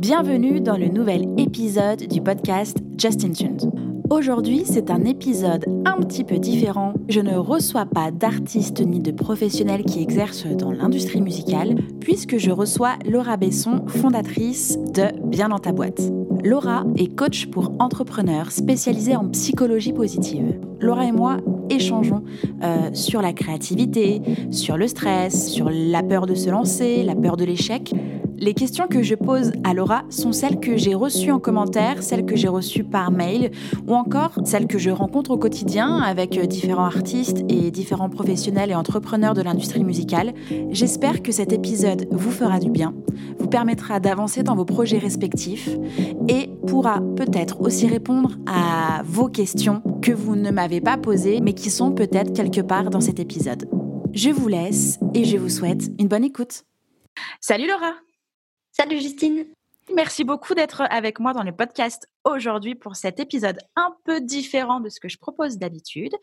[0.00, 3.70] Bienvenue dans le nouvel épisode du podcast Justin Tunes.
[4.08, 6.94] Aujourd'hui, c'est un épisode un petit peu différent.
[7.10, 12.50] Je ne reçois pas d'artistes ni de professionnels qui exercent dans l'industrie musicale, puisque je
[12.50, 16.00] reçois Laura Besson, fondatrice de Bien dans ta boîte.
[16.42, 20.58] Laura est coach pour entrepreneurs spécialisée en psychologie positive.
[20.80, 21.36] Laura et moi
[21.68, 22.24] échangeons
[22.62, 27.36] euh, sur la créativité, sur le stress, sur la peur de se lancer, la peur
[27.36, 27.92] de l'échec.
[28.42, 32.24] Les questions que je pose à Laura sont celles que j'ai reçues en commentaire, celles
[32.24, 33.50] que j'ai reçues par mail
[33.86, 38.70] ou encore celles que je rencontre au quotidien avec euh, différents artistes et différents professionnels
[38.70, 40.32] et entrepreneurs de l'industrie musicale.
[40.70, 42.94] J'espère que cet épisode vous fera du bien,
[43.38, 45.68] vous permettra d'avancer dans vos projets respectifs
[46.28, 51.52] et pourra peut-être aussi répondre à vos questions que vous ne m'avez pas posées mais
[51.52, 53.68] qui sont peut-être quelque part dans cet épisode.
[54.14, 56.64] Je vous laisse et je vous souhaite une bonne écoute.
[57.38, 57.92] Salut Laura
[58.80, 59.44] Salut Justine.
[59.94, 64.80] Merci beaucoup d'être avec moi dans le podcast aujourd'hui pour cet épisode un peu différent
[64.80, 66.14] de ce que je propose d'habitude.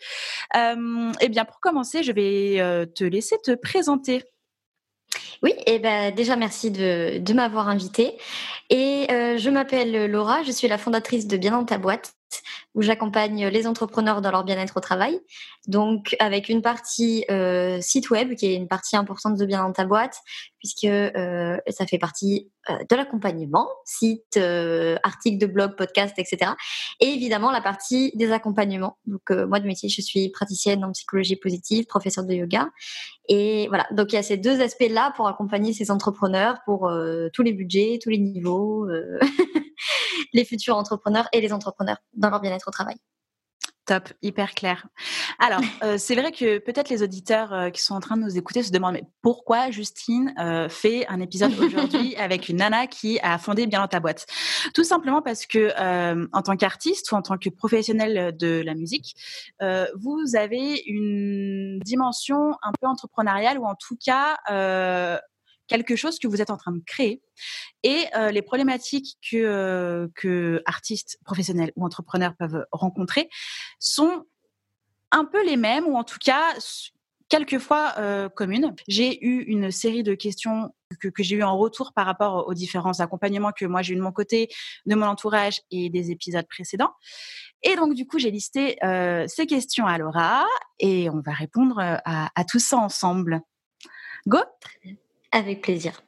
[0.56, 4.24] Euh, eh bien, pour commencer, je vais euh, te laisser te présenter.
[5.44, 8.18] Oui, et eh ben déjà merci de, de m'avoir invitée.
[8.72, 12.14] Et euh, je m'appelle Laura, je suis la fondatrice de Bien dans ta boîte
[12.76, 15.20] où j'accompagne les entrepreneurs dans leur bien-être au travail.
[15.68, 19.74] Donc, avec une partie euh, site web, qui est une partie importante de bien dans
[19.74, 20.20] ta boîte,
[20.60, 24.38] puisque euh, ça fait partie euh, de l'accompagnement, site,
[25.04, 26.52] articles de blog, podcast, etc.
[27.00, 28.98] Et évidemment, la partie des accompagnements.
[29.06, 32.70] Donc, moi, de métier, je suis praticienne en psychologie positive, professeure de yoga.
[33.28, 36.90] Et voilà, donc il y a ces deux aspects-là pour accompagner ces entrepreneurs pour
[37.34, 38.88] tous les budgets, tous les niveaux.
[40.34, 42.98] les futurs entrepreneurs et les entrepreneurs dans leur bien-être au travail.
[43.88, 44.86] Top, hyper clair.
[45.40, 48.38] Alors, euh, c'est vrai que peut-être les auditeurs euh, qui sont en train de nous
[48.38, 53.18] écouter se demandent mais pourquoi Justine euh, fait un épisode aujourd'hui avec une nana qui
[53.22, 54.26] a fondé bien dans ta boîte?
[54.74, 55.74] Tout simplement parce que
[56.34, 59.16] en tant qu'artiste ou en tant que professionnel de la musique,
[59.62, 64.38] vous avez une dimension un peu entrepreneuriale ou en tout cas
[65.68, 67.22] quelque chose que vous êtes en train de créer.
[67.84, 73.30] Et euh, les problématiques que, euh, que artistes professionnels ou entrepreneurs peuvent rencontrer
[73.80, 74.24] sont
[75.12, 76.54] un peu les mêmes, ou en tout cas
[77.30, 78.74] quelquefois euh, communes.
[78.88, 83.00] J'ai eu une série de questions que, j'ai eu en retour par rapport aux différents
[83.02, 84.48] accompagnements que moi j'ai eu de mon côté,
[84.86, 86.94] de mon entourage et des épisodes précédents.
[87.64, 88.78] Et donc du coup j'ai listé
[89.28, 90.46] ces questions à Laura
[90.80, 93.42] et on va répondre à tout ça ensemble.
[94.26, 94.40] Go
[95.32, 96.02] avec plaisir.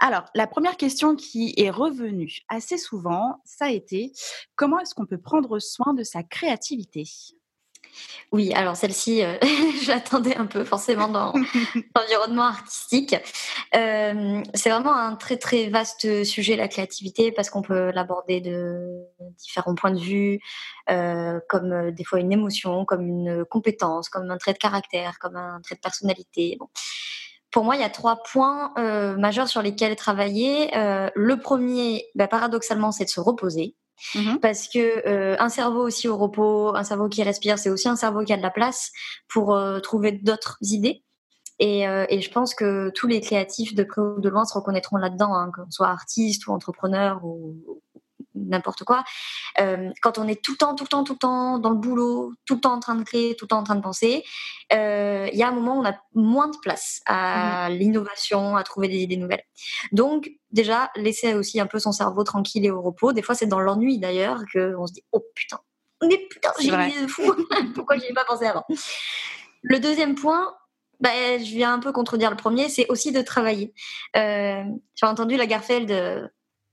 [0.00, 4.12] Alors, la première question qui est revenue assez souvent, ça a été
[4.56, 7.04] comment est-ce qu'on peut prendre soin de sa créativité?
[8.32, 9.36] Oui, alors celle-ci, euh,
[9.82, 11.34] j'attendais un peu forcément dans
[11.96, 13.14] l'environnement artistique.
[13.74, 19.04] Euh, c'est vraiment un très très vaste sujet, la créativité, parce qu'on peut l'aborder de
[19.38, 20.40] différents points de vue,
[20.90, 25.36] euh, comme des fois une émotion, comme une compétence, comme un trait de caractère, comme
[25.36, 26.56] un trait de personnalité.
[26.58, 26.68] Bon
[27.52, 30.76] pour moi, il y a trois points euh, majeurs sur lesquels travailler.
[30.76, 33.76] Euh, le premier, bah, paradoxalement, c'est de se reposer.
[34.14, 34.40] Mm-hmm.
[34.40, 37.96] Parce que euh, un cerveau aussi au repos, un cerveau qui respire, c'est aussi un
[37.96, 38.90] cerveau qui a de la place
[39.28, 41.04] pour trouver d'autres idées.
[41.58, 44.96] Et, et, je pense que tous les créatifs de près ou de loin se reconnaîtront
[44.96, 47.54] là-dedans, hein, qu'on soit artiste ou entrepreneur ou,
[48.34, 49.04] n'importe quoi.
[49.60, 51.76] Euh, quand on est tout le temps, tout le temps, tout le temps dans le
[51.76, 54.24] boulot, tout le temps en train de créer, tout le temps en train de penser,
[54.72, 58.62] euh, il y a un moment où on a moins de place à l'innovation, à
[58.62, 59.44] trouver des idées nouvelles.
[59.92, 63.12] Donc, déjà, laisser aussi un peu son cerveau tranquille et au repos.
[63.12, 65.60] Des fois, c'est dans l'ennui d'ailleurs qu'on se dit Oh putain,
[66.02, 67.22] mais putain, j'ai une idée de fou.
[67.74, 68.64] Pourquoi n'y ai pas pensé avant?
[69.62, 70.54] Le deuxième point,
[71.00, 73.74] bah, je viens un peu contredire le premier, c'est aussi de travailler.
[74.16, 74.62] Euh,
[74.94, 75.90] j'ai entendu la Garfield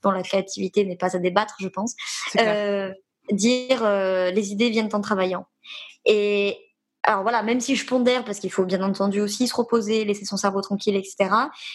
[0.04, 1.96] dont la créativité n'est pas à débattre, je pense,
[2.40, 2.92] euh,
[3.32, 5.46] dire euh, les idées viennent en travaillant.
[6.06, 6.58] Et
[7.04, 10.26] alors voilà, même si je pondère, parce qu'il faut bien entendu aussi se reposer, laisser
[10.26, 11.30] son cerveau tranquille, etc.,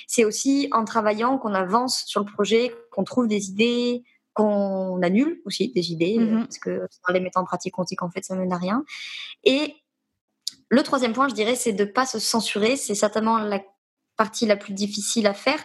[0.06, 4.02] c'est aussi en travaillant qu'on avance sur le projet, qu'on trouve des idées,
[4.32, 6.44] qu'on annule aussi des idées, euh, mm-hmm.
[6.44, 8.84] parce que en les mettant en pratique, on dit qu'en fait, ça mène à rien.
[9.44, 9.74] Et
[10.68, 12.76] le troisième point, je dirais, c'est de ne pas se censurer.
[12.76, 13.60] C'est certainement la
[14.16, 15.62] partie la plus difficile à faire,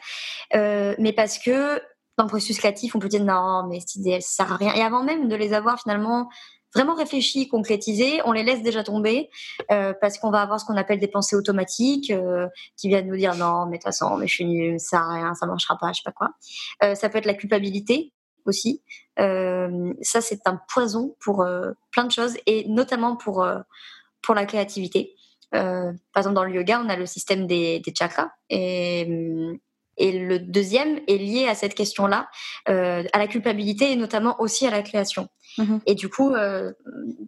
[0.54, 1.80] mais parce que
[2.20, 4.74] dans le processus créatif, on peut dire non, mais cette idée, elle sert à rien.
[4.74, 6.30] Et avant même de les avoir finalement
[6.76, 9.30] vraiment réfléchi, concrétisé, on les laisse déjà tomber
[9.72, 13.16] euh, parce qu'on va avoir ce qu'on appelle des pensées automatiques euh, qui viennent nous
[13.16, 15.46] dire non, mais de toute façon, mais je suis nulle, ça sert à rien, ça
[15.46, 16.32] marchera pas, je sais pas quoi.
[16.84, 18.12] Euh, ça peut être la culpabilité
[18.46, 18.84] aussi.
[19.18, 21.46] ça, c'est un poison pour
[21.92, 23.48] plein de choses et notamment pour
[24.22, 25.16] pour la créativité.
[25.52, 29.60] par exemple, dans le yoga, on a le système des, des chakras et
[30.00, 32.30] Et le deuxième est lié à cette question-là,
[32.68, 35.28] euh, à la culpabilité et notamment aussi à la création.
[35.58, 36.72] Mmh et du coup, euh,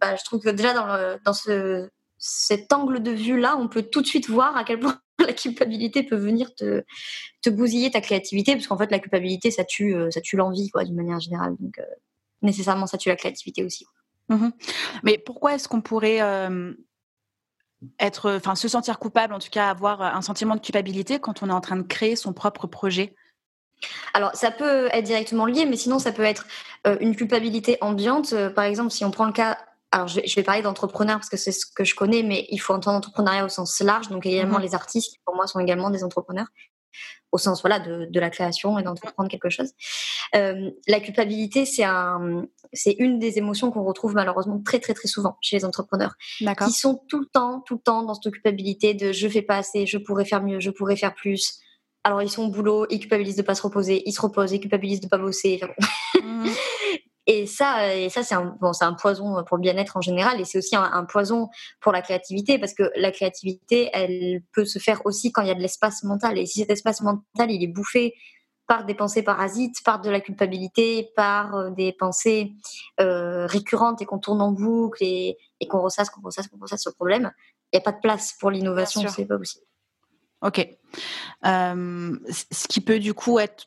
[0.00, 1.88] bah, je trouve que déjà dans, dans ce,
[2.22, 6.04] cet angle de vue-là, on peut tout de suite voir à quel point la culpabilité
[6.04, 6.84] peut venir te,
[7.42, 10.70] te bousiller ta créativité, parce qu'en fait, la culpabilité, ça tue, euh, ça tue l'envie,
[10.70, 11.56] quoi, d'une manière générale.
[11.58, 11.84] Donc, euh,
[12.40, 13.84] nécessairement, ça tue la créativité aussi.
[14.28, 14.50] Mmh
[15.02, 16.20] Mais pourquoi est-ce qu'on pourrait
[18.00, 21.48] être, enfin, se sentir coupable, en tout cas, avoir un sentiment de culpabilité quand on
[21.48, 23.14] est en train de créer son propre projet
[24.14, 26.46] alors, ça peut être directement lié, mais sinon, ça peut être
[27.00, 28.32] une culpabilité ambiante.
[28.54, 29.58] par exemple, si on prend le cas
[29.92, 32.72] alors je vais, parler d'entrepreneurs parce que c'est ce que je connais, mais il faut
[32.72, 34.64] entendre entrepreneuriat au sens large, donc également mhm.
[34.64, 36.46] les artistes qui pour moi sont également des entrepreneurs
[37.32, 39.72] au sens voilà de, de la création et d'entreprendre quelque chose.
[40.34, 45.08] Euh, la culpabilité, c'est un, c'est une des émotions qu'on retrouve malheureusement très très très
[45.08, 48.94] souvent chez les entrepreneurs, qui sont tout le temps, tout le temps dans cette culpabilité
[48.94, 51.58] de je fais pas assez, je pourrais faire mieux, je pourrais faire plus.
[52.04, 54.60] Alors ils sont au boulot, ils culpabilisent de pas se reposer, ils se reposent, ils
[54.60, 55.60] culpabilisent de pas bosser.
[56.22, 56.50] Mhm.
[57.26, 60.44] Et ça, et ça c'est un, bon, un poison pour le bien-être en général, et
[60.44, 61.48] c'est aussi un, poison
[61.80, 65.50] pour la créativité, parce que la créativité, elle peut se faire aussi quand il y
[65.50, 66.38] a de l'espace mental.
[66.38, 68.14] Et si cet espace mental, il est bouffé
[68.66, 72.52] par des pensées parasites, par de la culpabilité, par euh, des pensées
[73.00, 76.82] euh, récurrentes et qu'on tourne en boucle et, et qu'on ressasse, qu'on ressasse, qu'on ressasse
[76.82, 77.32] ce problème,
[77.72, 79.64] il n'y a pas de place pour l'innovation, c'est pas possible.
[80.42, 80.68] Ok.
[81.46, 83.66] Euh, ce qui peut du coup être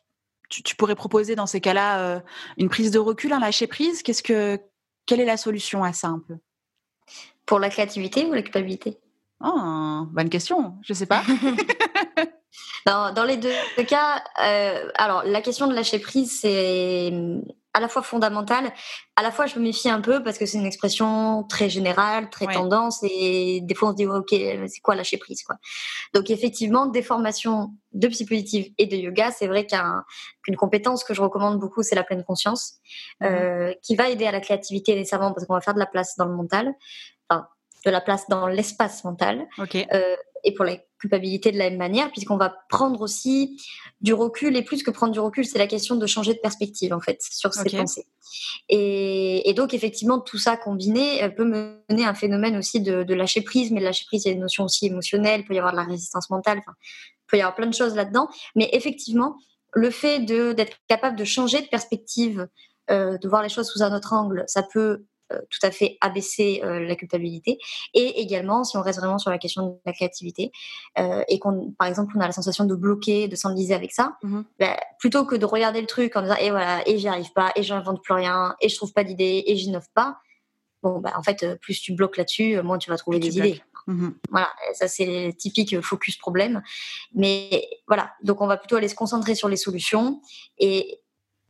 [0.63, 2.19] tu, pourrais proposer dans ces cas-là euh,
[2.57, 4.03] une prise de recul, un lâcher prise.
[4.03, 4.59] Qu'est-ce que,
[5.05, 6.35] quelle est la solution à ça un peu?
[7.45, 8.99] Pour la créativité ou la culpabilité?
[9.43, 10.77] Oh, Bonne question.
[10.81, 11.23] Je sais pas.
[12.85, 13.53] dans, les deux
[13.87, 17.11] cas, euh, alors la question de lâcher prise, c'est
[17.75, 18.71] à la fois fondamentale,
[19.17, 22.29] à la fois je me méfie un peu parce que c'est une expression très générale,
[22.29, 25.57] très tendance et des fois on se dit ok c'est quoi lâcher prise quoi.
[26.13, 31.13] Donc effectivement des formations de psy positive et de yoga, c'est vrai qu'une compétence que
[31.13, 32.75] je recommande beaucoup c'est la pleine conscience
[33.19, 35.85] mmh euh, qui va aider à la créativité nécessairement parce qu'on va faire de la
[35.85, 36.73] place dans le mental,
[37.29, 37.47] enfin
[37.85, 39.47] de la place dans l'espace mental.
[39.59, 43.59] Euh, et pour la culpabilité de la même manière, puisqu'on va prendre aussi
[44.01, 46.93] du recul, et plus que prendre du recul, c'est la question de changer de perspective,
[46.93, 48.05] en fait, sur ses pensées.
[48.69, 53.41] Et, donc, effectivement, tout ça combiné euh, peut mener à un phénomène aussi de, lâcher
[53.41, 55.73] prise, mais lâcher prise, il y a une notion aussi émotionnelle, il peut y avoir
[55.73, 56.73] de la résistance mentale, il
[57.27, 58.27] peut y avoir plein de choses là-dedans.
[58.55, 59.37] Mais effectivement,
[59.73, 62.47] le fait d'être capable de changer de perspective,
[62.91, 66.61] euh, de voir les choses sous un autre angle, ça peut tout à fait abaisser
[66.63, 67.57] euh, la culpabilité.
[67.93, 70.51] Et également, si on reste vraiment sur la question de la créativité
[70.99, 74.17] euh, et qu'on, par exemple, on a la sensation de bloquer, de s'enliser avec ça,
[74.23, 77.31] mmh bah, plutôt que de regarder le truc en disant et voilà et j'y arrive
[77.33, 80.17] pas et j'invente plus rien et je trouve pas d'idées et j'innove pas.
[80.83, 83.61] Bon, bah, en fait, plus tu bloques là-dessus, moins tu vas trouver des idées.
[83.87, 86.63] Mmh voilà, ça c'est typique focus problème.
[87.13, 90.21] Mais voilà, donc on va plutôt aller se concentrer sur les solutions
[90.57, 91.01] et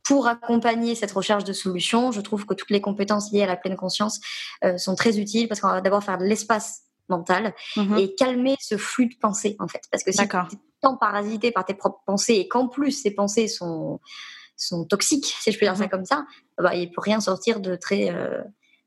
[0.06, 3.56] pour accompagner cette recherche de solutions, je trouve que toutes les compétences liées à la
[3.56, 4.20] pleine conscience
[4.64, 7.98] euh, sont très utiles parce qu'on va d'abord faire de l'espace mental mhm.
[7.98, 9.82] et calmer ce flux de pensée en fait.
[9.90, 13.10] Parce que si tu es tant parasité par tes propres pensées et qu'en plus ces
[13.10, 14.00] pensées sont,
[14.56, 15.90] sont toxiques, si je peux dire ça mhm.
[15.90, 16.24] comme ça,
[16.56, 18.42] bah, il ne peut rien sortir de très, euh,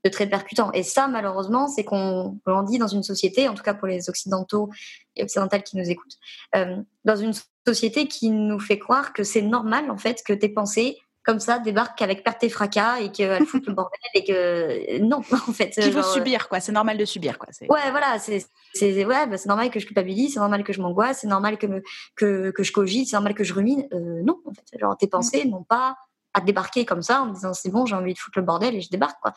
[0.06, 0.72] de très percutant.
[0.72, 4.70] Et ça, malheureusement, c'est qu'on dit dans une société, en tout cas pour les occidentaux
[5.18, 6.18] et occidentales qui nous écoutent,
[6.56, 7.34] euh, dans une
[7.68, 11.60] société qui nous fait croire que c'est normal en fait que tes pensées comme ça
[11.60, 15.70] débarque avec perte et fracas et qu'elle fout le bordel et que non en fait
[15.70, 16.60] qu'il faut subir quoi.
[16.60, 17.50] C'est normal de subir quoi.
[17.70, 20.82] Ouais voilà c'est c'est ouais bah, c'est normal que je culpabilise c'est normal que je
[20.82, 21.84] m'angoisse c'est normal que me
[22.16, 23.88] que, que je cogite c'est normal que je rumine.
[23.94, 25.98] Euh, non en fait genre tes pensées n'ont pas
[26.34, 28.76] à débarquer comme ça en me disant c'est bon j'ai envie de foutre le bordel
[28.76, 29.34] et je débarque quoi.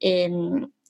[0.00, 0.30] Et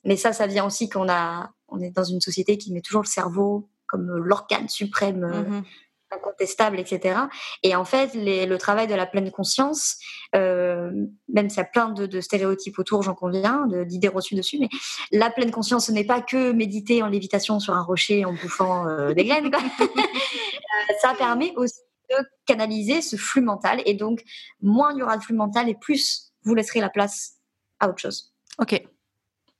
[0.03, 3.03] mais ça ça vient aussi qu'on a on est dans une société qui met toujours
[3.03, 5.63] le cerveau comme l'organe suprême euh, mmh
[6.11, 7.19] incontestable, etc.
[7.63, 9.97] Et en fait, le travail de la pleine conscience,
[10.35, 10.91] euh,
[11.27, 14.69] même s'il y a plein de, stéréotypes autour, j'en conviens, d'idées reçues dessus, mais
[15.11, 18.87] la pleine conscience, ce n'est pas que méditer en lévitation sur un rocher en bouffant
[18.87, 19.51] euh, des graines.
[19.51, 22.15] Euh, ça permet aussi de
[22.45, 23.81] canaliser ce flux mental.
[23.85, 24.23] Et donc,
[24.61, 27.33] moins il y aura de flux mental et plus vous laisserez la place
[27.79, 28.33] à autre chose.
[28.57, 28.81] Ok,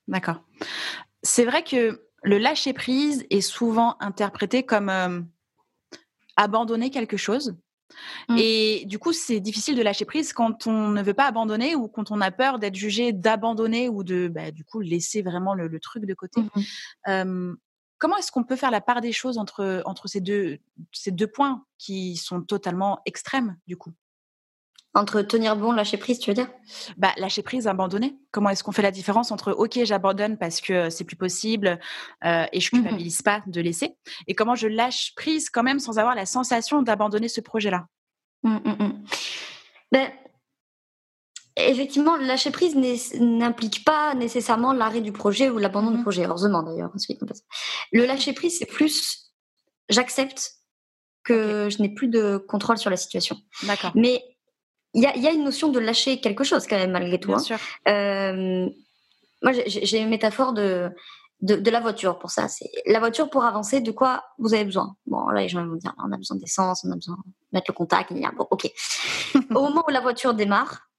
[0.07, 0.41] d'accord.
[1.21, 5.27] C'est vrai que le lâcher prise est souvent interprété comme
[6.41, 7.55] abandonner quelque chose.
[8.29, 8.37] Mmh.
[8.37, 11.87] Et du coup, c'est difficile de lâcher prise quand on ne veut pas abandonner ou
[11.87, 15.79] quand on a peur d'être jugé d'abandonner ou de, bah, du coup, laisser vraiment le,
[15.79, 16.41] truc de côté.
[17.07, 17.53] Mmh
[18.01, 20.57] comment est-ce qu'on peut faire la part des choses entre, entre ces, deux,
[20.91, 23.93] ces deux points qui sont totalement extrêmes, du coup?
[24.93, 26.49] Entre tenir bon, lâcher prise, tu veux dire?
[26.97, 28.17] Bah, Lâcher prise, abandonner.
[28.31, 31.79] Comment est-ce qu'on fait la différence entre OK, j'abandonne parce que c'est plus possible
[32.25, 33.95] euh, et je mmh culpabilise pas de laisser
[34.27, 37.85] Et comment je lâche prise quand même sans avoir la sensation d'abandonner ce projet-là?
[38.43, 39.03] Mmh, mmh,
[39.91, 40.11] ben,
[41.55, 42.75] effectivement, lâcher prise
[43.19, 46.91] n'implique pas nécessairement l'arrêt du projet ou l'abandon du projet, heureusement d'ailleurs.
[47.91, 49.31] Le lâcher prise, c'est plus
[49.89, 50.55] j'accepte
[51.23, 53.37] que je n'ai plus de contrôle sur la situation.
[53.63, 53.91] D'accord.
[53.95, 54.23] Mais
[54.93, 57.29] il y a, une notion de lâcher quelque chose quand même malgré tout.
[57.29, 57.39] Bien hein.
[57.39, 57.57] sûr.
[57.87, 58.69] Euh,
[59.41, 60.91] moi, j'ai une métaphore de,
[61.41, 62.47] de, la voiture pour ça.
[62.47, 63.81] C'est la voiture pour avancer.
[63.81, 66.83] De quoi vous avez besoin Bon, là, les gens vont dire, on a besoin d'essence,
[66.85, 68.13] on a besoin de mettre le contact.
[68.13, 68.71] Bon, ok.
[69.35, 70.89] Au moment où la voiture démarre,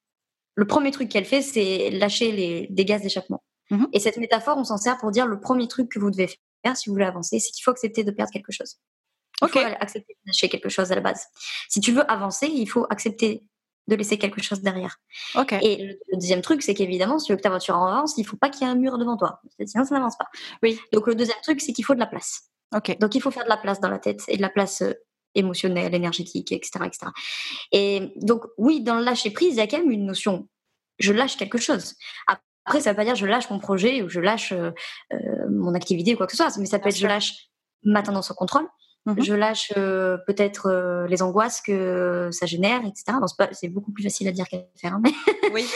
[0.55, 3.43] le premier truc qu'elle fait, c'est lâcher les, des gaz d'échappement.
[3.71, 3.89] Mhm.
[3.93, 6.29] Et cette métaphore, on s'en sert pour dire le premier truc que vous devez
[6.65, 8.79] faire si vous voulez avancer, c'est qu'il faut accepter de perdre quelque chose.
[9.43, 11.27] Il faut accepter de lâcher quelque chose à la base.
[11.69, 13.45] Si tu veux avancer, il faut accepter
[13.89, 14.97] de laisser quelque chose derrière.
[15.63, 18.37] Et le, deuxième truc, c'est qu'évidemment, si tu veux que ta voiture avance, il faut
[18.37, 19.41] pas qu'il y ait un mur devant toi.
[19.65, 20.29] Sinon, ça n'avance pas.
[20.63, 20.79] Oui.
[20.93, 22.51] Donc, le deuxième truc, c'est qu'il faut de la place.
[22.75, 22.97] Ok.
[22.99, 24.93] Donc, il faut faire de la place dans la tête et de la place euh,
[25.35, 27.07] émotionnelle, énergétique, etc., etc.
[27.73, 30.49] Et donc, oui, dans le lâcher prise, il y a quand même une notion.
[30.99, 31.95] Je lâche quelque chose.
[32.65, 34.71] Après, ça veut pas dire je lâche mon projet ou je lâche euh,
[35.13, 35.19] euh,
[35.51, 37.49] mon activité ou quoi que ce soit, mais ça peut être je lâche
[37.83, 38.69] ma tendance au contrôle.
[39.05, 43.19] Mmh je lâche euh, peut-être euh, les angoisses que ça génère, etc.
[43.51, 44.95] c'est beaucoup plus facile à dire qu'à faire.
[44.95, 45.03] Hein,
[45.53, 45.67] oui.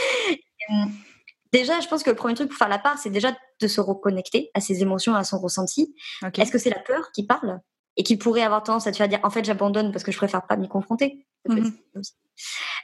[1.53, 3.81] déjà, je pense que le premier truc pour faire la part, c'est déjà de se
[3.81, 5.95] reconnecter à ses émotions, à son ressenti.
[6.37, 7.61] Est-ce que c'est la peur qui parle
[7.97, 10.19] et qui pourrait avoir tendance à te faire dire en fait j'abandonne parce que je
[10.19, 11.27] préfère pas m'y confronter?
[11.49, 11.71] Mmh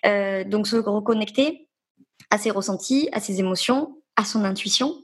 [0.06, 1.68] euh, Donc se reconnecter
[2.30, 4.96] à ses ressentis, à ses émotions, à son intuition.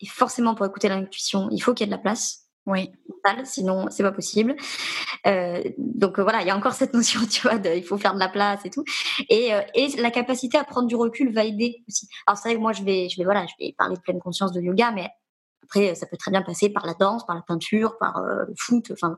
[0.00, 2.44] Et forcément, pour écouter l'intuition, il faut qu'il y ait de la place.
[2.66, 2.92] Oui.
[3.44, 4.56] Sinon, c'est pas possible.
[5.26, 8.14] Euh, donc euh, voilà, il y a encore cette notion, tu vois, il faut faire
[8.14, 8.84] de la place et tout.
[9.28, 12.08] Et, euh, et la capacité à prendre du recul va aider aussi.
[12.26, 14.20] Alors c'est vrai que moi, je vais, je vais, voilà, je vais parler de pleine
[14.20, 15.08] conscience de yoga, mais
[15.64, 18.90] après, ça peut très bien passer par la danse, par la peinture, par le foot,
[18.92, 19.16] enfin,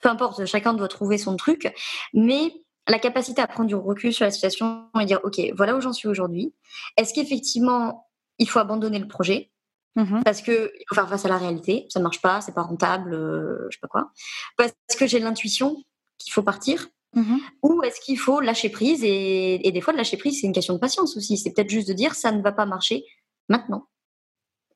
[0.00, 1.72] peu importe, chacun doit trouver son truc.
[2.14, 2.52] Mais
[2.88, 5.92] la capacité à prendre du recul sur la situation et dire, OK, voilà où j'en
[5.92, 6.54] suis aujourd'hui.
[6.96, 9.50] Est-ce qu'effectivement, il faut abandonner le projet?
[9.98, 12.54] Mmh parce que il faut faire face à la réalité, ça ne marche pas, c'est
[12.54, 14.12] pas rentable, euh, je sais pas quoi.
[14.56, 15.76] Parce que j'ai l'intuition
[16.18, 16.86] qu'il faut partir.
[17.14, 20.52] Mmh Ou est-ce qu'il faut lâcher prise et, des fois, de lâcher prise, c'est une
[20.52, 21.36] question de patience aussi.
[21.36, 23.04] C'est peut-être juste de dire ça ne va pas marcher
[23.48, 23.88] maintenant.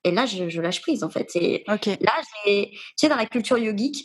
[0.02, 1.30] Et là, je, lâche prise en fait.
[1.36, 1.92] Et Là, tu
[2.96, 4.04] sais, dans la culture yogique,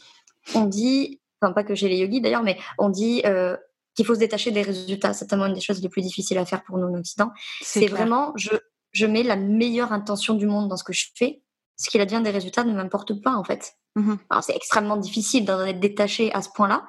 [0.53, 3.57] on dit, enfin pas que j'ai les yogis d'ailleurs, mais on dit euh,
[3.95, 5.13] qu'il faut se détacher des résultats.
[5.13, 7.31] C'est tellement une des choses les plus difficiles à faire pour nous en Occident.
[7.61, 8.51] C'est vraiment, je,
[8.97, 11.43] je mets la meilleure intention du monde dans ce que je fais.
[11.75, 13.75] Ce qu'il advient des résultats ne m'importe pas en fait.
[13.95, 16.87] Mmh Alors c'est extrêmement difficile d'en être détaché à ce point-là,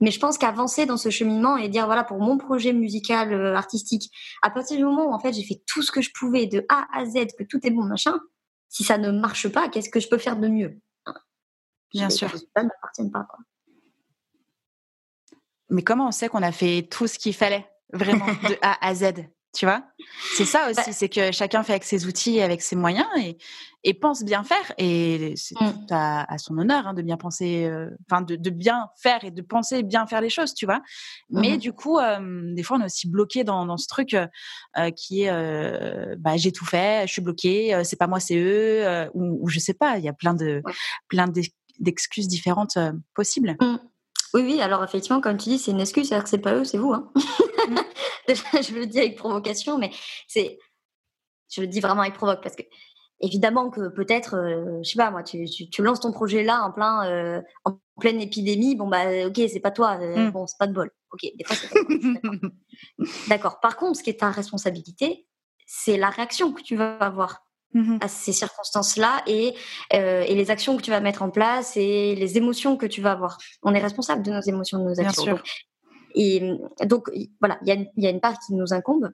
[0.00, 3.54] mais je pense qu'avancer dans ce cheminement et dire voilà pour mon projet musical euh,
[3.54, 4.10] artistique,
[4.42, 6.64] à partir du moment où en fait j'ai fait tout ce que je pouvais de
[6.70, 8.18] A à Z, que tout est bon machin,
[8.68, 10.80] si ça ne marche pas, qu'est-ce que je peux faire de mieux
[11.92, 12.28] Bien sûr.
[12.28, 13.38] Les résultats ne m'appartiennent pas quoi.
[15.68, 18.94] Mais comment on sait qu'on a fait tout ce qu'il fallait vraiment de A à
[18.94, 19.12] Z?
[19.52, 19.82] Tu vois?
[20.36, 23.36] C'est ça bah aussi, c'est que chacun fait avec ses outils, avec ses moyens et,
[23.82, 24.72] et pense bien faire.
[24.78, 25.72] Et c'est mmh.
[25.72, 29.30] tout à, son honneur hein, de bien penser, euh, enfin de, de, bien faire et
[29.30, 30.80] de penser bien faire les choses, tu vois?
[31.30, 31.98] Mais mmh du coup,
[32.54, 36.52] des fois, on est aussi bloqué dans, dans ce truc euh, qui est, bah, j'ai
[36.52, 39.98] tout fait, je suis bloqué, c'est pas moi, c'est eux, ou, ou, je sais pas.
[39.98, 40.62] Il y a plein de,
[41.08, 41.26] plein
[41.80, 42.78] d'excuses différentes
[43.14, 43.56] possibles.
[43.60, 43.76] Mmh.
[44.32, 46.64] Oui, oui, alors effectivement, comme tu dis, c'est une excuse, c'est-à-dire que c'est pas eux,
[46.64, 46.92] c'est vous.
[46.92, 47.10] Hein.
[48.62, 49.90] Je le dis avec provocation, mais
[50.28, 50.58] c'est.
[51.52, 52.62] Je le dis vraiment avec provoque parce que,
[53.20, 56.70] évidemment, que peut-être, euh, je sais pas, moi, tu, tu, lances ton projet là en,
[56.70, 60.30] plein, euh, en pleine épidémie, bon, bah, ok, c'est pas toi, euh, mmh.
[60.30, 60.90] bon, c'est pas de bol.
[61.12, 61.70] Ok, des fois, c'est
[63.28, 63.58] D'accord.
[63.60, 65.26] Par contre, ce qui est ta responsabilité,
[65.66, 67.44] c'est la réaction que tu vas avoir.
[67.72, 69.54] Mmh à ces circonstances-là et,
[69.92, 73.00] euh, et, les actions que tu vas mettre en place et les émotions que tu
[73.00, 73.38] vas avoir.
[73.62, 75.24] On est responsable de nos émotions, de nos actions.
[75.24, 75.40] Donc,
[76.14, 79.10] et donc, voilà, il y, y, a une part qui nous incombe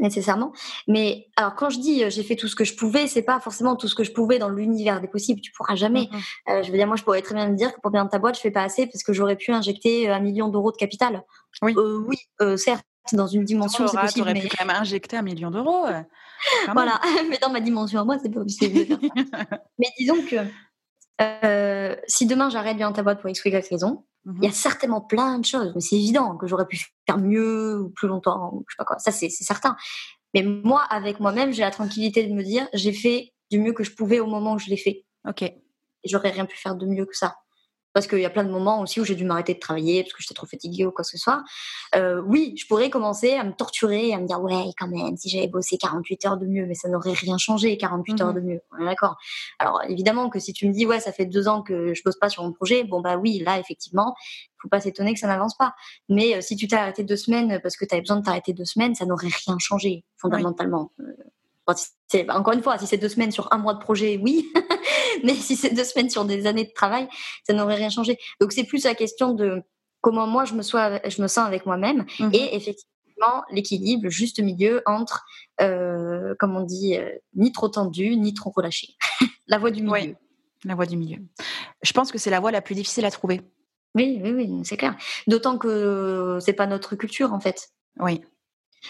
[0.00, 0.52] nécessairement.
[0.88, 3.40] Mais alors, quand je dis euh, j'ai fait tout ce que je pouvais, c'est pas
[3.40, 5.40] forcément tout ce que je pouvais dans l'univers des possibles.
[5.40, 6.08] Tu pourras jamais.
[6.48, 8.18] Euh, je veux dire, moi, je pourrais très bien me dire que pour bien ta
[8.18, 11.22] boîte, je fais pas assez parce que j'aurais pu injecter un million d'euros de capital.
[11.60, 12.16] Oui, oui
[12.56, 14.26] certes, dans une dimension, c'est possible.
[14.26, 15.86] Tu aurais pu quand même injecter un million d'euros.
[16.72, 18.98] voilà, mais dans ma dimension à moi, c'est pas possible de faire
[19.30, 19.46] ça.
[19.78, 20.36] mais disons que
[21.20, 24.52] euh, si demain j'arrête bien ta boîte pour X ou Y raison, il y a
[24.52, 28.54] certainement plein de choses, mais c'est évident que j'aurais pu faire mieux ou plus longtemps,
[28.54, 28.98] ou je sais pas quoi.
[28.98, 29.76] Ça, c'est certain.
[30.34, 33.84] Mais moi, avec moi-même, j'ai la tranquillité de me dire, j'ai fait du mieux que
[33.84, 35.04] je pouvais au moment où je l'ai fait.
[35.28, 35.44] Ok.
[36.04, 37.36] J'aurais rien pu faire de mieux que ça.
[37.92, 40.14] Parce qu'il y a plein de moments aussi où j'ai dû m'arrêter de travailler parce
[40.14, 41.44] que j'étais trop fatiguée ou quoi que ce soit.
[41.94, 45.28] Euh, oui, je pourrais commencer à me torturer, à me dire ouais, quand même, si
[45.28, 48.34] j'avais bossé 48 heures de mieux, mais ça n'aurait rien changé, 48 heures mhm.
[48.34, 48.60] de mieux.
[48.80, 49.16] D'accord.
[49.58, 52.18] Alors évidemment que si tu me dis ouais, ça fait deux ans que je bosse
[52.18, 54.14] pas sur mon projet, bon bah oui, là effectivement,
[54.60, 55.74] faut pas s'étonner que ça n'avance pas.
[56.08, 58.52] Mais euh, si tu t'es arrêté deux semaines parce que tu avais besoin de t'arrêter
[58.52, 60.92] deux semaines, ça n'aurait rien changé fondamentalement.
[61.68, 64.52] Euh, encore une fois, si c'est deux semaines sur un mois de projet, oui.
[65.24, 67.08] mais si c'est deux semaines sur des années de travail,
[67.46, 68.18] ça n'aurait rien changé.
[68.40, 69.62] Donc c'est plus la question de
[70.00, 72.30] comment moi je me, sois, je me sens avec moi-même mhm.
[72.32, 75.24] et effectivement l'équilibre, le juste milieu entre,
[75.60, 78.96] euh, comme on dit, euh, ni trop tendu, ni trop relâché.
[79.46, 80.16] la voie du milieu.
[80.64, 81.18] la voie du milieu.
[81.82, 83.40] Je pense que c'est la voie la plus difficile à trouver.
[83.94, 84.96] Oui, oui, oui, c'est clair.
[85.26, 87.68] D'autant que c'est pas notre culture en fait.
[88.00, 88.22] Oui.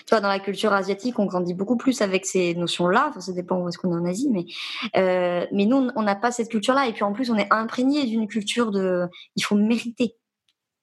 [0.07, 3.09] Toi, dans la culture asiatique, on grandit beaucoup plus avec ces notions-là.
[3.11, 4.47] Enfin, ça dépend où est-ce qu'on est en Asie, mais
[4.97, 6.89] euh, mais nous, on n'a pas cette culture-là.
[6.89, 9.07] Et puis en plus, on est imprégné d'une culture de,
[9.37, 10.17] il faut mériter.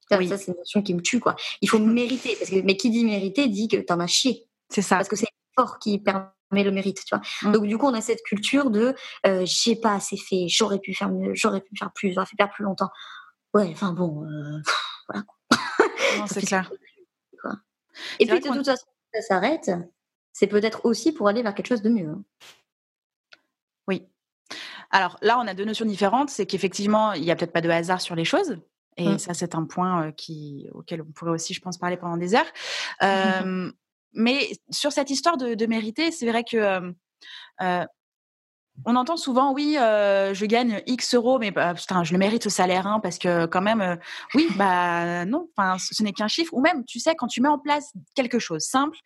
[0.09, 1.35] Ça, c'est une notion qui me tue, quoi.
[1.61, 4.47] Il faut mériter, parce que mais qui dit mériter dit que t'en as chié.
[4.69, 4.95] C'est ça.
[4.95, 7.23] Parce que c'est fort qui permet le mérite, tu vois.
[7.43, 7.51] Mm.
[7.53, 8.95] Donc du coup, on a cette culture de,
[9.27, 12.37] euh, j'ai pas assez fait, j'aurais pu faire mieux, j'aurais pu faire plus, j'aurais fait
[12.37, 12.89] perdre plus longtemps.
[13.53, 14.61] Ouais, enfin bon, euh,
[15.07, 15.25] voilà.
[16.17, 16.71] Non, c'est clair.
[18.19, 19.71] Et puis de toute façon, ça s'arrête,
[20.33, 22.09] c'est peut-être aussi pour aller vers quelque chose de mieux.
[22.09, 22.23] Hein.
[23.87, 24.07] Oui.
[24.91, 26.29] Alors là, on a deux notions différentes.
[26.29, 28.59] C'est qu'effectivement, il n'y a peut-être pas de hasard sur les choses.
[28.97, 29.19] Et mmh.
[29.19, 32.51] ça, c'est un point qui, auquel on pourrait aussi, je pense, parler pendant des heures.
[34.13, 36.93] mais sur cette histoire de, mériter, c'est vrai que
[38.85, 42.43] on entend souvent, oui, euh, je gagne X euros, mais bah, putain, je le mérite
[42.43, 43.95] ce salaire, hein, parce que quand même, euh,
[44.33, 46.53] oui, bah non, ce n'est qu'un chiffre.
[46.53, 48.97] Ou même, tu sais, quand tu mets en place quelque chose simple,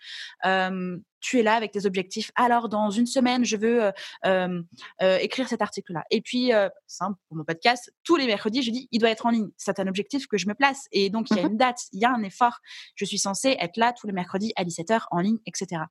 [0.46, 2.32] euh, tu es là avec tes objectifs.
[2.36, 3.92] Alors, dans une semaine, je veux
[5.00, 6.04] écrire cet article-là.
[6.12, 6.52] Et puis,
[6.86, 9.50] simple pour mon podcast, tous les mercredis, je dis, il doit être en ligne.
[9.56, 10.88] C'est un objectif que je me place.
[10.92, 12.60] Et donc, il y a mmh une date, il y a un effort.
[12.96, 15.84] Je suis censée être là tous les mercredis à 17h en ligne, etc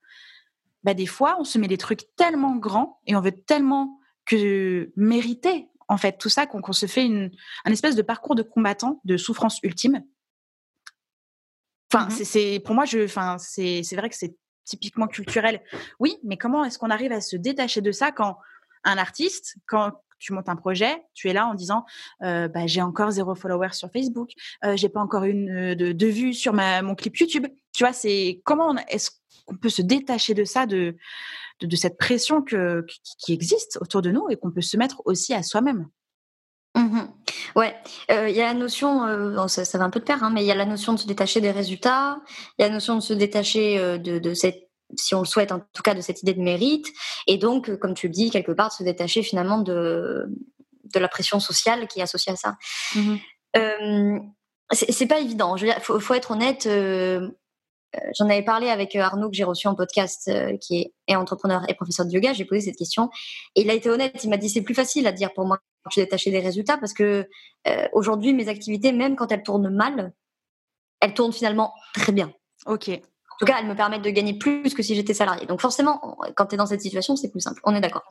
[0.85, 4.93] bah, des fois, on se met des trucs tellement grands et on veut tellement que
[4.97, 7.31] mériter en fait tout ça qu'on se fait une,
[7.65, 10.03] un espèce de parcours de combattant de souffrance ultime.
[11.93, 15.61] Enfin, mmh c'est pour moi, je, enfin, c'est vrai que c'est typiquement culturel.
[15.99, 18.39] Oui, mais comment est-ce qu'on arrive à se détacher de ça quand
[18.85, 21.85] un artiste, quand tu montes un projet, tu es là en disant
[22.23, 24.31] euh, bah, j'ai encore zéro follower sur Facebook,
[24.65, 27.47] euh, j'ai pas encore une euh, de, de vues sur ma, mon clip YouTube.
[27.83, 29.11] Tu vois, c'est comment est-ce
[29.45, 30.95] qu'on peut se détacher de ça, de,
[31.61, 32.87] de, cette pression que,
[33.19, 35.89] qui existe autour de nous et qu'on peut se mettre aussi à soi-même?
[36.77, 37.01] Mmh
[37.57, 37.75] ouais,
[38.09, 39.01] il y a la notion,
[39.49, 41.09] ça, va un peu de pair, hein, mais il y a la notion de se
[41.09, 42.21] détacher des résultats,
[42.57, 45.51] il y a la notion de se détacher de, de, cette, si on le souhaite
[45.51, 46.87] en tout cas, de cette idée de mérite,
[47.27, 50.29] et donc, comme tu le dis, quelque part, de se détacher finalement de,
[50.85, 52.55] de la pression sociale qui est associée à ça.
[52.95, 53.17] Mmh
[54.75, 55.55] c'est pas évident.
[55.57, 56.65] Il faut, faut, être honnête.
[56.67, 57.29] Euh,
[58.17, 61.63] j'en avais parlé avec euh, Arnaud que j'ai reçu en podcast, euh, qui est, entrepreneur
[61.69, 62.33] et professeur de yoga.
[62.33, 63.11] J'ai posé cette question
[63.55, 64.23] et il a été honnête.
[64.25, 66.79] Il m'a dit c'est plus facile à dire pour moi que je détaché des résultats
[66.79, 67.29] parce que
[67.93, 70.13] aujourd'hui mes activités, même quand elles tournent mal,
[71.01, 72.33] elles tournent finalement très bien.
[72.67, 72.89] Ok.
[72.89, 75.47] En tout cas, elles me permettent de gagner plus que si j'étais salarié.
[75.47, 77.61] Donc forcément, quand tu es dans cette situation, c'est plus simple.
[77.65, 78.05] On est d'accord.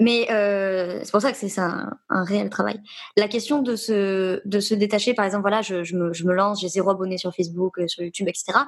[0.00, 2.80] Mais euh, c'est pour ça que c'est un, un, réel travail.
[3.16, 6.32] La question de se, de se détacher, par exemple, voilà, je, je, me, je me,
[6.32, 8.60] lance, j'ai zéro abonné sur Facebook, euh, sur YouTube, etc.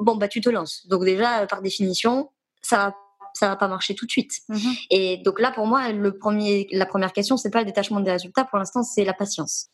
[0.00, 0.86] Bon, bah, tu te lances.
[0.88, 2.30] Donc, déjà, par définition,
[2.62, 2.94] ça va,
[3.34, 4.32] ça va pas marcher tout de suite.
[4.48, 4.86] Mm-hmm.
[4.90, 8.10] Et donc, là, pour moi, le premier, la première question, c'est pas le détachement des
[8.10, 8.44] résultats.
[8.44, 9.68] Pour l'instant, c'est la patience.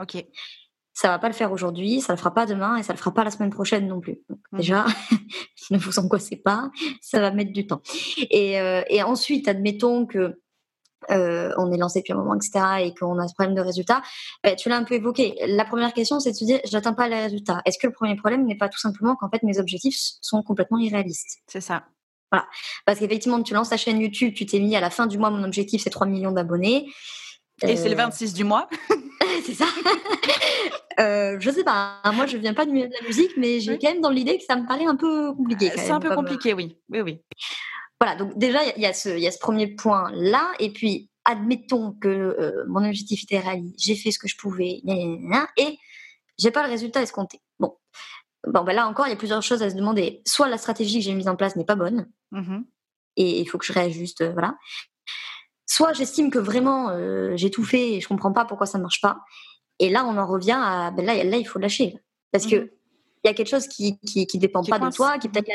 [0.00, 0.24] Ok
[0.92, 3.12] ça va pas le faire aujourd'hui, ça le fera pas demain et ça le fera
[3.12, 4.18] pas la semaine prochaine non plus.
[4.28, 4.56] Donc, mmh.
[4.58, 4.86] Déjà,
[5.70, 7.82] ne vous angoissez pas, ça va mettre du temps.
[8.30, 10.40] Et, euh, et ensuite, admettons que
[11.10, 14.02] euh, on est lancé depuis un moment, etc., et qu'on a ce problème de résultat,
[14.44, 15.34] bah, tu l'as un peu évoqué.
[15.46, 17.62] La première question, c'est de se dire, je n'atteins pas les résultats.
[17.64, 20.78] Est-ce que le premier problème n'est pas tout simplement qu'en fait mes objectifs sont complètement
[20.78, 21.38] irréalistes?
[21.46, 21.84] C'est ça.
[22.30, 22.46] Voilà.
[22.86, 25.30] Parce qu'effectivement, tu lances ta chaîne YouTube, tu t'es mis à la fin du mois,
[25.30, 26.86] mon objectif c'est 3 millions d'abonnés.
[27.62, 28.68] Et c'est le 26 euh, du mois.
[29.44, 29.66] c'est ça.
[31.00, 32.00] euh, je sais pas.
[32.12, 34.38] Moi, je viens pas du milieu de la musique, mais j'ai quand même dans l'idée
[34.38, 35.70] que ça me paraît un peu compliqué.
[35.76, 36.76] C'est un peu compliqué, oui.
[36.88, 37.20] Oui, oui.
[38.00, 38.16] Voilà.
[38.16, 41.92] Donc déjà, il y, a ce, y a ce premier point là, et puis admettons
[41.92, 44.80] que euh, mon objectif était réalisé, j'ai fait ce que je pouvais,
[45.56, 45.78] et
[46.38, 47.40] j'ai pas le résultat escompté.
[47.58, 47.76] Bon.
[48.46, 50.22] Bon, ben là encore, il y a plusieurs choses à se demander.
[50.26, 52.60] Soit la stratégie que j'ai mise en place n'est pas bonne, mmh
[53.16, 54.56] et il faut que je réajuste, euh, voilà.
[55.70, 58.82] Soit j'estime que vraiment euh, j'ai tout fait et je comprends pas pourquoi ça ne
[58.82, 59.20] marche pas.
[59.78, 61.94] Et là, on en revient à ben là, là, il faut lâcher
[62.32, 62.68] parce que mhm.
[63.22, 65.48] il y a quelque chose qui qui, qui dépend pas de toi, qui peut-être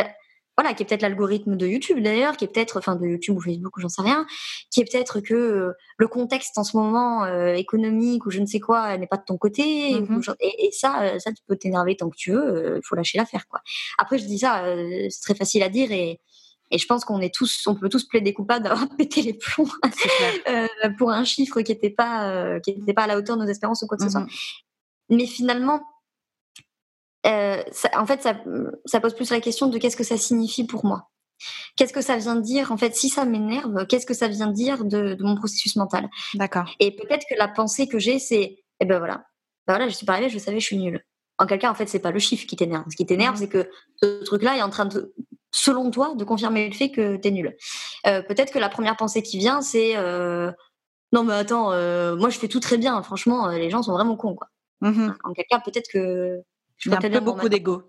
[0.58, 3.42] voilà, qui est peut-être l'algorithme de YouTube d'ailleurs, qui est peut-être, enfin de YouTube ou
[3.42, 4.26] Facebook ou j'en sais rien,
[4.72, 8.46] qui est peut-être que euh, le contexte en ce moment euh, économique ou je ne
[8.46, 10.00] sais quoi n'est pas de ton côté.
[10.00, 10.22] Mhm.
[10.40, 13.60] et, ça, ça tu peux t'énerver tant que tu veux, il faut lâcher l'affaire quoi.
[13.98, 14.64] Après je dis ça,
[15.10, 16.22] c'est très facile à dire et
[16.72, 19.70] et je pense qu'on est tous, on peut tous plaider coupables d'avoir pété les plombs
[20.98, 23.82] pour un chiffre qui n'était pas, qui n'était pas à la hauteur de nos espérances
[23.84, 24.22] ou quoi que ce soit.
[24.22, 24.30] Mhm.
[25.10, 25.82] Mais finalement,
[27.26, 27.64] euh,
[27.96, 31.10] en fait, ça, pose plus la question de qu'est-ce que ça signifie pour moi.
[31.76, 32.72] Qu'est-ce que ça vient dire?
[32.72, 36.10] En fait, si ça m'énerve, qu'est-ce que ça vient dire de, mon processus mental?
[36.36, 36.72] D'accord.
[36.80, 39.26] Et peut-être que la pensée que j'ai, c'est, eh ben voilà,
[39.68, 41.04] ben voilà, je suis pas arrivée, je savais, je suis nulle.
[41.38, 42.86] En quel cas, en fait, c'est pas le chiffre qui t'énerve.
[42.90, 43.40] Ce qui t'énerve, mmh.
[43.40, 43.70] c'est que
[44.02, 45.14] ce truc-là est en train de,
[45.56, 47.56] selon toi, de confirmer le fait que tu es nul.
[48.08, 50.52] Euh, peut-être que la première pensée qui vient, c'est euh,
[51.12, 51.70] non mais attends,
[52.16, 53.02] moi je fais tout très bien.
[53.04, 54.48] Franchement, les gens sont vraiment cons quoi.
[54.82, 56.42] Mmh en quel cas, peut-être que
[56.78, 57.84] je Il y a un peu beaucoup d'ego.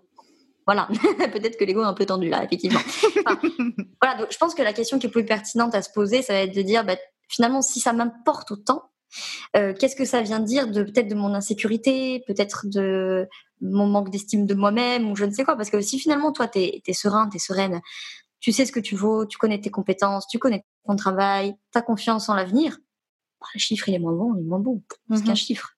[0.65, 0.87] Voilà,
[1.33, 2.79] peut-être que l'ego est un peu tendu là, effectivement.
[4.01, 6.33] voilà, donc je pense que la question qui est plus pertinente à se poser, ça
[6.33, 6.97] va être de dire, bah,
[7.29, 8.91] finalement, si ça m'importe autant,
[9.55, 13.27] euh, qu'est-ce que ça vient dire de peut-être de mon insécurité, peut-être de
[13.61, 15.55] mon manque d'estime de moi-même ou je ne sais quoi?
[15.55, 17.81] Parce que si finalement toi tu es, serein, tu es sereine,
[18.39, 21.79] tu sais ce que tu vaux, tu connais tes compétences, tu connais ton travail, tu
[21.79, 22.77] as confiance en l'avenir,
[23.39, 24.83] bah, le chiffre il est moins bon, il est moins bon.
[25.13, 25.35] C'est qu'un mhm.
[25.35, 25.73] chiffre.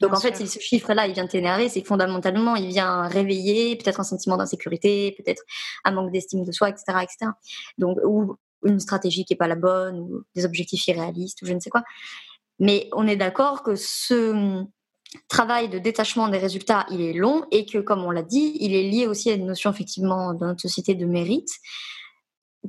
[0.00, 4.00] Donc en fait, si ce chiffre-là, il vient t'énerver, c'est fondamentalement, il vient réveiller peut-être
[4.00, 5.42] un sentiment d'insécurité, peut-être
[5.84, 7.32] un manque d'estime de soi, etc., etc.
[7.78, 11.54] Donc ou une stratégie qui est pas la bonne, ou des objectifs irréalistes, ou je
[11.54, 11.82] ne sais quoi.
[12.60, 14.64] Mais on est d'accord que ce
[15.28, 18.74] travail de détachement des résultats, il est long et que, comme on l'a dit, il
[18.74, 21.50] est lié aussi à une notion effectivement dans notre société de mérite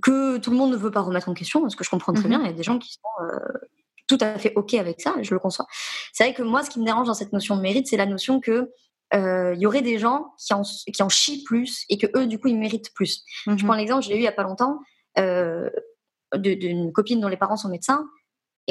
[0.01, 2.25] que tout le monde ne veut pas remettre en question, parce que je comprends très
[2.25, 3.67] mmh bien, il y a des gens qui sont euh,
[4.07, 5.67] tout à fait OK avec ça, je le conçois.
[6.13, 8.05] C'est vrai que moi, ce qui me dérange dans cette notion de mérite, c'est la
[8.05, 8.71] notion que
[9.13, 12.25] euh, il y aurait des gens qui en, qui en chient plus et que eux,
[12.27, 13.23] du coup, ils méritent plus.
[13.45, 13.57] Je mhm.
[13.63, 14.79] prends l'exemple, je l'ai eu il y a pas longtemps,
[15.17, 15.69] euh,
[16.37, 18.07] d'une copine dont les parents sont médecins.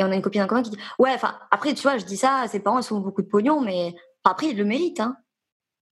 [0.01, 2.05] Et on a une copine en commun qui dit Ouais, enfin, après, tu vois, je
[2.07, 5.01] dis ça, ses parents, ils sont beaucoup de pognon, mais après, ils le méritent.
[5.01, 5.17] Hein.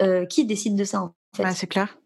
[0.00, 1.52] Euh, qui décide de ça, en fait?
[1.52, 1.98] C'est clair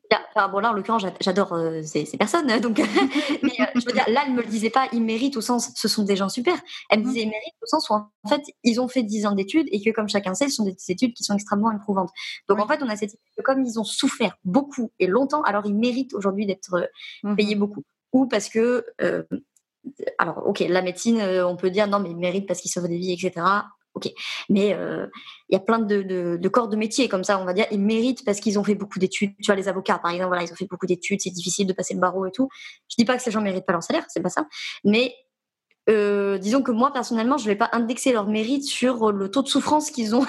[0.51, 2.51] bon, là, en l'occurrence, j'adore euh, ces, personnes.
[2.51, 2.79] Hein, donc,
[3.43, 5.71] mais euh, je veux dire, là, elle me le disait pas, ils méritent au sens,
[5.75, 6.55] ce sont des gens super.
[6.91, 7.09] Elle me mmh.
[7.09, 9.83] disait, ils méritent au sens où, en fait, ils ont fait 10 ans d'études et
[9.83, 12.11] que, comme chacun sait, ce sont des études qui sont extrêmement éprouvantes.
[12.49, 15.43] Donc, en fait, on a cette idée que comme ils ont souffert beaucoup et longtemps,
[15.43, 16.89] alors ils méritent aujourd'hui d'être
[17.23, 17.83] mmh payés beaucoup.
[18.13, 18.85] Ou parce que,
[20.19, 22.99] alors, ok, la médecine, on peut dire non, mais ils méritent parce qu'ils sauvent des
[22.99, 23.45] vies, etc.
[23.95, 24.11] Ok,
[24.49, 25.07] mais euh,
[25.51, 28.25] il y a plein de, corps de métier comme ça, on va dire, ils méritent
[28.25, 29.35] parce qu'ils ont fait beaucoup d'études.
[29.37, 31.75] Tu vois, les avocats, par exemple, voilà, ils ont fait beaucoup d'études, c'est difficile de
[31.75, 32.49] passer le barreau et tout.
[32.89, 34.47] Je dis pas que ces gens méritent pas leur salaire, c'est pas ça,
[34.85, 35.15] mais
[35.91, 39.49] euh, disons que moi personnellement, je vais pas indexer leur mérite sur le taux de
[39.49, 40.25] souffrance qu'ils ont.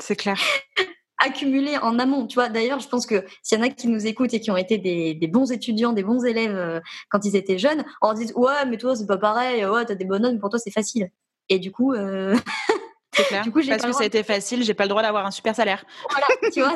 [0.00, 0.40] c'est clair.
[1.18, 2.48] accumulé en amont, tu vois.
[2.48, 4.78] D'ailleurs, je pense que s'il y en a qui nous écoutent et qui ont été
[4.78, 8.66] des, bons étudiants, des bons élèves euh, quand ils étaient jeunes, on leur dit ouais,
[8.68, 11.10] mais toi c'est pas pareil, ouais, t'as des bonnes notes, mais pour toi c'est facile.
[11.48, 13.42] Et du coup, C'est clair.
[13.44, 15.54] Du coup, Parce que ça a été facile, j'ai pas le droit d'avoir un super
[15.54, 15.84] salaire.
[16.10, 16.74] Voilà, tu vois.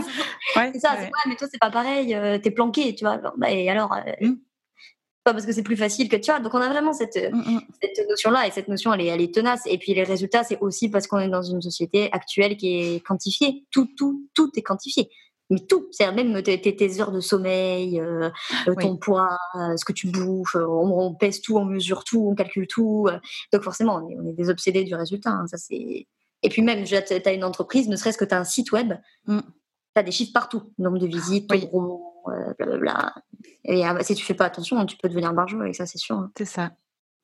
[0.73, 3.21] c'est ça, c'est mais toi, c'est pas pareil, euh, t'es planqué, tu vois.
[3.37, 4.35] Bah, et alors, euh, mmh.
[5.29, 6.41] Pas parce que c'est plus facile que tu vois.
[6.41, 7.61] Donc, on a vraiment cette, mmh, mmh.
[7.83, 9.63] cette notion-là, et cette notion, elle est, elle est tenace.
[9.67, 13.07] Et puis, les résultats, c'est aussi parce qu'on est dans une société actuelle qui est
[13.07, 13.67] quantifiée.
[13.71, 15.11] Tout, tout, tout est quantifié
[15.51, 18.29] mais tout, c'est même tes, tes, heures de sommeil, euh,
[18.79, 23.09] ton poids, ce que tu bouffes, on, pèse tout, on mesure tout, on calcule tout.
[23.51, 25.31] donc forcément, on est, on est des obsédés du résultat.
[25.31, 26.07] Hein, ça c'est
[26.43, 28.95] et puis même, tu as une entreprise, ne serait-ce que tu as un site web,
[29.27, 29.41] mm.
[29.41, 29.45] tu
[29.97, 31.69] as des chiffres partout, nombre de visites, oui.
[31.73, 31.79] Euh,
[32.59, 33.15] blablabla.
[33.65, 36.17] Et euh, si tu fais pas attention, tu peux devenir barjot avec ça, c'est sûr.
[36.17, 36.31] Hein.
[36.37, 36.73] C'est ça.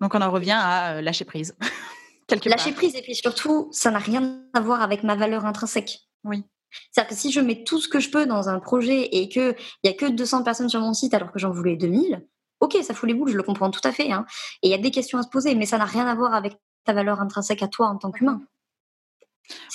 [0.01, 1.57] Donc on en revient à euh, lâcher prise.
[2.47, 6.01] lâcher prise, et puis surtout, ça n'a rien à voir avec ma valeur intrinsèque.
[6.25, 6.45] Oui.
[6.91, 9.55] C'est-à-dire que si je mets tout ce que je peux dans un projet et qu'il
[9.85, 12.27] n'y a que 200 personnes sur mon site alors que j'en voulais 2000,
[12.61, 14.11] ok, ça fout les boules, je le comprends tout à fait.
[14.11, 14.27] Hein.
[14.63, 16.35] Et il y a des questions à se poser, mais ça n'a rien à voir
[16.35, 18.43] avec ta valeur intrinsèque à toi en tant qu'humain.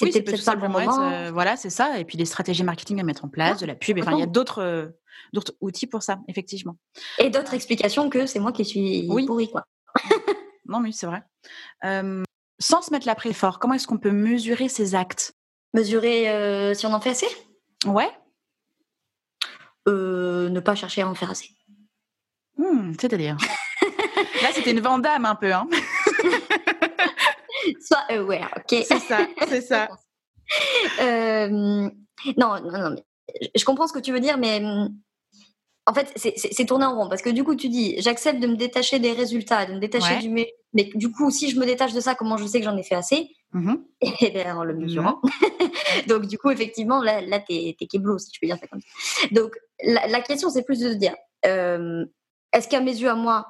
[0.02, 2.00] Oui, c'est tout simplement être, euh, voilà, c'est ça.
[2.00, 4.00] Et puis des stratégies marketing à mettre en place, de la pub.
[4.00, 4.88] Enfin, il y a d'autres euh,
[5.34, 6.78] d'autres outils pour ça, effectivement.
[7.20, 9.26] Et d'autres explications que c'est moi qui suis oui.
[9.26, 9.66] pourri, quoi.
[10.66, 11.24] non, mais c'est vrai.
[12.60, 15.34] sans se mettre la fort, comment est-ce qu'on peut mesurer ces actes?
[15.74, 17.28] Mesurer euh, si on en fait assez?
[17.86, 18.10] Ouais.
[19.88, 21.50] ne pas chercher à en faire assez.
[22.58, 23.38] Mmh, c'est-à-dire?
[24.42, 25.68] Là, c'était une vandame un peu, hein
[27.82, 29.90] Sois aware, ok C'est ça, c'est ça.
[31.00, 31.92] Euh, non,
[32.38, 32.96] non, non,
[33.56, 34.90] je comprends ce que tu veux dire, mais hum,
[35.86, 38.56] en fait, c'est tourné en rond parce que du coup, tu dis, j'accepte de me
[38.56, 40.30] détacher des résultats, de me détacher du
[40.74, 42.84] mais du coup, si je me détache de ça, comment je sais que j'en ai
[42.84, 43.30] fait assez?
[43.54, 45.20] Mmh Et eh bien, en le mesurant.
[45.24, 48.68] Mmh Donc, du coup, effectivement, là, là t'es es kéblo, si tu peux dire ça
[48.68, 49.28] comme ça.
[49.32, 53.48] Donc, la, la question, c'est plus de se dire, est-ce qu'à mes yeux, à moi,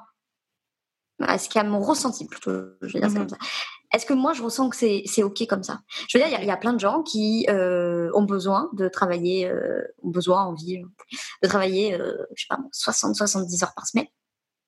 [1.28, 3.38] est-ce qu'à mon ressenti plutôt, je vais dire ça mmh comme ça,
[3.92, 5.80] est-ce que moi je ressens que c'est ok comme ça?
[6.08, 9.48] Je veux dire, il y, a plein de gens qui euh, ont besoin de travailler,
[9.48, 10.82] euh, ont besoin, envie
[11.42, 14.06] de travailler, euh, je sais pas, 60-70 heures par semaine,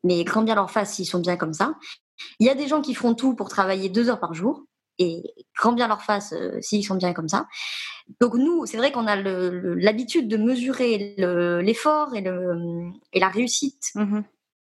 [0.02, 1.74] mais grand bien leur face s'ils sont bien comme ça.
[2.40, 4.64] Il y a des gens qui feront tout pour travailler deux heures par jour
[4.98, 5.22] et
[5.56, 7.46] grand bien leur face s'ils sont bien comme ça.
[8.20, 11.14] Donc nous, c'est vrai qu'on a l'habitude de mesurer
[11.62, 12.24] l'effort et,
[13.12, 13.92] et la réussite.
[13.94, 14.22] Mmh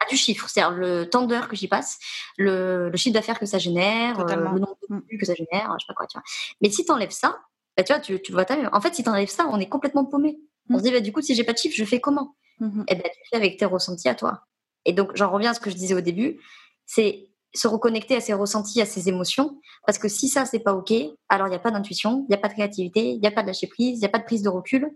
[0.10, 2.00] du chiffre, c'est-à-dire le temps d'heures que j'y passe,
[2.38, 5.20] le, chiffre d'affaires que ça génère, euh, le nombre de vues mm.
[5.20, 6.24] que ça génère, je sais pas quoi, tu vois.
[6.62, 7.40] Mais si tu enlèves ça,
[7.76, 10.06] bah, tu vois, tu, tu vois, en fait, si tu enlèves ça, on est complètement
[10.06, 10.40] paumé.
[10.70, 10.78] On mm.
[10.80, 12.36] se dit, bah, du coup, si j'ai pas de chiffre, je fais comment?
[12.62, 12.82] Mm-hmm.
[12.82, 14.44] Et eh ben, tu fais avec tes ressentis à toi.
[14.86, 16.40] Et donc, j'en reviens à ce que je disais au début,
[16.86, 20.74] c'est se reconnecter à ses ressentis, à ses émotions, parce que si ça, c'est pas
[20.74, 20.94] OK,
[21.30, 23.32] alors il n'y a pas d'intuition, il n'y a pas de créativité, il n'y a
[23.32, 24.90] pas de lâcher prise, il n'y a pas de prise de recul.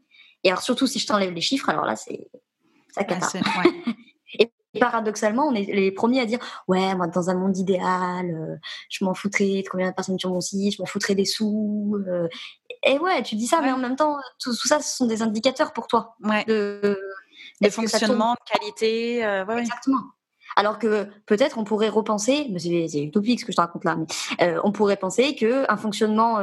[0.44, 2.30] Et alors, surtout, si je t'enlève les chiffres, alors là, c'est
[2.92, 3.28] ça cata.
[4.74, 8.56] Et paradoxalement, on est les premiers à dire ouais, moi dans un monde idéal, euh,
[8.90, 11.98] je m'en foutrais de combien de personnes sur mon site, je m'en foutrais des sous.
[12.08, 12.28] Euh.
[12.84, 15.74] et ouais, tu dis ça, mais en même temps, tout, ça, ce sont des indicateurs
[15.74, 16.46] pour toi ouais.
[16.46, 16.98] de,
[17.60, 19.26] de fonctionnement, de qualité.
[19.26, 20.04] Euh, ouais, Exactement.
[20.58, 23.96] Alors que peut-être on pourrait repenser, mais c'est utopique ce que je te raconte là,
[23.96, 26.40] mais on pourrait penser que un fonctionnement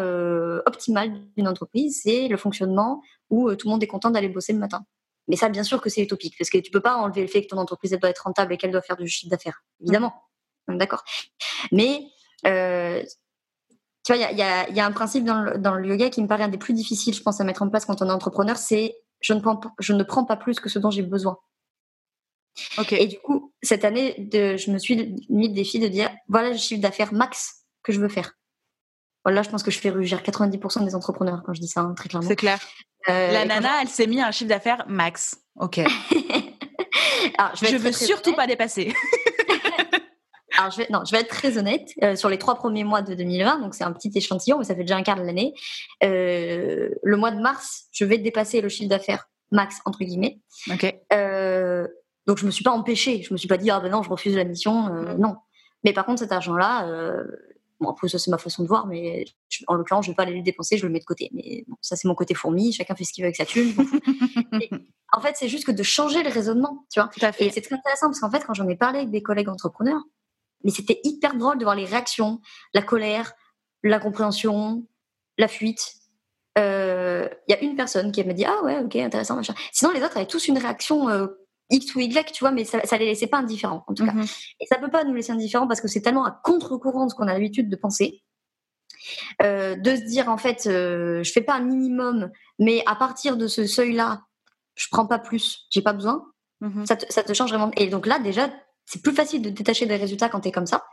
[0.64, 4.60] optimal d'une entreprise, c'est le fonctionnement où tout le monde est content d'aller bosser le
[4.60, 4.82] matin.
[5.28, 7.42] Mais ça, bien sûr que c'est utopique, parce que tu peux pas enlever le fait
[7.42, 10.14] que ton entreprise elle doit être rentable et qu'elle doit faire du chiffre d'affaires, évidemment.
[10.68, 11.04] D'accord.
[11.72, 12.02] Mais
[12.46, 13.02] euh,
[14.04, 16.58] tu vois, il y a, un principe dans le, yoga qui me paraît un des
[16.58, 19.40] plus difficiles, je pense, à mettre en place quand on est entrepreneur, c'est je ne
[19.40, 21.38] prends, je ne prends pas plus que ce dont j'ai besoin.
[22.90, 26.50] Et du coup, cette année, de, je me suis mis le défi de dire voilà
[26.50, 28.32] le chiffre d'affaires max que je veux faire.
[29.28, 31.92] Voilà, je pense que je fais rugir 90% des entrepreneurs quand je dis ça, hein,
[31.94, 32.26] très clairement.
[32.26, 32.58] C'est clair.
[33.10, 35.36] Euh, la nana, elle s'est mis un chiffre d'affaires max.
[35.56, 35.76] Ok.
[37.60, 38.94] je, ne veux surtout pas dépasser.
[40.56, 41.90] Alors, je vais, non, je vais être très honnête.
[42.02, 44.74] Euh, sur les trois premiers mois de 2020, donc c'est un petit échantillon, mais ça
[44.74, 45.52] fait déjà un quart de l'année.
[46.04, 50.40] Euh, le mois de mars, je vais dépasser le chiffre d'affaires max entre guillemets.
[50.70, 50.84] Ok.
[52.26, 53.22] donc je me suis pas empêchée.
[53.22, 54.88] Je me suis pas dit ah ben non, je refuse la mission.
[55.18, 55.36] non.
[55.84, 56.86] Mais par contre, cet argent-là,
[57.80, 59.24] Bon, après, ça, c'est ma façon de voir, mais
[59.68, 61.30] en l'occurrence, je ne vais pas aller le dépenser, je le mets de côté.
[61.32, 63.72] Mais bon, ça, c'est mon côté fourmi, chacun fait ce qu'il veut avec sa thune.
[65.12, 67.08] en fait, c'est juste que de changer le raisonnement, tu vois.
[67.38, 70.02] Et c'est très intéressant parce qu'en fait, quand j'en ai parlé avec des collègues entrepreneurs,
[70.64, 72.40] mais c'était hyper drôle de voir les réactions,
[72.74, 73.32] la colère,
[73.84, 74.84] l'incompréhension,
[75.36, 75.94] la fuite.
[76.58, 79.54] Euh, il y a une personne qui m'a dit Ah ouais, ok, intéressant, machin.
[79.72, 81.28] Sinon, les autres avaient tous une réaction euh,
[81.70, 84.12] X ou Y, tu vois, mais ça, ça les laissait pas indifférents, en tout cas.
[84.12, 84.26] Mhm.
[84.60, 87.14] Et ça peut pas nous laisser indifférents parce que c'est tellement à contre-courant de ce
[87.14, 88.22] qu'on a l'habitude de penser.
[89.42, 93.36] Euh, de se dire, en fait, euh, je fais pas un minimum, mais à partir
[93.36, 94.22] de ce seuil-là,
[94.74, 96.24] je prends pas plus, j'ai pas besoin.
[96.60, 96.86] Mhm.
[96.86, 97.70] ça, te, ça, te, change vraiment.
[97.76, 98.50] Et donc là, déjà,
[98.84, 100.84] c'est plus facile de détacher des résultats quand tu es comme ça.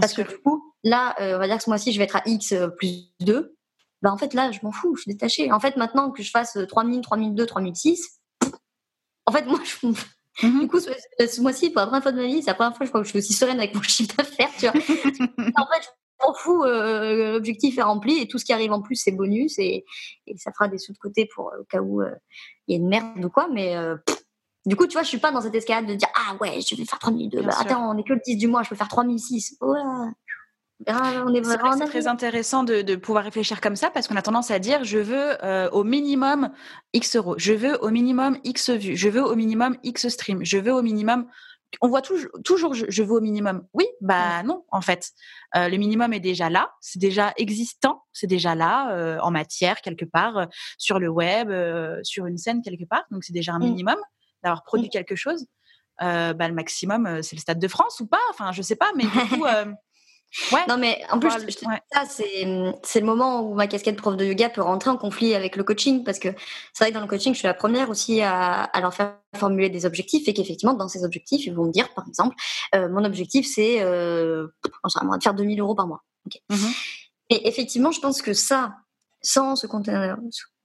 [0.00, 2.16] parce que du coup, là, euh, on va dire que ce mois-ci, je vais être
[2.16, 3.56] à X euh, plus 2.
[4.02, 5.50] Bah, en fait, là, je m'en fous, je suis détachée.
[5.50, 8.20] En fait, maintenant que je fasse 3000, 3002, 3006,
[9.26, 9.86] en fait, moi, je,
[10.42, 10.60] Mhm.
[10.60, 12.86] Du coup, ce, mois-ci, pour la première fois de ma vie, c'est la première fois
[12.86, 14.50] je crois, que je suis aussi sereine avec mon chiffre d'affaires.
[14.58, 14.72] Tu vois
[15.56, 18.82] en fait, je m'en fous, euh, l'objectif est rempli et tout ce qui arrive en
[18.82, 19.84] plus, c'est bonus et,
[20.36, 22.14] ça fera des sous de côté pour au cas où euh,
[22.66, 23.48] il y a une merde ou quoi.
[23.52, 23.96] Mais euh,
[24.66, 26.76] du coup, tu vois, je suis pas dans cette escalade de dire Ah ouais, je
[26.76, 27.42] vais faire 3002.
[27.42, 29.58] Bah, attends, on est que le 10 du mois, je peux faire 3006.
[30.86, 34.84] Là c'est très intéressant de, pouvoir réfléchir comme ça parce qu'on a tendance à dire
[34.84, 36.50] je veux euh, au minimum
[36.92, 40.58] X euros, je veux au minimum X vues, je veux au minimum X stream, je
[40.58, 41.26] veux au minimum.
[41.82, 43.66] On voit toujours, toujours je, veux au minimum.
[43.74, 45.10] Oui, bah non, en fait.
[45.54, 49.82] Euh, le minimum est déjà là, c'est déjà existant, c'est déjà là euh, en matière
[49.82, 50.46] quelque part,
[50.78, 51.52] sur le web,
[52.04, 53.04] sur une scène quelque part.
[53.10, 53.64] Donc c'est déjà un mmh.
[53.64, 53.96] minimum
[54.42, 54.90] d'avoir produit mmh.
[54.90, 55.44] quelque chose.
[55.98, 58.16] bah, le maximum, c'est le Stade de France ou pas?
[58.30, 59.44] Enfin, je sais pas, mais du coup.
[60.52, 64.50] Ouais, non, mais en plus, ça, c'est le moment où ma casquette prof de yoga
[64.50, 66.28] peut rentrer en conflit avec le coaching parce que
[66.74, 69.16] c'est vrai que dans le coaching, je suis la première aussi à, à leur faire
[69.36, 72.36] formuler des objectifs et qu'effectivement, dans ces objectifs, ils vont me dire, par exemple,
[72.74, 74.48] euh, mon objectif, c'est euh,
[74.84, 76.02] de faire 2000 euros par mois.
[76.50, 76.56] Mmh
[77.30, 78.76] et effectivement, je pense que ça,
[79.20, 79.66] sans ce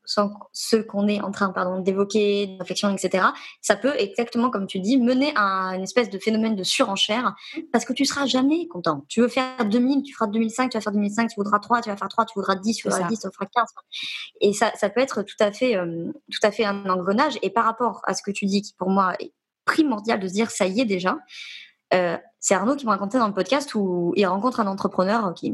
[0.06, 3.26] sans ce qu'on est en train pardon, d'évoquer, réflexion, etc.,
[3.62, 7.36] ça peut exactement, comme tu dis, mener à une espèce de phénomène de surenchère
[7.72, 9.06] parce que tu seras jamais content.
[9.08, 11.90] Tu veux faire 2000, tu feras 2005, tu vas faire 2005, tu voudras 3, tu
[11.90, 13.68] vas faire 3, tu voudras 10, tu voudras 10, tu feras 15.
[14.42, 17.38] Et ça, ça peut être tout à fait, euh, tout à fait un engrenage.
[17.42, 19.34] Et par rapport à ce que tu dis, qui pour moi est
[19.66, 21.18] primordial de se dire, ça y est déjà,
[21.94, 25.54] euh, c'est Arnaud qui me racontait dans le podcast où il rencontre un entrepreneur qui,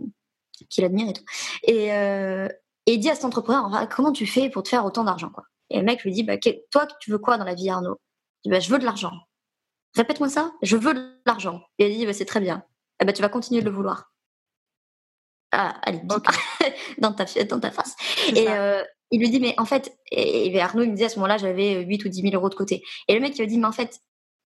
[0.69, 1.23] qui l'admire et tout.
[1.63, 2.47] Et, euh,
[2.89, 5.43] et il dit à cet entrepreneur, comment tu fais pour te faire autant d'argent quoi?
[5.69, 6.37] Et le mec lui dit, bah,
[6.71, 7.99] toi, tu veux quoi dans la vie, Arnaud?
[8.43, 9.11] Il dit, bah, je veux de l'argent.
[9.95, 10.51] répète-moi ça.
[10.63, 11.61] Je veux de l'argent.
[11.77, 12.63] Et elle dit, bah, c'est très bien.
[12.99, 14.11] Eh ben, tu vas continuer de le vouloir.
[15.51, 16.33] Ah, allez, dans, ta,
[16.97, 17.95] dans ta face.
[18.35, 21.17] Et euh, il lui dit, mais en fait, et, Arnaud, il me disait à ce
[21.17, 22.81] moment-là, j'avais 8 ou 10 000 euros de côté.
[23.07, 23.99] Et le mec, il lui dit, mais en fait,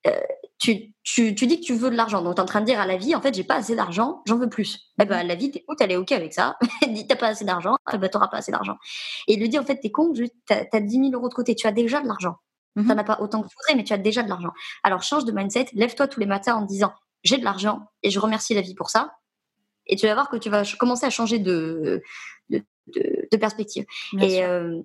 [0.08, 0.20] euh,
[0.64, 2.22] tu, tu, tu, dis que tu veux de l'argent.
[2.22, 3.76] Donc, tu es en train de dire à la vie, en fait, j'ai pas assez
[3.76, 4.80] d'argent, j'en veux plus.
[4.98, 6.56] Eh ben, la vie, t'écoute, elle est OK avec ça.
[6.82, 8.78] Elle dit, t'as pas assez d'argent, eh ben, t'auras pas assez d'argent.
[9.28, 11.54] Et il lui dit, en fait, t'es con, tu as, 10 000 euros de côté,
[11.54, 12.38] tu as déjà de l'argent.
[12.78, 14.52] Tu n'en as pas autant que tu voudrais, mais tu as déjà de l'argent.
[14.84, 18.20] Alors, change de mindset, lève-toi tous les matins en disant, j'ai de l'argent et je
[18.20, 19.12] remercie la vie pour ça.
[19.88, 22.02] Et tu vas voir que tu vas commencer à changer de,
[22.50, 23.86] de, de, perspective.
[24.22, 24.82] et, euh,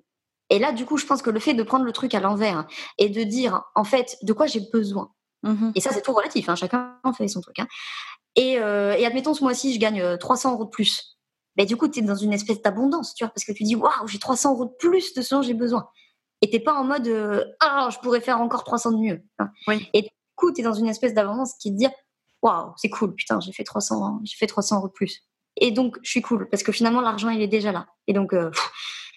[0.49, 2.67] et là, du coup, je pense que le fait de prendre le truc à l'envers
[2.97, 5.11] et de dire, en fait, de quoi j'ai besoin.
[5.43, 6.49] Mmh et ça, c'est tout relatif.
[6.49, 7.59] Hein, chacun fait son truc.
[7.59, 7.67] Hein.
[8.35, 11.17] Et, euh, et, admettons, ce mois-ci, je gagne 300 euh, euros de plus.
[11.57, 13.75] Mais du coup, tu es dans une espèce d'abondance, tu vois, parce que tu dis,
[13.75, 15.87] waouh, j'ai 300 euros de plus de ce dont j'ai besoin.
[16.41, 17.07] Et t'es pas en mode,
[17.59, 19.23] ah, je pourrais faire encore 300 de mieux.
[19.93, 21.87] Et du coup, tu es dans une espèce d'abondance qui te dit,
[22.41, 25.23] waouh, c'est cool, putain, j'ai fait 300, j'ai fait 300 euros de plus.
[25.57, 27.87] Et donc, je suis cool parce que finalement, l'argent, il est déjà là.
[28.07, 28.51] Et donc, euh,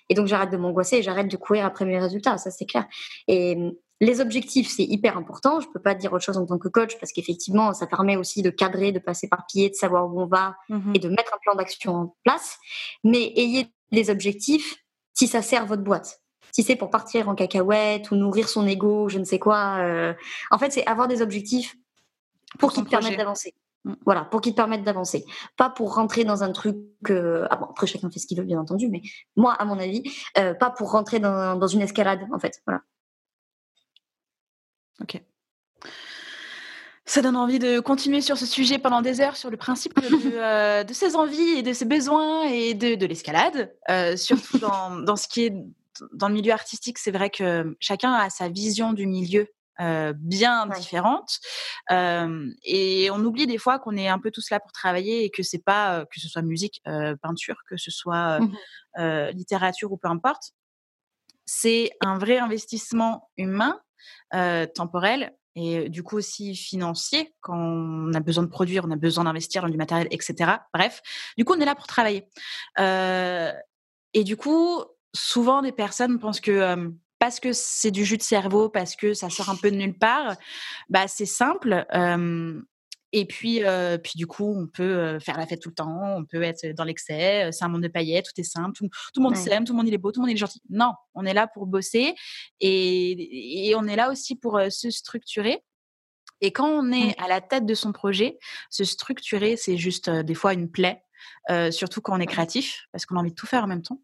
[0.08, 2.38] et donc, j'arrête de m'angoisser et j'arrête de courir après mes résultats.
[2.38, 2.86] Ça, c'est clair.
[3.28, 3.56] Et
[4.02, 5.60] les objectifs, c'est hyper important.
[5.60, 8.42] Je peux pas dire autre chose en tant que coach parce qu'effectivement, ça permet aussi
[8.42, 11.32] de cadrer, de passer par pied, de savoir où on va mmh et de mettre
[11.32, 12.58] un plan d'action en place.
[13.04, 14.74] Mais ayez des objectifs
[15.14, 16.20] si ça sert votre boîte.
[16.50, 19.76] Si c'est pour partir en cacahuète ou nourrir son ego, je ne sais quoi.
[19.78, 20.14] Euh,
[20.50, 21.76] en fait, c'est avoir des objectifs
[22.58, 23.54] pour qu'ils te permettent d'avancer.
[23.84, 23.92] Mm.
[24.04, 25.24] Voilà, pour qu'ils te permettent d'avancer.
[25.56, 26.76] Pas pour rentrer dans un truc.
[27.08, 27.46] Euh...
[27.50, 29.00] Ah bon, après, chacun fait ce qu'il veut, bien entendu, mais
[29.36, 30.02] moi, à mon avis,
[30.38, 32.60] euh, pas pour rentrer dans, dans, une escalade, en fait.
[32.66, 32.82] Voilà.
[35.00, 35.22] Ok.
[37.04, 40.06] Ça donne envie de continuer sur ce sujet pendant des heures, sur le principe de,
[40.36, 43.74] euh, de ses envies et de ses besoins et de, de l'escalade.
[43.90, 45.54] Euh, surtout dans, dans ce qui est
[46.12, 49.48] dans le milieu artistique, c'est vrai que chacun a sa vision du milieu
[49.80, 51.38] euh, bien différentes
[51.90, 55.30] euh, et on oublie des fois qu'on est un peu tous là pour travailler et
[55.30, 56.82] que c'est pas que ce soit musique,
[57.22, 60.52] peinture, que ce soit mmh littérature ou peu importe.
[61.44, 63.80] C'est un vrai investissement humain,
[64.74, 69.24] temporel et du coup aussi financier quand on a besoin de produire, on a besoin
[69.24, 70.52] d'investir dans du matériel, etc.
[70.72, 71.02] Bref,
[71.36, 72.26] du coup on est là pour travailler.
[72.78, 74.82] et du coup,
[75.14, 79.30] souvent des personnes pensent que parce que c'est du jus de cerveau, parce que ça
[79.30, 80.34] sort un peu de nulle part,
[80.88, 81.86] bah c'est simple.
[83.12, 83.62] Et puis,
[84.02, 86.84] puis du coup, on peut faire la fête tout le temps, on peut être dans
[86.84, 87.50] l'excès.
[87.52, 89.88] C'est un monde de paillettes, tout est simple, tout, le monde s'aime, tout le monde
[89.88, 90.60] il est beau, tout le monde il est gentil.
[90.70, 92.14] Non, on est là pour bosser
[92.60, 95.62] et, et on est là aussi pour se structurer.
[96.40, 100.34] Et quand on est à la tête de son projet, se structurer, c'est juste des
[100.34, 101.02] fois une plaie,
[101.70, 104.00] surtout quand on est créatif, parce qu'on a envie de tout faire en même temps.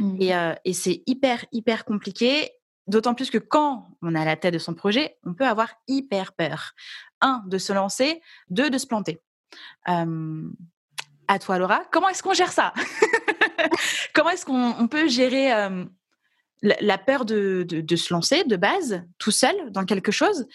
[0.00, 0.56] Mmh.
[0.64, 2.50] Et, c'est hyper, hyper compliqué.
[2.88, 5.72] D'autant plus que quand on est à la tête de son projet, on peut avoir
[5.86, 6.72] hyper peur.
[7.20, 8.20] Un, de se lancer.
[8.48, 9.20] Deux, de se planter.
[9.86, 12.72] à toi, Laura, comment est-ce qu'on gère ça?
[14.14, 15.50] Comment est-ce qu'on peut gérer
[16.62, 20.46] la, peur de, se lancer de base, tout seul, dans quelque chose?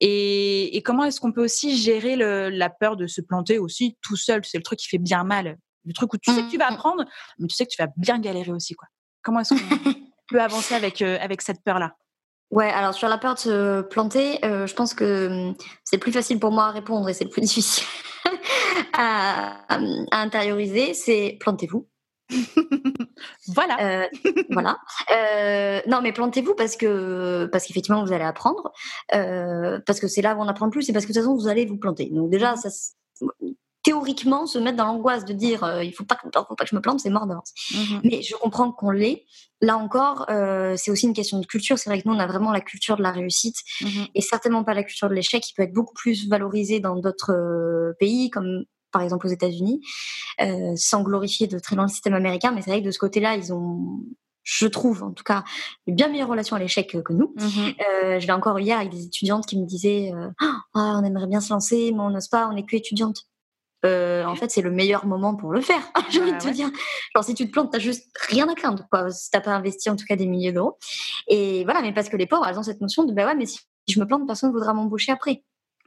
[0.00, 4.44] Et, comment est-ce qu'on peut aussi gérer la peur de se planter aussi tout seul?
[4.44, 6.70] C'est le truc qui fait bien mal le truc où tu sais que tu vas
[6.70, 6.74] mmh.
[6.74, 7.04] apprendre,
[7.38, 8.74] mais tu sais que tu vas bien galérer aussi.
[8.74, 8.88] Quoi.
[9.22, 9.94] Comment est-ce qu'on
[10.32, 11.96] peut avancer avec, euh, avec cette peur-là
[12.50, 16.12] Ouais, alors sur la peur de se planter, euh, je pense que hum, c'est plus
[16.12, 17.84] facile pour moi à répondre et c'est le plus difficile
[18.92, 19.58] à,
[20.10, 20.92] intérioriser.
[20.92, 21.88] C'est plantez-vous.
[23.48, 23.76] voilà.
[23.80, 24.06] Euh,
[24.50, 24.78] voilà.
[25.86, 28.72] non, mais plantez-vous parce que parce qu'effectivement vous allez apprendre,
[29.08, 31.36] parce que c'est là où on apprend le plus, c'est parce que de toute façon
[31.36, 32.10] vous allez vous planter.
[32.12, 32.68] Donc déjà, ça,
[33.82, 36.76] théoriquement se mettre dans l'angoisse de dire euh, il faut pas, faut pas que je
[36.76, 37.52] me plante, c'est mort d'avance.
[37.74, 39.24] Mmh Mais je comprends qu'on l'est.
[39.60, 41.78] Là encore, euh, c'est aussi une question de culture.
[41.78, 44.64] C'est vrai que nous, on a vraiment la culture de la réussite mmh et certainement
[44.64, 48.30] pas la culture de l'échec qui peut être beaucoup plus valorisée dans d'autres euh, pays
[48.30, 49.80] comme par exemple aux États-Unis,
[50.76, 52.52] sans glorifier de très loin le système américain.
[52.52, 54.00] Mais c'est vrai que de ce côté-là, ils ont
[54.42, 55.44] je trouve en tout cas
[55.86, 57.34] une bien meilleure relation à l'échec que nous.
[57.40, 61.40] Euh, je l'ai encore hier avec des étudiantes qui me disaient ah, on aimerait bien
[61.40, 63.24] se lancer, mais on n'ose pas, on n'est que étudiante.
[63.84, 65.82] Euh, en fait, c'est le meilleur moment pour le faire.
[66.10, 66.70] J'ai envie de te dire.
[67.14, 69.10] Genre, si tu te plantes, t'as juste rien à craindre, quoi.
[69.10, 70.78] Si t'as pas investi, en tout cas, des milliers d'euros.
[71.28, 73.46] Et voilà, mais parce que les pauvres, elles ont cette notion de, bah ouais, mais
[73.46, 75.42] si je me plante, personne ne voudra m'embaucher après.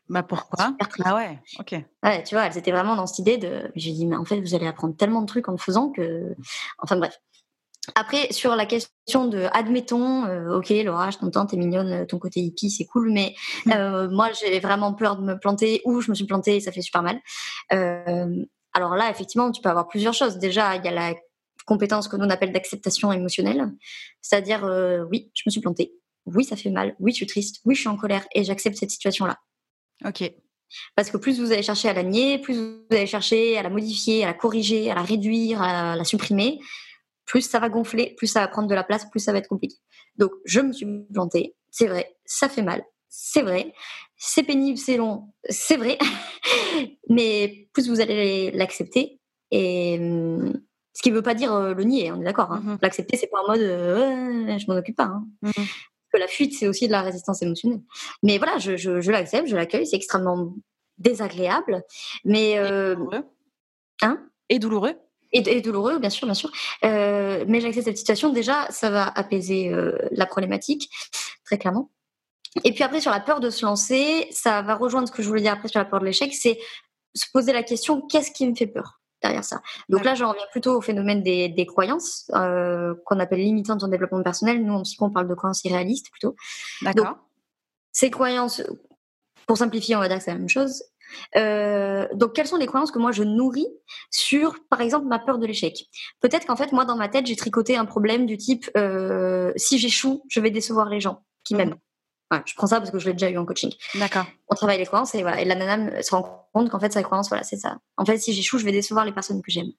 [0.08, 0.75] Bah pourquoi?
[1.03, 1.75] Ah ouais, ok.
[2.03, 3.71] Ouais, tu vois, elles étaient vraiment dans cette idée de.
[3.75, 6.35] J'ai dit, mais en fait, vous allez apprendre tellement de trucs en le faisant que.
[6.77, 7.19] Enfin bref.
[7.94, 12.17] Après, sur la question de, admettons, euh, ok, Laura, je t'entends, t'es mignonne, euh, ton
[12.17, 13.71] côté hippie, c'est cool, mais mm.
[13.71, 16.71] euh, moi, j'ai vraiment peur de me planter ou je me suis plantée et ça
[16.71, 17.19] fait super mal.
[18.73, 20.38] alors là, effectivement, tu peux avoir plusieurs choses.
[20.38, 21.13] Déjà, il y a la
[21.65, 23.71] compétence que nous on appelle d'acceptation émotionnelle,
[24.21, 24.63] c'est-à-dire,
[25.10, 25.94] oui, je me suis plantée,
[26.25, 28.77] oui, ça fait mal, oui, je suis triste, oui, je suis en colère et j'accepte
[28.77, 29.38] cette situation-là.
[30.06, 30.31] Ok.
[30.96, 33.69] Parce que plus vous allez chercher à la nier, plus vous allez chercher à la
[33.69, 36.60] modifier, à la corriger, à la réduire, à la supprimer,
[37.26, 39.48] plus ça va gonfler, plus ça va prendre de la place, plus ça va être
[39.48, 39.78] compliqué.
[40.17, 43.73] Donc, je me suis plantée, c'est vrai, ça fait mal, c'est vrai,
[44.17, 45.98] c'est pénible, c'est long, c'est vrai,
[47.10, 49.19] mais plus vous allez l'accepter,
[49.52, 49.98] et
[50.96, 52.52] ce qui ne veut pas dire euh, le nier, on est d'accord.
[52.52, 52.62] Hein.
[52.63, 55.04] Mmh l'accepter, c'est pas en mode euh, je m'en occupe pas.
[55.04, 55.26] Hein.
[55.42, 55.52] Mmh
[56.13, 57.82] que la fuite, c'est aussi de la résistance émotionnelle.
[58.23, 60.54] Mais voilà, je, je, l'accepte, je l'accueille, c'est extrêmement
[60.98, 61.84] désagréable,
[62.23, 62.96] mais euh,
[64.02, 64.26] hein?
[64.48, 64.96] Et douloureux?
[65.32, 66.52] Et, douloureux, bien sûr, bien sûr.
[66.84, 68.32] Euh, mais j'accepte cette situation.
[68.32, 70.90] Déjà, ça va apaiser euh, la problématique,
[71.46, 71.92] très clairement.
[72.63, 75.28] Et puis après, sur la peur de se lancer, ça va rejoindre ce que je
[75.28, 76.58] voulais dire après sur la peur de l'échec, c'est
[77.13, 79.62] se poser la question qu'est-ce qui me fait peur derrière ça?
[79.90, 84.23] Donc là, j'en reviens plutôt au phénomène des, croyances euh, qu'on appelle limitantes en développement
[84.23, 84.63] personnel.
[84.63, 86.36] Nous, en psycho, on parle de croyances irréalistes plutôt.
[86.82, 87.17] D'accord.
[87.92, 88.62] Ces croyances,
[89.48, 90.84] pour simplifier, on va dire que c'est la même chose.
[91.35, 93.67] Euh, donc, quelles sont les croyances que moi je nourris
[94.12, 95.85] sur, par exemple, ma peur de l'échec?
[96.21, 99.77] Peut-être qu'en fait, moi, dans ma tête, j'ai tricoté un problème du type euh, si
[99.77, 101.58] j'échoue, je vais décevoir les gens qui mmh.
[101.58, 101.75] m'aiment
[102.45, 103.71] je prends ça parce que je l'ai déjà eu en coaching.
[103.95, 104.25] D'accord.
[104.49, 105.41] On travaille les croyances et voilà.
[105.41, 107.77] Et la nana se rend compte qu'en fait, sa croyance, voilà, c'est ça.
[107.97, 109.71] En fait, si j'échoue, je vais décevoir les personnes que j'aime.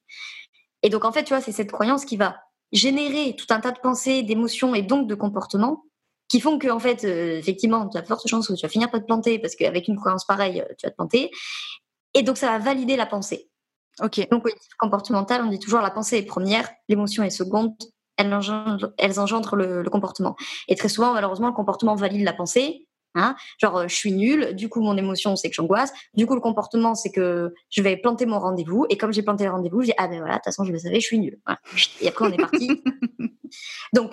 [0.83, 2.37] Et donc, en fait, tu vois, c'est cette croyance qui va
[2.73, 5.85] générer tout un tas de pensées, d'émotions et donc de comportements
[6.29, 8.91] qui font que, en fait, euh, effectivement, tu as forte chance que tu vas finir
[8.91, 11.31] par te planter parce qu'avec une croyance pareille, euh, tu vas te planter.
[12.15, 13.51] Et donc, ça va valider la pensée.
[14.03, 14.29] Ok.
[14.31, 17.75] Donc, cognitif comportemental, on dit toujours la pensée est première, l'émotion est seconde,
[18.17, 20.37] elles engendrent, elles engendrent le, comportement.
[20.69, 22.87] Et très souvent, malheureusement, le comportement valide la pensée.
[23.15, 25.93] Hein Genre, euh, je suis nulle, du coup, mon émotion, c'est que j'angoisse.
[26.13, 28.87] Du coup, le comportement, c'est que je vais planter mon rendez-vous.
[28.91, 30.73] Et comme j'ai planté le rendez-vous, je dis, ah ben voilà, de toute façon, je
[30.73, 31.39] le savais, je suis nulle.
[32.03, 32.83] Et après, on est parti.
[33.95, 34.13] Donc,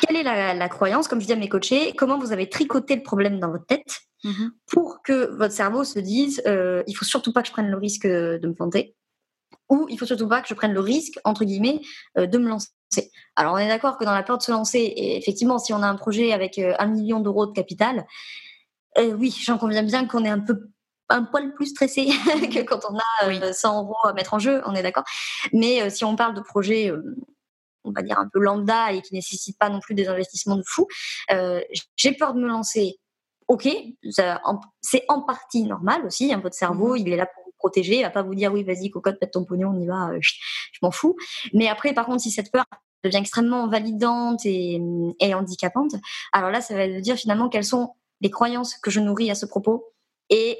[0.00, 3.02] quelle est la, croyance, comme je dis à mes coachés, comment vous avez tricoté le
[3.02, 4.50] problème dans votre tête mm-hmm.
[4.66, 7.76] pour que votre cerveau se dise, euh, il faut surtout pas que je prenne le
[7.76, 8.94] risque de me planter
[9.68, 11.80] ou il faut surtout pas que je prenne le risque, entre guillemets,
[12.18, 12.70] euh, de me lancer?
[13.36, 15.82] Alors, on est d'accord que dans la peur de se lancer, et effectivement, si on
[15.82, 18.06] a un projet avec euh, un million d'euros de capital,
[18.98, 20.68] euh, oui, j'en conviens bien qu'on est un peu
[21.10, 22.06] un poil plus stressé
[22.52, 25.04] que quand on a 100 euros à mettre en jeu, on est d'accord.
[25.52, 26.90] Mais si on parle de projets,
[27.84, 30.64] on va dire un peu lambda et qui nécessitent pas non plus des investissements de
[30.66, 30.86] fou,
[31.96, 32.98] j'ai peur de me lancer.
[33.46, 33.68] Ok,
[34.10, 36.34] c'est en partie normal aussi.
[36.42, 38.90] Peu de cerveau, mmh il est là pour protéger, va pas vous dire oui, vas-y,
[38.90, 40.32] cocotte, pète ton pognon, on y va, euh, je,
[40.82, 41.16] m'en fous.
[41.54, 42.66] Mais après, par contre, si cette peur
[43.02, 44.80] devient extrêmement validante et,
[45.34, 45.94] handicapante,
[46.32, 49.46] alors là, ça va dire finalement quelles sont les croyances que je nourris à ce
[49.46, 49.94] propos.
[50.28, 50.58] Et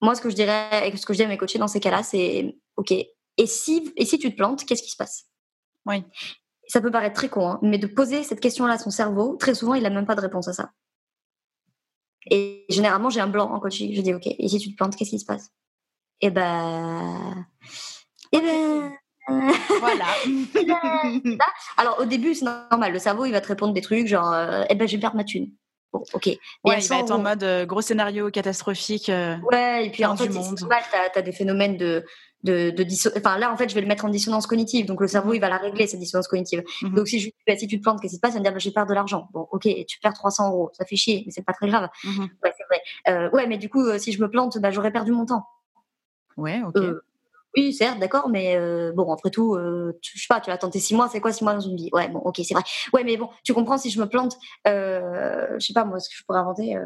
[0.00, 1.80] moi, ce que je dirais, et ce que je dis à mes coachés dans ces
[1.80, 2.92] cas-là, c'est OK.
[2.92, 5.26] Et si, et si tu te plantes, qu'est-ce qui se passe?
[5.86, 6.04] Oui.
[6.70, 9.56] Ça peut paraître très con, hein, mais de poser cette question-là à son cerveau, très
[9.56, 10.70] souvent, il n'a même pas de réponse à ça.
[12.30, 13.92] Et généralement, j'ai un blanc en coaching.
[13.92, 14.28] Je dis OK.
[14.28, 15.50] Et si tu te plantes, qu'est-ce qui se passe?
[16.20, 17.44] Et eh ben,
[18.30, 18.92] et eh ben.
[19.80, 20.06] voilà.
[21.76, 24.64] Alors au début c'est normal, le cerveau il va te répondre des trucs genre, euh,
[24.68, 25.52] eh ben je vais perdre ma thune.
[25.92, 26.26] Bon, ok.
[26.26, 29.08] ouais, il va être en mode euh, gros scénario catastrophique.
[29.08, 32.04] Euh, ouais, et puis en fait, tu as, des phénomènes de,
[32.44, 32.84] de, de
[33.18, 34.86] Enfin, là, en fait, je vais le mettre en dissonance cognitive.
[34.86, 36.62] Donc, le cerveau, il va la régler, cette dissonance cognitive.
[36.82, 36.94] Mhm.
[36.94, 38.32] Donc, si, je, bah, si tu te plantes, qu'est-ce qui se passe?
[38.32, 39.28] Il va me dire, bah, je perds de l'argent.
[39.32, 40.70] Bon, ok, tu perds 300 euros.
[40.74, 41.88] Ça fait chier, mais c'est pas très grave.
[42.04, 42.28] Mhm.
[42.44, 43.30] Ouais, c'est vrai.
[43.32, 45.44] ouais, mais du coup, si je me plante, bah, j'aurais perdu mon temps.
[46.36, 46.76] Ouais, ok.
[46.76, 47.00] Euh,
[47.56, 50.58] oui, certes, d'accord, mais euh, bon, après tout, euh, tu, je sais pas, tu vas
[50.58, 51.90] tenter six mois, c'est quoi six mois dans une vie?
[51.92, 52.62] Ouais, bon, ok, c'est vrai.
[52.92, 54.36] Ouais, mais bon, tu comprends, si je me plante,
[54.66, 56.76] je sais pas, moi, ce que je pourrais inventer,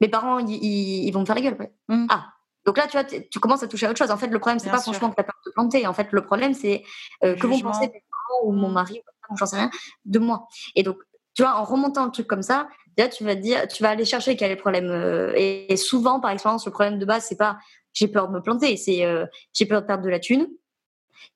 [0.00, 1.70] mes parents, ils, vont me faire la gueule.
[1.88, 2.06] Mmh.
[2.08, 2.28] Ah,
[2.64, 4.10] donc là, tu vois, tu commences à toucher à autre chose.
[4.10, 5.86] En fait, le problème, c'est pas franchement que tu as peur de te planter.
[5.86, 6.82] En fait, le problème, c'est
[7.22, 8.72] que vont penser mes parents ou mon mmh.
[8.72, 9.70] mari, ou j'en sais rien,
[10.04, 10.48] de moi.
[10.74, 10.98] Et donc,
[11.34, 12.68] tu vois, en remontant le truc comme ça,
[12.98, 15.32] là, tu vas dire, tu vas aller chercher quel est le problème.
[15.36, 17.58] et, souvent, par expérience, le problème de base, c'est pas
[17.98, 20.48] j'ai peur de me planter, c'est euh, j'ai peur de perdre de la thune,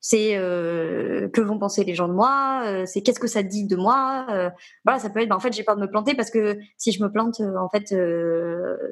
[0.00, 3.66] c'est euh, que vont penser les gens de moi, euh, c'est qu'est-ce que ça dit
[3.66, 4.26] de moi.
[4.84, 6.92] voilà, ça peut être, bah, en fait, j'ai peur de me planter parce que si
[6.92, 7.94] je me plante, en fait,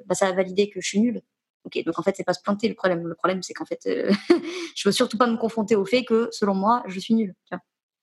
[0.06, 1.22] bah, ça va valider que je suis nulle.
[1.64, 3.06] Ok, donc en fait, c'est pas se planter le problème.
[3.06, 3.80] Le problème, c'est qu'en fait,
[4.76, 7.34] je veux surtout pas me confronter au fait que, selon moi, je suis nulle.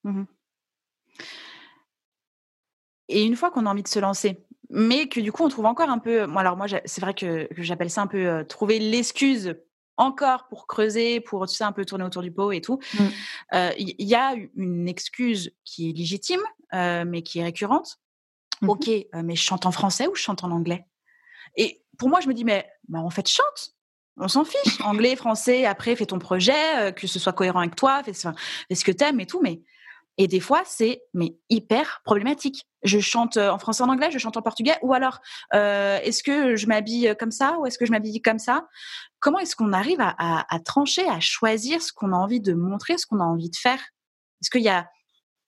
[0.04, 0.24] Mmh
[3.10, 5.66] Et une fois qu'on a envie de se lancer, mais que du coup on trouve
[5.66, 6.26] encore un peu.
[6.26, 9.56] Moi, alors moi, c'est vrai que, j'appelle ça un peu euh, trouver l'excuse
[9.96, 12.80] encore pour creuser, pour tu sais un peu tourner autour du pot et tout.
[12.94, 13.04] Mmh.
[13.54, 16.42] Euh, il y, a une excuse qui est légitime,
[16.74, 17.98] euh, mais qui est récurrente.
[18.62, 18.90] Mmh ok,
[19.24, 20.86] mais je chante en français ou je chante en anglais?
[21.56, 23.74] Et pour moi, je me dis mais bah, en fait chante.
[24.20, 24.82] On s'en fiche.
[24.84, 28.84] Anglais, français, après, fais ton projet, que ce soit cohérent avec toi, fais, fais ce
[28.84, 29.42] que t'aimes et tout.
[29.42, 29.62] Mais
[30.18, 32.68] Et des fois, c'est mais hyper problématique.
[32.84, 35.20] Je chante en français, en anglais, je chante en portugais, ou alors
[35.54, 38.68] est-ce que je m'habille comme ça ou est-ce que je m'habille comme ça?
[39.20, 42.98] Comment est-ce qu'on arrive à, à, trancher, à choisir ce qu'on a envie de montrer,
[42.98, 43.80] ce qu'on a envie de faire?
[44.42, 44.88] Est-ce qu'il y a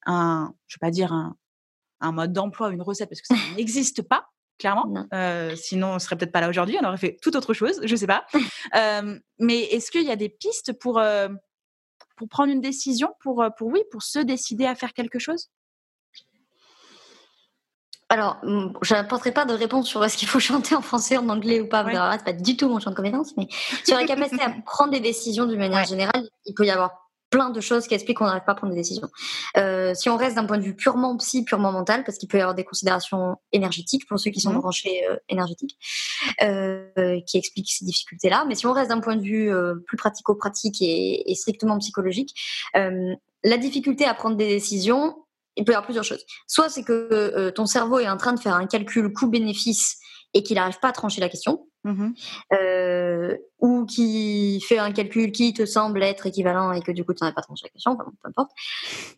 [0.06, 1.36] un, je vais pas dire un,
[2.02, 4.28] un mode d'emploi, une recette, parce que ça n'existe pas
[4.58, 5.08] clairement.
[5.14, 6.78] Euh, sinon, on serait peut-être pas là aujourd'hui.
[6.82, 7.80] On aurait fait tout autre chose.
[7.84, 8.26] Je sais pas.
[8.76, 11.30] euh, mais est-ce qu'il y a des pistes pour euh,
[12.18, 15.50] pour prendre une décision, pour pour oui, pour se décider à faire quelque chose?
[18.10, 18.38] Alors,
[18.82, 21.68] je n'apporterai pas de réponse sur est-ce qu'il faut chanter en français, en anglais ou
[21.68, 21.84] pas.
[21.84, 21.94] Ouais.
[22.18, 23.48] C'est pas du tout mon champ de compétence, mais
[23.86, 27.52] sur la capacité à prendre des décisions d'une manière générale, il peut y avoir plein
[27.52, 29.08] de choses qui expliquent qu'on n'arrive pas à prendre des décisions.
[29.58, 32.40] Euh, si on reste d'un point de vue purement psy, purement mental, parce qu'il peut
[32.40, 34.60] y avoir des considérations énergétiques pour ceux qui sont mmh.
[34.60, 35.78] branchés euh, énergétiques,
[36.42, 38.46] euh, qui expliquent ces difficultés-là.
[38.48, 42.34] Mais si on reste d'un point de vue euh, plus pratico-pratique et, et, strictement psychologique,
[42.76, 45.16] euh, la difficulté à prendre des décisions,
[45.60, 46.26] il peut y avoir plusieurs choses.
[46.48, 49.98] Soit c'est que euh, ton cerveau est en train de faire un calcul coût-bénéfice
[50.34, 52.10] et qu'il n'arrive pas à trancher la question, mmh
[52.54, 57.14] euh, ou qui fait un calcul qui te semble être équivalent et que du coup
[57.14, 58.52] tu n'as pas tranché la question, peu importe.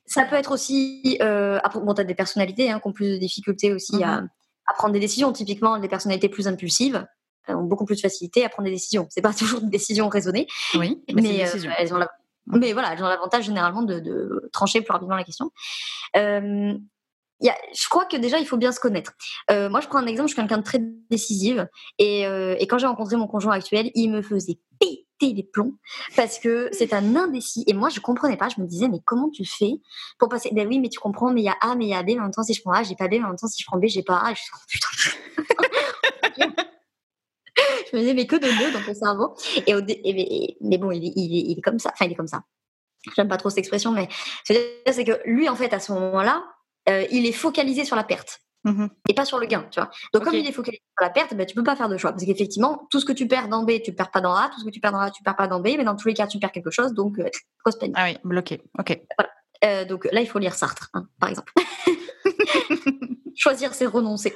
[0.05, 3.17] Ça peut être aussi, euh, bon, tu as des personnalités hein, qui ont plus de
[3.17, 4.23] difficultés aussi mmh à,
[4.67, 5.31] à, prendre des décisions.
[5.31, 7.05] Typiquement, les personnalités plus impulsives
[7.49, 9.07] ont beaucoup plus de facilité à prendre des décisions.
[9.09, 12.09] C'est pas toujours des décisions raisonnées, oui, mais, euh, elles ont la.
[12.47, 15.51] Mais voilà, ont l'avantage généralement de, trancher plus rapidement la question.
[16.15, 16.73] Euh,
[17.41, 19.13] je crois que déjà, il faut bien se connaître.
[19.49, 20.79] Moi, je prends un exemple, je suis quelqu'un de très
[21.09, 21.67] décisive.
[21.97, 25.73] Et, et quand j'ai rencontré mon conjoint actuel, il me faisait péter les plombs
[26.15, 27.63] parce que c'est un indécis.
[27.67, 28.49] Et moi, je comprenais pas.
[28.49, 29.73] Je me disais, mais comment tu fais
[30.19, 30.49] pour passer?
[30.53, 32.07] Ben oui, mais tu comprends, mais il y a A, mais il y a B.
[32.09, 33.13] Mais en même temps, si je prends A, j'ai pas B.
[33.13, 34.31] Mais en même temps, si je prends B, j'ai pas A.
[34.31, 34.87] Et je suis oh, putain.
[37.91, 39.35] Je me disais, mais que de nœuds dans ton cerveau.
[39.67, 41.91] Et, au et mais bon, il est, il, est, il est comme ça.
[41.93, 42.43] Enfin, il est comme ça.
[43.15, 44.07] J'aime pas trop cette expression, mais
[44.45, 46.43] ce que je veux dire, c'est que lui, en fait, à ce moment-là,
[46.89, 48.39] euh, il est focalisé sur la perte.
[48.63, 49.89] Mmh et pas sur le gain, tu vois.
[50.13, 52.11] Donc, comme il est focalisé sur la perte, ben, tu peux pas faire de choix.
[52.11, 54.49] Parce qu'effectivement, tout ce que tu perds dans B, tu perds pas dans A.
[54.49, 55.69] Tout ce que tu perds dans A, tu perds pas dans B.
[55.77, 56.93] Mais dans tous les cas, tu perds quelque chose.
[56.93, 57.27] Donc, euh,
[57.65, 57.91] grosse peine.
[57.95, 58.61] Ah oui, bloqué.
[58.77, 59.01] OK.
[59.17, 59.31] Voilà.
[59.63, 61.53] Euh, donc là, il faut lire Sartre, hein, par exemple.
[63.35, 64.33] Choisir, c'est renoncer.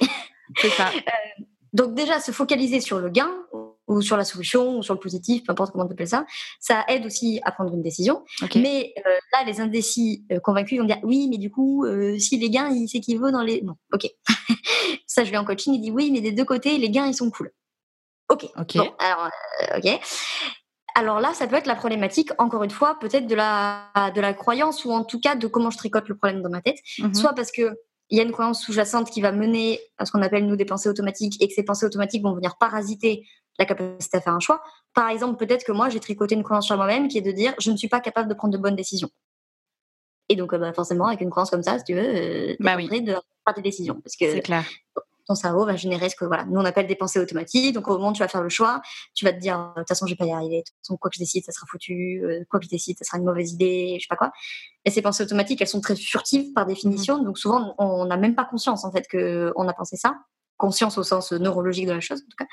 [0.56, 0.88] C'est ça.
[0.88, 1.44] Euh,
[1.76, 3.30] donc déjà, se focaliser sur le gain
[3.86, 6.24] ou sur la solution ou sur le positif, peu importe comment tu appelles ça,
[6.58, 8.24] ça aide aussi à prendre une décision.
[8.54, 12.38] Mais euh, là, les indécis euh, convaincus vont dire oui, mais du coup, euh, si
[12.38, 13.60] les gains, ils s'équivaut dans les...
[13.60, 14.06] Non, ok.
[15.06, 17.14] ça, je vais en coaching, il dit oui, mais des deux côtés, les gains, ils
[17.14, 17.52] sont cool.
[18.30, 18.46] Ok.
[18.56, 18.76] Ok.
[18.78, 19.30] Bon, alors,
[19.76, 20.00] ok.
[20.94, 24.32] Alors là, ça peut être la problématique, encore une fois, peut-être de la, de la
[24.32, 26.78] croyance ou en tout cas de comment je tricote le problème dans ma tête.
[26.98, 27.14] Mm-hmm.
[27.14, 27.76] Soit parce que
[28.10, 30.64] il y a une croyance sous-jacente qui va mener à ce qu'on appelle nous des
[30.64, 33.26] pensées automatiques et que ces pensées automatiques vont venir parasiter
[33.58, 34.62] la capacité à faire un choix.
[34.94, 37.54] Par exemple, peut-être que moi j'ai tricoté une croyance sur moi-même qui est de dire
[37.58, 39.10] je ne suis pas capable de prendre de bonnes décisions.
[40.28, 42.76] Et donc euh, bah, forcément avec une croyance comme ça, si tu veux, euh, bah
[42.76, 42.88] oui.
[42.88, 44.64] de prendre des décisions parce que c'est clair
[45.26, 47.74] ton cerveau va générer ce que voilà, nous on appelle des pensées automatiques.
[47.74, 48.80] Donc au moment où tu vas faire le choix,
[49.14, 50.96] tu vas te dire de toute façon je vais pas y arriver, de toute façon
[50.96, 53.24] quoi que je décide ça sera foutu, euh, quoi que je décide ça sera une
[53.24, 54.32] mauvaise idée, je sais pas quoi.
[54.84, 57.24] Et ces pensées automatiques elles sont très furtives par définition, mmh.
[57.24, 60.14] donc souvent on n'a même pas conscience en fait que on a pensé ça,
[60.56, 62.46] conscience au sens neurologique de la chose en tout cas.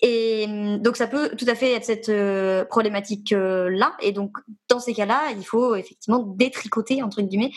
[0.00, 3.96] Et mmh, donc ça peut tout à fait être cette euh, problématique euh, là.
[4.00, 4.36] Et donc
[4.68, 7.52] dans ces cas-là, il faut effectivement détricoter entre guillemets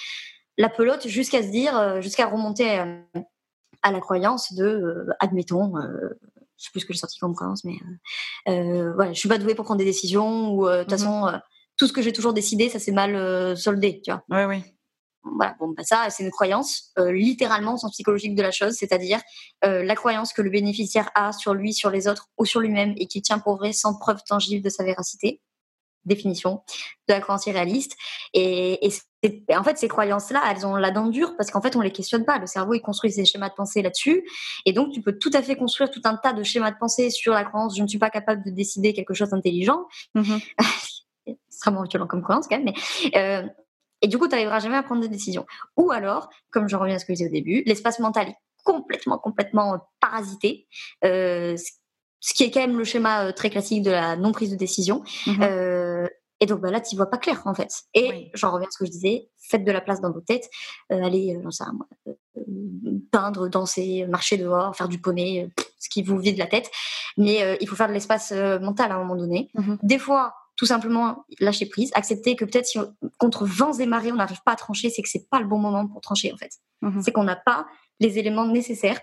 [0.58, 2.84] la pelote jusqu'à se dire, jusqu'à remonter
[3.82, 6.19] à la croyance de, euh, admettons, euh,
[6.57, 7.77] je sais plus ce que j'ai sorti comme croyance, mais
[8.47, 11.39] euh, voilà, je suis pas douée pour prendre des décisions ou de toute mmh façon
[11.77, 14.21] tout ce que j'ai toujours décidé, ça s'est mal soldé, tu vois.
[14.30, 14.63] Oui, oui.
[15.23, 19.21] Voilà, bon, bah ça, c'est une croyance, littéralement au sens psychologique de la chose, c'est-à-dire
[19.61, 23.07] la croyance que le bénéficiaire a sur lui, sur les autres ou sur lui-même et
[23.07, 25.41] qui tient pour vrai sans preuve tangible de sa véracité
[26.06, 26.64] définition
[27.08, 27.95] de la croyance irréaliste.
[28.34, 28.88] Et,
[29.24, 31.91] et, en fait, ces croyances-là, elles ont la dent dure parce qu'en fait, on les
[31.91, 32.38] questionne pas.
[32.38, 34.24] Le cerveau, il construit ses schémas de pensée là-dessus.
[34.66, 37.10] Et donc, tu peux tout à fait construire tout un tas de schémas de pensée
[37.10, 39.86] sur la croyance je ne suis pas capable de décider quelque chose d'intelligent.
[40.16, 40.38] Mmh
[41.26, 42.74] c'est extrêmement violent comme croyance quand même.
[42.74, 43.47] Mais, euh,
[44.02, 45.45] et du coup, tu n'arriveras jamais à prendre des décisions.
[45.78, 48.36] Ou alors, comme je reviens à ce que je disais au début, l'espace mental est
[48.64, 50.68] complètement, complètement parasité.
[51.04, 51.72] Euh, ce
[52.34, 55.03] qui est quand même le schéma euh, très classique de la non prise de décision.
[55.26, 56.07] Mmh euh,
[56.39, 57.84] et donc bah là, tu vois pas clair en fait.
[57.93, 60.49] Et j'en reviens à ce que je disais, faites de la place dans vos têtes,
[60.91, 65.49] euh, allez, euh, sais moi, euh, peindre, danser, marcher dehors, faire du poney,
[65.80, 66.70] ce qui vous vide la tête.
[67.17, 69.49] Mais il faut faire de l'espace mental à un moment donné.
[69.55, 72.80] Mmh Des fois, tout simplement lâcher prise, accepter que peut-être si
[73.17, 75.57] contre vents et marées on n'arrive pas à trancher, c'est que c'est pas le bon
[75.57, 76.51] moment pour trancher en fait.
[76.82, 77.65] Mmh c'est qu'on n'a pas
[77.99, 79.01] les éléments nécessaires,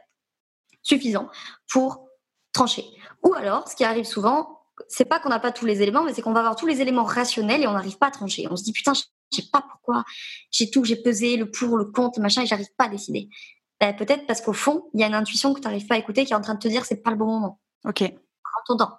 [0.82, 1.28] suffisants
[1.68, 2.05] pour
[2.56, 2.84] trancher.
[3.22, 6.12] Ou alors, ce qui arrive souvent, c'est pas qu'on n'a pas tous les éléments, mais
[6.14, 8.46] c'est qu'on va avoir tous les éléments rationnels et on n'arrive pas à trancher.
[8.50, 10.04] On se dit putain, je sais pas pourquoi.
[10.50, 13.28] J'ai tout, j'ai pesé le pour, le contre, machin, et j'arrive pas à décider.
[13.80, 15.98] Ben, peut-être parce qu'au fond, il y a une intuition que tu n'arrives pas à
[15.98, 17.60] écouter qui est en train de te dire c'est pas le bon moment.
[17.84, 18.00] Ok.
[18.00, 18.98] Prends ton temps.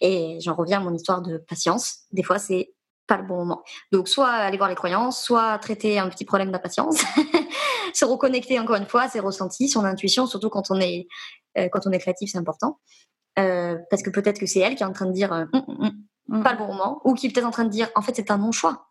[0.00, 2.00] Et j'en reviens à mon histoire de patience.
[2.10, 2.72] Des fois, c'est
[3.06, 3.62] pas le bon moment.
[3.90, 7.02] Donc, soit aller voir les croyances, soit traiter un petit problème d'impatience,
[7.94, 11.06] se reconnecter encore une fois à ses ressentis, son intuition, surtout quand on est,
[11.58, 12.78] euh, quand on est créatif, c'est important.
[13.38, 15.64] Euh, parce que peut-être que c'est elle qui est en train de dire euh, hum,
[15.66, 15.92] hum,
[16.28, 18.14] hum, pas le bon moment, ou qui est peut-être en train de dire en fait
[18.14, 18.90] c'est un non-choix.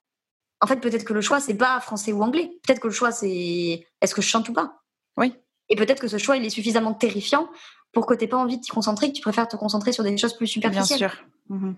[0.62, 2.52] En fait, peut-être que le choix c'est pas français ou anglais.
[2.66, 4.82] Peut-être que le choix c'est est-ce que je chante ou pas.
[5.18, 5.34] Oui.
[5.70, 7.50] Et peut-être que ce choix il est suffisamment terrifiant
[7.94, 10.18] pour que tu pas envie de t'y concentrer, que tu préfères te concentrer sur des
[10.18, 11.00] choses plus superficielles.
[11.00, 11.20] Bien sûr.
[11.50, 11.76] Mhm.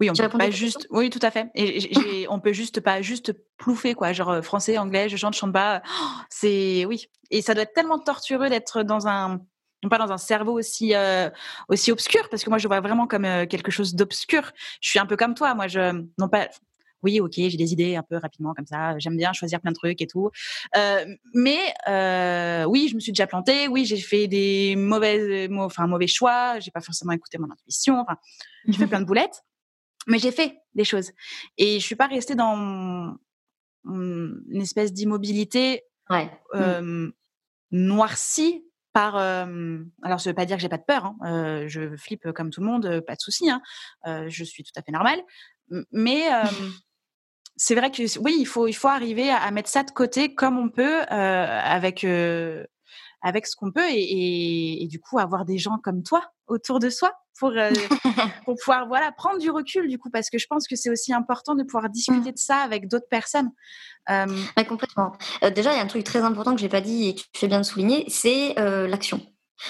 [0.00, 0.86] Oui, on peut pas juste.
[0.90, 1.50] Oui, tout à fait.
[1.54, 5.52] Et on peut juste pas juste plouffer quoi, genre français, anglais, je chante, je chante
[5.52, 5.82] pas.
[6.30, 7.06] c'est oui.
[7.30, 9.40] Et ça doit être tellement tortureux d'être dans un
[9.90, 11.28] pas dans un cerveau aussi euh,
[11.68, 14.52] aussi obscur parce que moi je vois vraiment comme euh, quelque chose d'obscur.
[14.80, 15.54] Je suis un peu comme toi.
[15.54, 16.48] Moi, je non pas
[17.02, 18.98] oui, ok, j'ai des idées un peu rapidement comme ça.
[18.98, 20.30] J'aime bien choisir plein de trucs et tout.
[20.76, 21.04] Euh,
[21.34, 21.58] mais
[21.88, 23.68] euh, oui, je me suis déjà plantée.
[23.68, 26.60] Oui, j'ai fait des mauvais, enfin mauvais choix.
[26.60, 28.00] J'ai pas forcément écouté mon intuition.
[28.00, 28.16] Enfin,
[28.68, 29.42] j'ai fait plein de boulettes,
[30.06, 31.12] mais j'ai fait des choses.
[31.58, 33.16] Et je suis pas restée dans
[33.84, 36.30] une espèce d'immobilité ouais.
[36.54, 37.10] euh,
[37.70, 42.30] noircie par alors ça veut pas dire que j'ai pas de peur hein, je flippe
[42.32, 43.62] comme tout le monde pas de souci hein,
[44.28, 45.20] je suis tout à fait normale
[45.90, 46.28] mais
[47.56, 50.58] c'est vrai que oui, il faut, il faut arriver à, mettre ça de côté comme
[50.58, 52.64] on peut euh, avec euh,
[53.22, 56.90] avec ce qu'on peut et, et, du coup avoir des gens comme toi autour de
[56.90, 57.70] soi pour euh,
[58.44, 61.12] pour pouvoir voilà prendre du recul du coup parce que je pense que c'est aussi
[61.12, 62.34] important de pouvoir discuter mmh.
[62.34, 63.50] de ça avec d'autres personnes.
[64.68, 65.12] complètement.
[65.54, 67.38] déjà, il y a un truc très important que j'ai pas dit et que tu
[67.40, 69.20] fais bien de souligner, c'est l'action.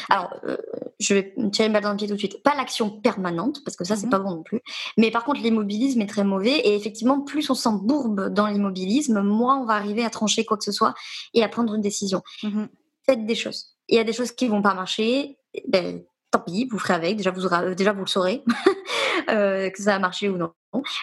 [0.08, 0.56] Alors, euh,
[1.00, 2.42] je vais me tirer une balle dans le pied tout de suite.
[2.42, 4.60] Pas l'action permanente, parce que ça, c'est mmh pas bon non plus.
[4.96, 6.58] Mais par contre, l'immobilisme est très mauvais.
[6.60, 10.64] Et effectivement, plus on s'embourbe dans l'immobilisme, moins on va arriver à trancher quoi que
[10.64, 10.94] ce soit
[11.34, 12.22] et à prendre une décision.
[12.42, 12.64] Mmh
[13.04, 13.76] Faites des choses.
[13.88, 15.38] Il y a des choses qui vont pas marcher.
[15.68, 17.16] Ben, tant pis, vous ferez avec.
[17.16, 18.42] Déjà, vous, aurez, déjà, vous le saurez,
[19.30, 20.52] euh, que ça a marché ou non.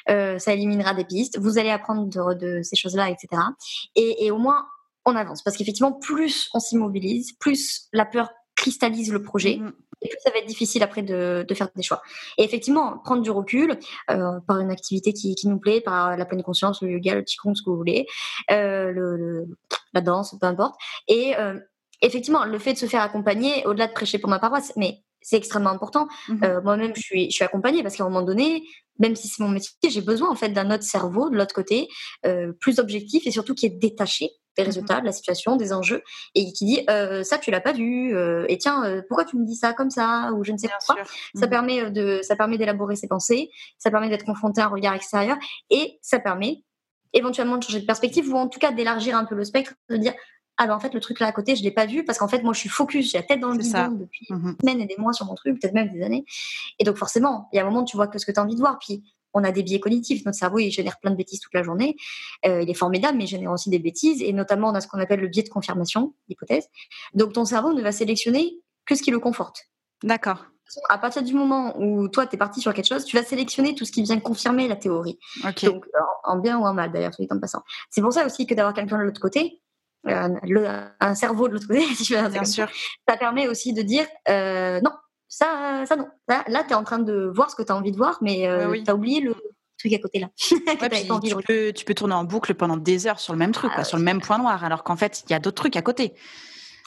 [0.10, 1.38] Euh, ça éliminera des pistes.
[1.40, 3.42] Vous allez apprendre de, ces choses-là, etc.
[3.96, 4.66] Et, et au moins,
[5.06, 5.44] on avance.
[5.44, 9.58] Parce qu'effectivement, plus on s'immobilise, plus la peur cristallise le projet.
[9.58, 9.74] Mm-hmm.
[10.02, 12.02] Et puis ça va être difficile après de, de, faire des choix.
[12.38, 13.78] Et effectivement, prendre du recul
[14.10, 17.22] euh, par une activité qui, qui, nous plaît, par la pleine conscience, le yoga, le
[17.24, 18.08] qigong, ce que vous voulez,
[18.50, 19.46] le,
[19.94, 20.76] la danse, peu importe.
[21.10, 21.36] Et
[22.02, 25.38] effectivement, le fait de se faire accompagner, au-delà de prêcher pour ma paroisse, mais c'est
[25.38, 26.08] extrêmement important.
[26.28, 26.46] Mm-hmm.
[26.46, 28.64] Euh, moi-même, je suis, je suis accompagnée parce qu'à un moment donné,
[29.00, 31.88] même si c'est mon métier, j'ai besoin en fait d'un autre cerveau de l'autre côté,
[32.26, 35.74] euh, plus objectif et surtout qui est détaché des mmh résultats, de la situation, des
[35.74, 36.04] enjeux,
[36.36, 39.38] et qui dit euh, ça tu l'as pas vu, euh, et tiens euh, pourquoi tu
[39.38, 41.06] me dis ça comme ça ou je ne sais pas pourquoi?
[41.36, 44.70] Ça mmh permet de, ça permet d'élaborer ses pensées, ça permet d'être confronté à un
[44.70, 45.38] regard extérieur,
[45.70, 46.64] et ça permet
[47.14, 49.98] éventuellement de changer de perspective ou en tout cas d'élargir un peu le spectre, de
[49.98, 50.14] dire
[50.60, 52.28] ah ben en fait le truc là à côté je l'ai pas vu parce qu'en
[52.28, 54.86] fait moi je suis focus, j'ai la tête dans le guidon depuis des semaines et
[54.86, 56.26] des mois sur mon truc, peut-être même des années,
[56.78, 58.44] et donc forcément il y a un moment tu vois que ce que tu as
[58.44, 59.04] envie de voir, puis
[59.34, 60.26] on a des biais cognitifs.
[60.26, 61.96] Notre cerveau, il génère plein de bêtises toute la journée.
[62.46, 64.22] Euh, il est formidable, mais il génère aussi des bêtises.
[64.22, 66.68] Et notamment, on a ce qu'on appelle le biais de confirmation, l'hypothèse.
[67.14, 69.70] Donc, ton cerveau ne va sélectionner que ce qui le conforte.
[70.04, 70.46] D'accord.
[70.90, 73.74] À partir du moment où toi, tu es parti sur quelque chose, tu vas sélectionner
[73.74, 75.20] tout ce qui vient confirmer la théorie.
[75.64, 75.86] Donc,
[76.24, 77.64] en bien ou en mal, d'ailleurs, tout en passant.
[77.90, 79.62] C'est pour ça aussi que d'avoir quelqu'un de l'autre côté,
[80.08, 82.68] euh, un cerveau de l'autre côté, si je veux dire, sûr.
[83.08, 84.92] ça permet aussi de dire euh, non,
[85.28, 86.08] ça, ça non.
[86.28, 88.48] Là, tu es en train de voir ce que tu as envie de voir, mais
[88.48, 89.36] euh, tu as oublié le
[89.78, 90.30] truc à côté là.
[90.38, 90.60] tu,
[91.46, 93.98] peux, tu, peux, tourner en boucle pendant des heures sur le même truc, ah sur
[93.98, 96.14] le même point noir, alors qu'en fait, il y a d'autres trucs à côté.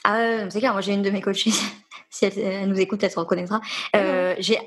[0.03, 1.51] Ah, c'est clair, moi j'ai une de mes coachées,
[2.09, 3.61] si elle, nous écoute, elle se reconnaîtra.
[3.95, 4.57] Euh, j'ai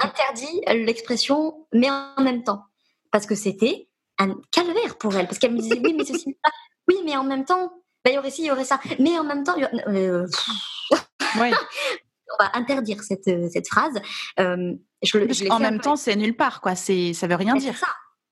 [0.00, 2.62] interdit l'expression mais en même temps.
[3.10, 3.88] Parce que c'était
[4.18, 5.26] un calvaire pour elle.
[5.26, 6.36] Parce qu'elle me disait oui, mais ceci,
[6.90, 7.72] oui, mais en même temps,
[8.06, 8.80] il y aurait ci, il y aurait ça.
[8.98, 10.26] Mais en même temps, il y euh,
[11.36, 13.94] on va interdire cette, euh, cette phrase.
[14.38, 16.74] Euh, je, en même temps, c'est nulle part, quoi.
[16.74, 17.76] C'est, ça veut rien dire.
[17.76, 17.86] Ça.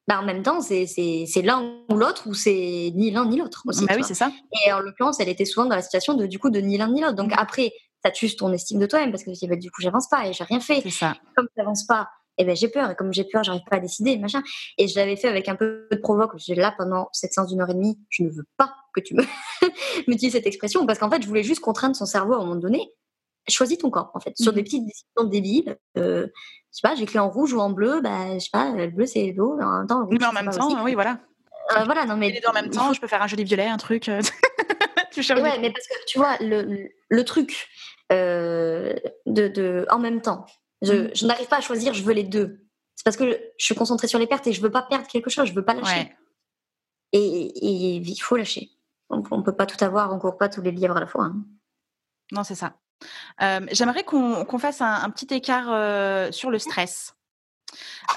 [0.08, 3.62] Bah, en même temps, c'est, c'est, l'un ou l'autre, ou c'est ni l'un ni l'autre
[3.66, 3.84] aussi.
[3.84, 4.30] Bah oui, c'est ça.
[4.66, 6.88] Et en l'occurrence, elle était souvent dans la situation de, du coup, de ni l'un
[6.88, 7.14] ni l'autre.
[7.14, 7.38] Donc mmh.
[7.38, 10.08] après, ça tue ton estime de toi-même parce que tu dis, bah, du coup, j'avance
[10.08, 10.80] pas et j'ai rien fait.
[10.82, 11.14] C'est ça.
[11.36, 12.08] Comme tu n'avances pas,
[12.38, 12.90] eh ben j'ai peur.
[12.90, 14.42] Et comme j'ai peur, j'arrive pas à décider, machin.
[14.78, 16.32] Et je l'avais fait avec un peu de provoque.
[16.36, 19.14] J'ai là pendant cette séance d'une heure et demie, je ne veux pas que tu
[19.14, 19.24] me,
[20.14, 22.56] dises cette expression parce qu'en fait, je voulais juste contraindre son cerveau à un moment
[22.56, 22.92] donné
[23.50, 26.94] choisis ton corps en fait sur des mmh petites décisions débiles euh, je sais pas
[26.94, 29.78] j'écris en rouge ou en bleu bah je sais pas le bleu c'est beau en
[29.78, 31.18] même temps oui mais en même temps oui voilà
[31.74, 34.08] euh, voilà non mais en même temps je peux faire un joli violet un truc
[34.10, 34.20] euh,
[35.12, 37.68] tu ouais mais parce que tu vois le, le truc
[38.12, 38.94] euh,
[39.26, 40.46] de, de, en même temps
[40.82, 41.10] je, mmh.
[41.14, 42.68] je n'arrive pas à choisir je veux les deux
[42.98, 45.30] c'est parce que je suis concentrée sur les pertes et je veux pas perdre quelque
[45.30, 46.12] chose, je veux pas lâcher.
[47.12, 48.70] Et, il faut lâcher.
[49.08, 51.26] On, ne peut pas tout avoir, on court pas tous les livres à la fois.
[51.26, 51.44] Hein.
[52.32, 52.74] Non, c'est ça.
[53.40, 57.14] Euh, j'aimerais qu'on fasse un, petit écart euh, sur le stress.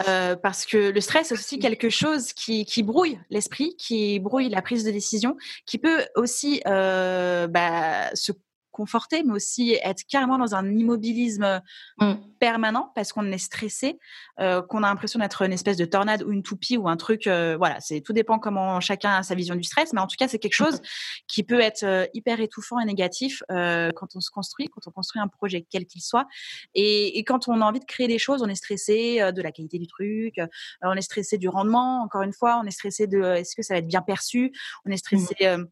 [0.08, 4.64] Euh, parce que le stress, c'est aussi quelque chose qui, brouille l'esprit, qui brouille la
[4.64, 5.38] prise de décision,
[5.68, 8.32] qui peut aussi bah, se
[8.72, 11.62] conforter, mais aussi être carrément dans un immobilisme
[12.00, 12.14] mmh.
[12.40, 14.00] permanent parce qu'on est stressé,
[14.40, 17.28] euh, qu'on a l'impression d'être une espèce de tornade ou une toupie ou un truc.
[17.28, 20.16] Euh, voilà, c'est tout dépend comment chacun a sa vision du stress, mais en tout
[20.18, 20.86] cas, c'est quelque chose mmh.
[21.28, 25.22] qui peut être euh, hyper étouffant et négatif quand on se construit, quand on construit
[25.22, 26.26] un projet quel qu'il soit,
[26.74, 29.52] et, et, quand on a envie de créer des choses, on est stressé de la
[29.52, 30.36] qualité du truc,
[30.82, 32.02] on est stressé du rendement.
[32.04, 34.52] Encore une fois, on est stressé de est-ce que ça va être bien perçu,
[34.86, 35.36] on est stressé.
[35.42, 35.66] Mmh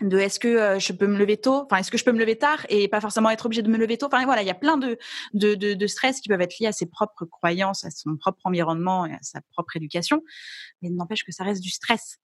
[0.00, 2.18] de est-ce que euh, je peux me lever tôt, enfin est-ce que je peux me
[2.18, 4.06] lever tard et pas forcément être obligé de me lever tôt?
[4.06, 4.98] Enfin voilà, il y a plein de,
[5.34, 9.04] de, de, stress qui peuvent être liés à ses propres croyances, à son propre environnement
[9.06, 10.22] et à sa propre éducation,
[10.80, 12.18] mais n'empêche que ça reste du stress.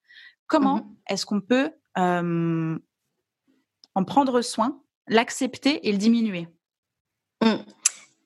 [0.46, 2.78] Comment mmh est-ce qu'on peut en
[4.04, 6.48] prendre soin, l'accepter et le diminuer?
[7.42, 7.56] Mmh.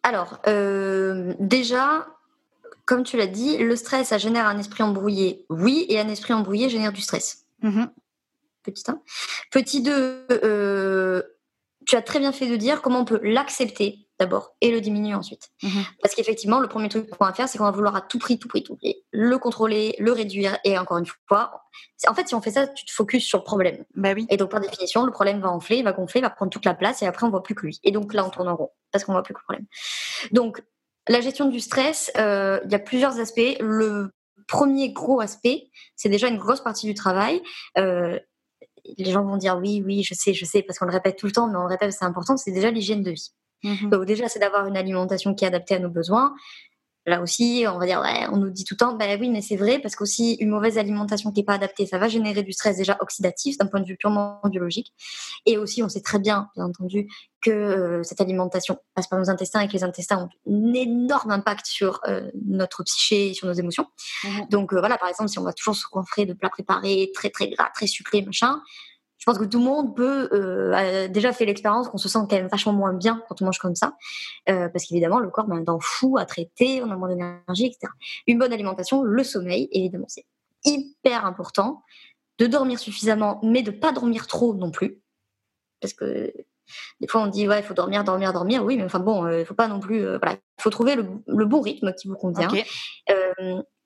[0.03, 2.07] Alors euh, déjà,
[2.85, 6.35] comme tu l'as dit, le stress, ça génère un esprit embrouillé, oui, et un esprit
[6.35, 7.47] embrouillé génère du stress.
[7.63, 7.85] Mmh
[8.63, 9.01] petit 1.
[9.51, 11.23] Petit 2, euh,
[11.87, 15.15] tu as très bien fait de dire comment on peut l'accepter d'abord et le diminuer
[15.15, 15.49] ensuite.
[15.63, 15.83] Mhm.
[16.03, 18.39] Parce qu'effectivement, le premier truc qu'on va faire, c'est qu'on va vouloir à tout prix,
[18.39, 20.59] tout prix, tout prix, le contrôler, le réduire.
[20.65, 21.63] Et encore une fois,
[22.07, 23.85] en fait, si on fait ça, tu te focuses sur le problème.
[23.95, 24.27] Bah oui.
[24.29, 27.01] Et donc, par définition, le problème va enfler, va gonfler, va prendre toute la place
[27.01, 27.81] et après, on voit plus que lui.
[27.83, 29.67] Et donc là, on tourne en rond parce qu'on voit plus que le problème.
[30.33, 30.63] Donc,
[31.09, 33.57] la gestion du stress, euh, il y a plusieurs aspects.
[33.61, 34.11] Le
[34.47, 37.41] premier gros aspect, c'est déjà une grosse partie du travail.
[37.79, 38.19] Euh,
[38.99, 41.27] les gens vont dire oui, oui, je sais, je sais, parce qu'on le répète tout
[41.27, 43.31] le temps, mais on le répète, c'est important, c'est déjà l'hygiène de vie.
[43.63, 43.91] Mhm.
[43.91, 46.35] Donc déjà, c'est d'avoir une alimentation qui est adaptée à nos besoins.
[47.07, 49.41] Là aussi, on va dire, ouais, on nous dit tout le temps, ben oui, mais
[49.41, 52.53] c'est vrai, parce qu'aussi, une mauvaise alimentation qui n'est pas adaptée, ça va générer du
[52.53, 54.93] stress déjà oxydatif d'un point de vue purement biologique.
[55.47, 57.09] Et aussi, on sait très bien, bien entendu,
[57.41, 61.31] que euh, cette alimentation passe par nos intestins et que les intestins ont un énorme
[61.31, 63.87] impact sur euh, notre psyché et sur nos émotions.
[64.25, 64.49] Mhm.
[64.51, 67.31] Donc euh, voilà, par exemple, si on va toujours se coffrer de plats préparés, très
[67.31, 68.61] très gras, très sucrés, machin,
[69.21, 72.21] je pense que tout le monde peut euh, a déjà fait l'expérience qu'on se sent
[72.21, 73.95] quand même vachement moins bien quand on mange comme ça,
[74.49, 77.93] euh, parce qu'évidemment le corps ben, est fou à traiter, on a moins d'énergie, etc.
[78.27, 80.25] Une bonne alimentation, le sommeil, évidemment, c'est
[80.65, 81.83] hyper important
[82.39, 85.03] de dormir suffisamment, mais de pas dormir trop non plus,
[85.83, 86.33] parce que
[87.01, 89.33] des fois on dit ouais il faut dormir, dormir, dormir, oui, mais enfin bon, il
[89.33, 92.49] euh, faut pas non plus, voilà, il faut trouver le, bon rythme qui vous convient.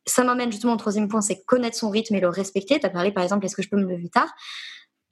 [0.07, 2.79] ça m'amène justement au troisième point, c'est connaître son rythme et le respecter.
[2.79, 4.33] Tu as parlé par exemple, est-ce que je peux me lever tard?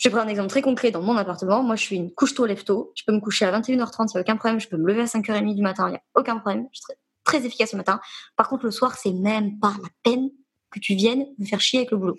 [0.02, 1.62] Je vais prendre un exemple très concret dans mon appartement.
[1.62, 2.90] Moi, je suis une couche-tôt, lève-tôt.
[2.96, 4.58] Je peux me coucher à 21h30, il n'y a aucun problème.
[4.58, 6.66] Je peux me lever à 5h30 du matin, il n'y a aucun problème.
[6.72, 8.00] Je suis très, efficace le matin.
[8.34, 10.30] Par contre, le soir, c'est même pas la peine
[10.72, 12.16] que tu viennes me faire chier avec le boulot.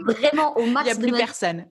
[0.00, 0.88] vraiment, au max.
[0.88, 1.66] Il n'y a plus personne.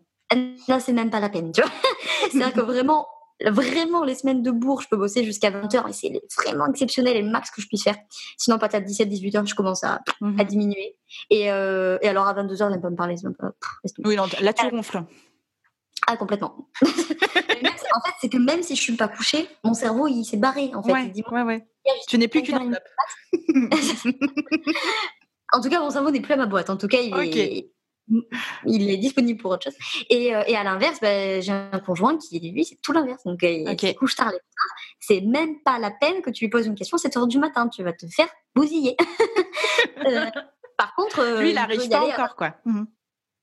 [0.70, 1.72] Là, c'est même pas la peine, tu vois.
[2.32, 3.06] C'est-à-dire que vraiment,
[3.46, 7.22] vraiment les semaines de bourg, je peux bosser jusqu'à 20h et c'est vraiment exceptionnel et
[7.22, 7.96] le max que je puisse faire.
[8.38, 10.40] Sinon, pas à 17, 18h, je commence à, mhm.
[10.40, 10.96] à diminuer.
[11.30, 13.16] Et, euh, et, alors à 22h, n'aime pas me parler.
[14.06, 15.04] Oui, non, là tu ronfles.
[16.08, 16.70] Ah, complètement.
[16.82, 20.72] en fait, c'est que même si je suis pas couchée, mon cerveau, il s'est barré.
[20.74, 20.92] En fait.
[20.92, 21.66] Ouais, dit, ouais, ouais.
[22.08, 22.58] Tu n'es plus qu'une
[25.54, 26.70] En tout cas, mon cerveau n'est plus à ma boîte.
[26.70, 27.72] En tout cas, il est
[28.66, 30.06] il est disponible pour autre chose.
[30.10, 33.24] Et, euh, et à l'inverse, bah, j'ai un conjoint qui, lui, c'est tout l'inverse.
[33.24, 34.38] Donc, euh, il couche tard les
[35.00, 37.68] C'est même pas la peine que tu lui poses une question 7 heures du matin.
[37.70, 38.96] Tu vas te faire bousiller.
[40.06, 40.26] Euh,
[40.78, 41.40] par contre.
[41.40, 42.56] lui, il n'arrive pas encore, quoi.
[42.66, 42.84] Mmh.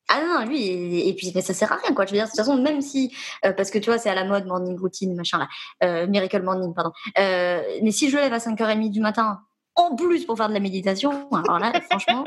[0.09, 2.05] Ah non, lui, et, puis ça sert à rien, quoi.
[2.05, 4.25] Je veux dire, de toute façon, même si, parce que tu vois, c'est à la
[4.25, 5.47] mode, morning routine, machin
[5.81, 6.93] là, miracle morning, pardon.
[7.17, 9.41] mais si je lève à 5h30 du matin,
[9.75, 12.25] en plus pour faire de la méditation, alors là, franchement,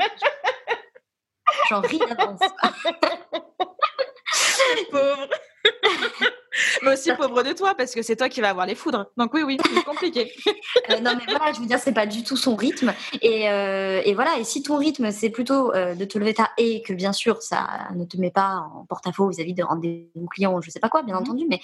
[1.68, 2.40] J'en ris d'avance.
[4.90, 5.28] pauvre.
[6.82, 9.06] mais aussi pauvre de toi parce que c'est toi qui vas avoir les foudres.
[9.16, 10.32] Donc oui, oui, c'est compliqué.
[10.90, 12.92] Euh, non, mais voilà, je veux dire, c'est pas du tout son rythme.
[13.22, 16.50] Et, euh, et voilà, et si ton rythme c'est plutôt euh, de te lever tard
[16.58, 20.54] et que bien sûr ça ne te met pas en porte-à-faux vis-à-vis de rendez-vous client
[20.54, 21.60] ou je sais pas quoi, bien mmh entendu, mais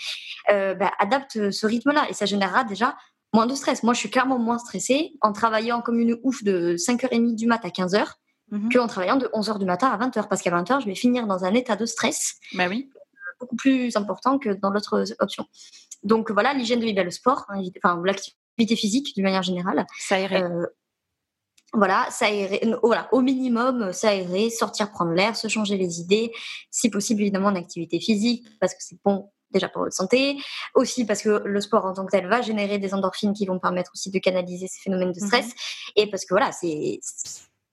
[0.49, 2.97] bah, adapte ce rythme-là et ça générera déjà
[3.35, 3.83] moins de stress.
[3.83, 7.65] Moi, je suis clairement moins stressée en travaillant comme une ouf de 5h30 du mat
[7.65, 8.15] à 15h
[8.51, 10.29] mmh qu'en travaillant de 11h du matin à 20h.
[10.29, 12.37] Parce qu'à 20h, je vais finir dans un état de stress.
[12.55, 12.91] Bah oui.
[13.41, 15.47] Beaucoup plus important que dans l'autre option.
[16.03, 19.87] Donc voilà, l'hygiène de vie, bah, le sport, hein, enfin l'activité physique d'une manière générale.
[20.11, 20.43] Irait.
[20.43, 20.67] Euh,
[21.73, 22.09] voilà,
[22.83, 26.33] voilà, au minimum, ça irait, sortir prendre l'air, se changer les idées,
[26.71, 30.37] si possible évidemment en activité physique, parce que c'est bon déjà pour votre santé,
[30.75, 33.59] aussi parce que le sport en tant que tel va générer des endorphines qui vont
[33.59, 35.53] permettre aussi de canaliser ces phénomènes de stress, mhm.
[35.97, 37.01] et parce que voilà, c'est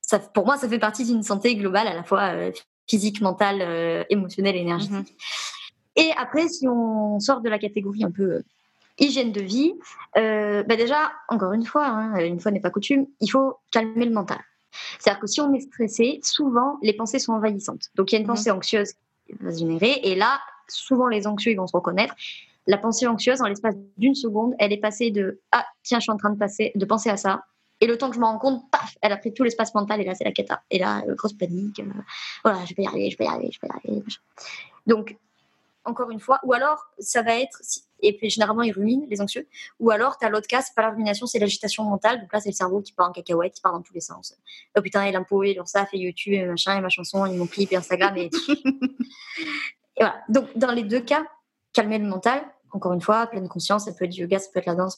[0.08, 2.50] ça, pour moi, ça fait partie d'une santé globale à la fois euh,
[2.88, 4.94] physique, mentale, euh, émotionnelle énergétique.
[4.94, 5.04] Mhm.
[5.96, 8.42] Et après, si on sort de la catégorie un peu euh,
[8.98, 9.74] hygiène de vie,
[10.14, 14.12] bah déjà, encore une fois, hein, une fois n'est pas coutume, il faut calmer le
[14.12, 14.38] mental.
[14.98, 17.90] C'est-à-dire que si on est stressé, souvent les pensées sont envahissantes.
[17.94, 18.34] Donc il y a une mhm.
[18.34, 18.92] pensée anxieuse
[19.26, 22.14] qui va se générer, et là, souvent les anxieux ils vont se reconnaître.
[22.66, 26.12] La pensée anxieuse, en l'espace d'une seconde, elle est passée de ah tiens je suis
[26.12, 27.42] en train de passer de penser à ça
[27.80, 30.00] et le temps que je me rends compte, paf, elle a pris tout l'espace mental
[30.00, 30.62] et là c'est la cata.
[30.70, 31.84] Et là euh, grosse panique, euh,
[32.44, 34.04] voilà je vais y arriver, je vais y arriver, je vais y arriver.
[34.86, 35.16] Donc
[35.84, 37.60] encore une fois, ou alors ça va être,
[38.00, 39.46] et puis généralement ils ruminent, les anxieux,
[39.80, 42.40] ou alors tu as l'autre cas, c'est pas la rumination, c'est l'agitation mentale, donc là
[42.40, 44.36] c'est le cerveau qui part en cacahuète, qui part dans tous les sens.
[44.76, 47.46] Oh putain, et l'impôt, et ça, fait YouTube, et machin, et ma chanson, et mon
[47.46, 48.30] clip, et Instagram, et...
[48.48, 50.20] et voilà.
[50.28, 51.24] Donc dans les deux cas,
[51.72, 54.58] calmer le mental, encore une fois, pleine conscience, ça peut être du yoga, ça peut
[54.58, 54.96] être la danse,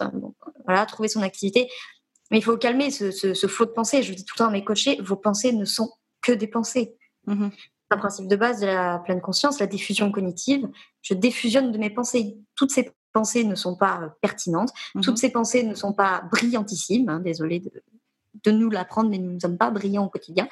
[0.65, 1.69] voilà, trouver son activité.
[2.31, 4.03] Mais il faut calmer ce, ce, flot de pensée.
[4.03, 5.91] Je dis tout le temps à mes coachés, vos pensées ne sont
[6.23, 6.97] que des pensées.
[7.27, 7.51] Mm-hmm
[7.91, 10.69] un principe de base de la pleine conscience, la diffusion cognitive.
[11.03, 12.37] Je diffusionne de mes pensées.
[12.55, 15.03] Toutes ces pensées ne sont pas euh, pertinentes, mhm.
[15.03, 17.09] toutes ces pensées ne sont pas brillantissimes.
[17.09, 20.49] Hein, désolé de, nous l'apprendre, mais nous ne sommes pas brillants au quotidien.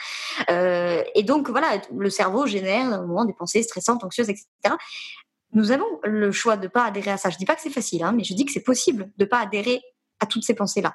[0.51, 4.47] Euh, et donc voilà, le cerveau génère un moment des pensées stressantes, anxieuses, etc.
[5.53, 7.31] Nous avons le choix de ne pas adhérer à ça.
[7.31, 9.29] Je dis pas que c'est facile, hein, mais je dis que c'est possible de ne
[9.29, 9.81] pas adhérer
[10.20, 10.95] à toutes ces pensées-là.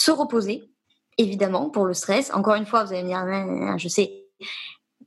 [0.00, 0.70] Se reposer,
[1.18, 2.32] évidemment, pour le stress.
[2.32, 4.24] Encore une fois, vous allez me dire, je sais,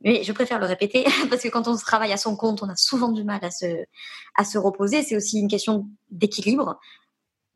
[0.02, 2.76] mais je préfère le répéter parce que quand on travaille à son compte, on a
[2.76, 3.84] souvent du mal à se,
[4.36, 5.02] à se reposer.
[5.02, 6.78] C'est aussi une question d'équilibre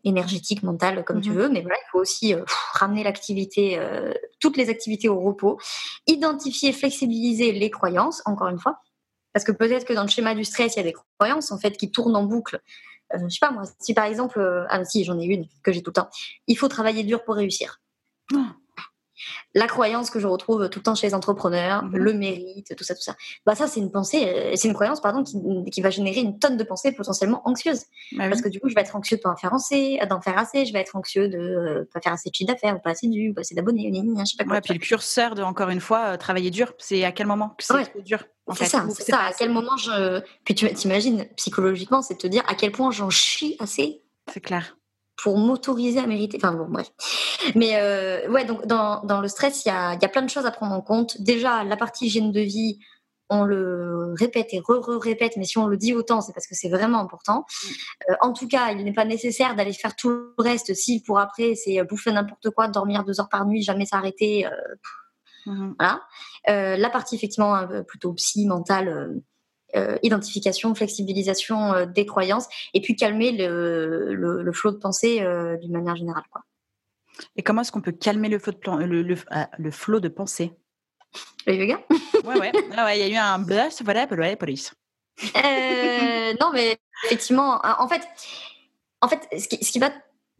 [0.02, 1.36] énergétique, mental, comme tu mhm.
[1.36, 1.48] veux.
[1.48, 5.60] Mais voilà, il faut aussi euh, ramener l'activité, euh, toutes les activités au repos,
[6.08, 8.80] identifier, flexibiliser les croyances, encore une fois.
[9.32, 11.58] Parce que peut-être que dans le schéma du stress, il y a des croyances en
[11.58, 12.60] fait qui tournent en boucle.
[13.14, 15.82] Euh, je sais pas moi, si par exemple, ah si j'en ai une que j'ai
[15.82, 16.10] tout le temps,
[16.46, 17.80] il faut travailler dur pour réussir.
[18.34, 18.54] Ah
[19.54, 21.96] la croyance que je retrouve tout le temps chez les entrepreneurs, mhm.
[21.96, 23.14] le mérite, tout ça, tout ça.
[23.46, 26.56] Bah ça, c'est une pensée, euh, c'est une croyance, pardon, qui, va générer une tonne
[26.56, 27.84] de pensées potentiellement anxieuses.
[28.12, 30.20] Bah Parce que du coup, je vais être anxieux de pas en faire assez, d'en
[30.20, 32.80] faire assez, je vais être anxieux de euh, pas faire assez de chiffre d'affaires, ou
[32.80, 34.54] pas assez du, pas assez d'abonnés, je sais pas quoi.
[34.54, 37.50] Ouais, puis le curseur de encore une fois euh, travailler dur, c'est à quel moment
[37.50, 39.18] que c'est dur C'est ça, c'est ça.
[39.18, 40.20] À quel moment je.
[40.44, 44.02] Puis tu t'imagines psychologiquement, c'est de te dire à quel point j'en chie assez.
[44.32, 44.77] C'est clair
[45.22, 46.38] pour m'autoriser à mériter.
[46.40, 46.90] Enfin bon, bref.
[47.54, 50.30] Mais euh, ouais, donc dans, dans le stress, il y a, y a, plein de
[50.30, 51.20] choses à prendre en compte.
[51.20, 52.78] Déjà, la partie hygiène de vie,
[53.30, 56.68] on le répète et re-répète, mais si on le dit autant, c'est parce que c'est
[56.68, 57.44] vraiment important.
[58.08, 61.18] Euh, en tout cas, il n'est pas nécessaire d'aller faire tout le reste si pour
[61.18, 64.46] après, c'est bouffer n'importe quoi, dormir deux heures par nuit, jamais s'arrêter.
[64.46, 64.50] Euh,
[65.46, 66.02] mmh Voilà.
[66.48, 69.20] Euh, la partie effectivement plutôt psy, mentale
[69.76, 75.58] euh, identification, flexibilisation euh, des croyances, et puis calmer le, le, flot de pensée euh,
[75.58, 76.24] d'une manière générale.
[76.30, 76.42] Quoi.
[77.36, 79.14] Et comment est-ce qu'on peut calmer le flot de,
[79.58, 80.52] le, flot de pensée?
[81.46, 81.80] Le yoga?
[82.24, 82.98] Ouais, ah ouais.
[82.98, 84.72] Il y a eu un blast, voilà, pour la police.
[85.34, 88.02] non, mais effectivement, en fait,
[89.02, 89.90] en fait ce, qui, ce qui va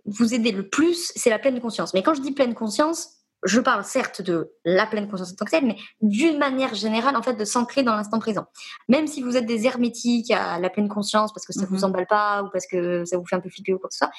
[0.07, 1.93] vous aider le plus, c'est la pleine conscience.
[1.93, 5.45] Mais quand je dis pleine conscience, je parle certes de la pleine conscience en tant
[5.45, 8.47] que telle, mais d'une manière générale, en fait, de s'ancrer dans l'instant présent.
[8.89, 11.79] Même si vous êtes des hermétiques à la pleine conscience parce que ça ne vous
[11.79, 11.85] mhm.
[11.85, 13.99] emballe pas ou parce que ça vous fait un peu flipper ou quoi que ce
[13.99, 14.11] soit,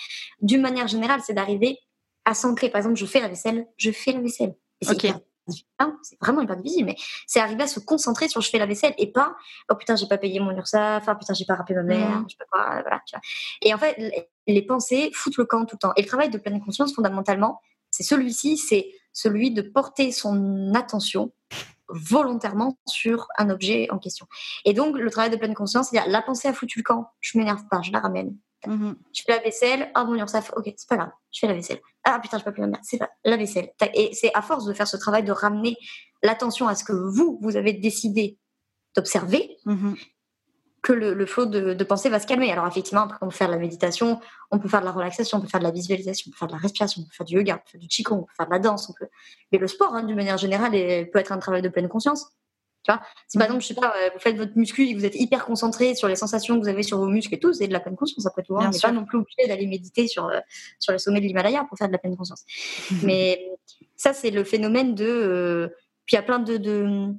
[0.41, 1.79] d'une manière générale, c'est d'arriver
[2.25, 2.69] à s'ancrer.
[2.69, 4.55] Par exemple, je fais la vaisselle, je fais la vaisselle.
[4.81, 5.13] c'est
[6.03, 6.95] c'est vraiment hyper difficile, mais
[7.25, 9.35] c'est arriver à se concentrer sur je fais la vaisselle et pas
[9.71, 12.25] oh putain j'ai pas payé mon URSAF, oh putain j'ai pas rappelé ma mère, mhm.
[12.27, 13.01] je sais pas quoi, voilà.
[13.07, 13.21] Tu vois.
[13.63, 15.93] Et en fait, les pensées foutent le camp tout le temps.
[15.95, 21.31] Et le travail de pleine conscience, fondamentalement, c'est celui-ci, c'est celui de porter son attention
[21.87, 24.27] volontairement sur un objet en question.
[24.65, 27.37] Et donc, le travail de pleine conscience, c'est-à-dire la pensée a foutu le camp, je
[27.37, 28.35] m'énerve pas, je la ramène.
[28.67, 28.95] Mhm.
[29.13, 31.79] Je fais la vaisselle, ah bon, ça ok, c'est pas grave, je fais la vaisselle.
[32.03, 33.71] Ah putain, je peux plus la merde, c'est pas la vaisselle.
[33.93, 35.77] Et c'est à force de faire ce travail de ramener
[36.21, 38.37] l'attention à ce que vous, vous avez décidé
[38.95, 39.95] d'observer, mhm
[40.81, 42.51] que le, flot de, pensée va se calmer.
[42.51, 44.19] Alors effectivement, après, on peut faire de la méditation,
[44.51, 46.47] on peut faire de la relaxation, on peut faire de la visualisation, on peut faire
[46.47, 48.33] de la respiration, on peut faire du yoga, on peut faire du qigong, on peut
[48.37, 48.89] faire de la danse.
[48.89, 49.07] On peut...
[49.51, 52.27] Mais le sport, hein, d'une manière générale, peut être un travail de pleine conscience.
[52.83, 53.01] Tu vois?
[53.27, 55.45] Si par exemple, je sais pas, euh, vous faites votre muscu et vous êtes hyper
[55.45, 57.81] concentré sur les sensations que vous avez sur vos muscles et tout, c'est de la
[57.81, 58.55] pleine conscience après tout.
[58.57, 58.67] Hein.
[58.67, 60.39] on n'est pas non plus obligé d'aller méditer sur, euh,
[60.79, 62.45] sur les sommets de l'Himalaya pour faire de la pleine conscience.
[63.03, 63.51] Mais
[63.97, 65.05] ça, c'est le phénomène de.
[65.05, 65.67] Euh,
[66.05, 67.13] puis il y a plein de de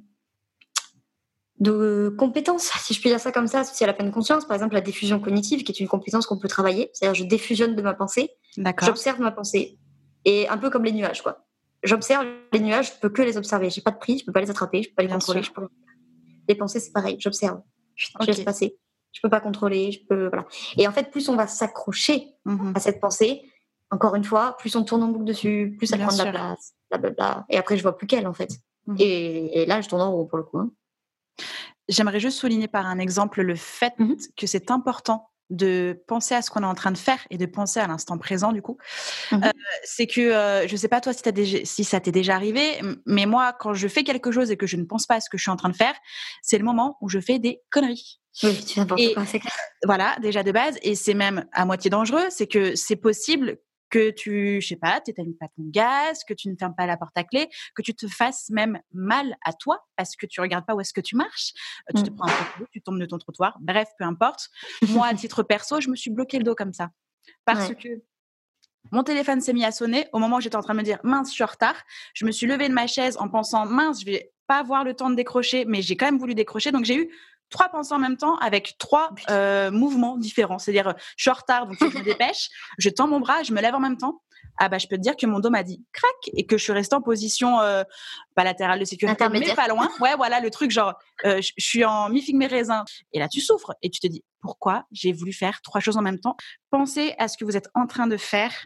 [2.17, 4.45] compétences, si je puis dire ça comme ça, associées à la pleine conscience.
[4.45, 6.89] Par exemple, la diffusion cognitive, qui est une compétence qu'on peut travailler.
[6.93, 8.31] C'est-à-dire, je diffusionne de ma pensée,
[8.87, 9.77] j'observe ma pensée.
[10.25, 11.45] Et un peu comme les nuages, quoi.
[11.83, 13.69] J'observe les nuages, je peux que les observer.
[13.69, 15.41] J'ai pas de prise, je peux pas les attraper, je peux pas les contrôler.
[16.47, 17.61] Les pensées, c'est pareil, j'observe.
[17.95, 18.77] Je laisse passer.
[19.13, 20.45] je peux pas contrôler, je peux voilà.
[20.77, 22.73] Et en fait, plus on va s'accrocher Mhm.
[22.75, 23.41] à cette pensée,
[23.91, 26.31] encore une fois, plus on tourne en boucle dessus, plus ça Bien prend de la
[26.31, 27.45] place, blablabla.
[27.49, 28.51] Et après, je vois plus qu'elle en fait.
[28.87, 28.95] Mhm.
[28.99, 30.59] Et, et là, je tourne en rond pour le coup.
[30.59, 30.71] hein.
[31.91, 34.17] J'aimerais juste souligner par un exemple le fait Mhm.
[34.37, 37.45] que c'est important de penser à ce qu'on est en train de faire et de
[37.45, 38.77] penser à l'instant présent du coup.
[39.33, 39.43] Mhm.
[39.43, 39.49] Euh,
[39.83, 42.79] c'est que euh, je sais pas toi si, t'as déjà, si ça t'est déjà arrivé,
[43.05, 45.29] mais moi quand je fais quelque chose et que je ne pense pas à ce
[45.29, 45.93] que je suis en train de faire,
[46.41, 48.21] c'est le moment où je fais des conneries.
[48.43, 49.51] Oui, tu n'importe quoi, c'est clair.
[49.83, 53.57] Voilà, déjà de base, et c'est même à moitié dangereux, c'est que c'est possible
[53.91, 56.97] que tu, je sais pas, t'éteignes pas ton gaz, que tu ne fermes pas la
[56.97, 60.65] porte à clé, que tu te fasses même mal à toi parce que tu regardes
[60.65, 61.53] pas où est-ce que tu marches,
[61.89, 62.15] euh, tu te Mm.
[62.15, 64.49] prends un coup, tu tombes de ton trottoir, bref, peu importe.
[64.87, 66.89] Moi, à titre perso, je me suis bloqué le dos comme ça
[67.45, 67.75] parce Ouais.
[67.75, 67.89] que
[68.91, 70.99] mon téléphone s'est mis à sonner au moment où j'étais en train de me dire
[71.03, 71.75] mince, je suis en retard.
[72.13, 74.93] Je me suis levée de ma chaise en pensant mince, je vais pas avoir le
[74.95, 76.71] temps de décrocher, mais j'ai quand même voulu décrocher.
[76.71, 77.09] Donc j'ai eu
[77.51, 80.57] trois pensées en même temps avec trois euh, mouvements différents.
[80.57, 82.49] C'est-à-dire, euh, je suis en retard, donc je me dépêche.
[82.79, 84.21] Je tends mon bras, je me lève en même temps.
[84.57, 86.63] Ah bah je peux te dire que mon dos m'a dit crac et que je
[86.63, 87.83] suis restée en position euh,
[88.35, 89.89] pas latérale de sécurité, mais pas loin.
[89.99, 90.93] Ouais, voilà le truc genre
[91.25, 92.83] euh, je je suis en mi figue mes raisins.
[93.13, 96.01] Et là tu souffres et tu te dis pourquoi j'ai voulu faire trois choses en
[96.01, 96.35] même temps?
[96.69, 98.65] Pensez à ce que vous êtes en train de faire,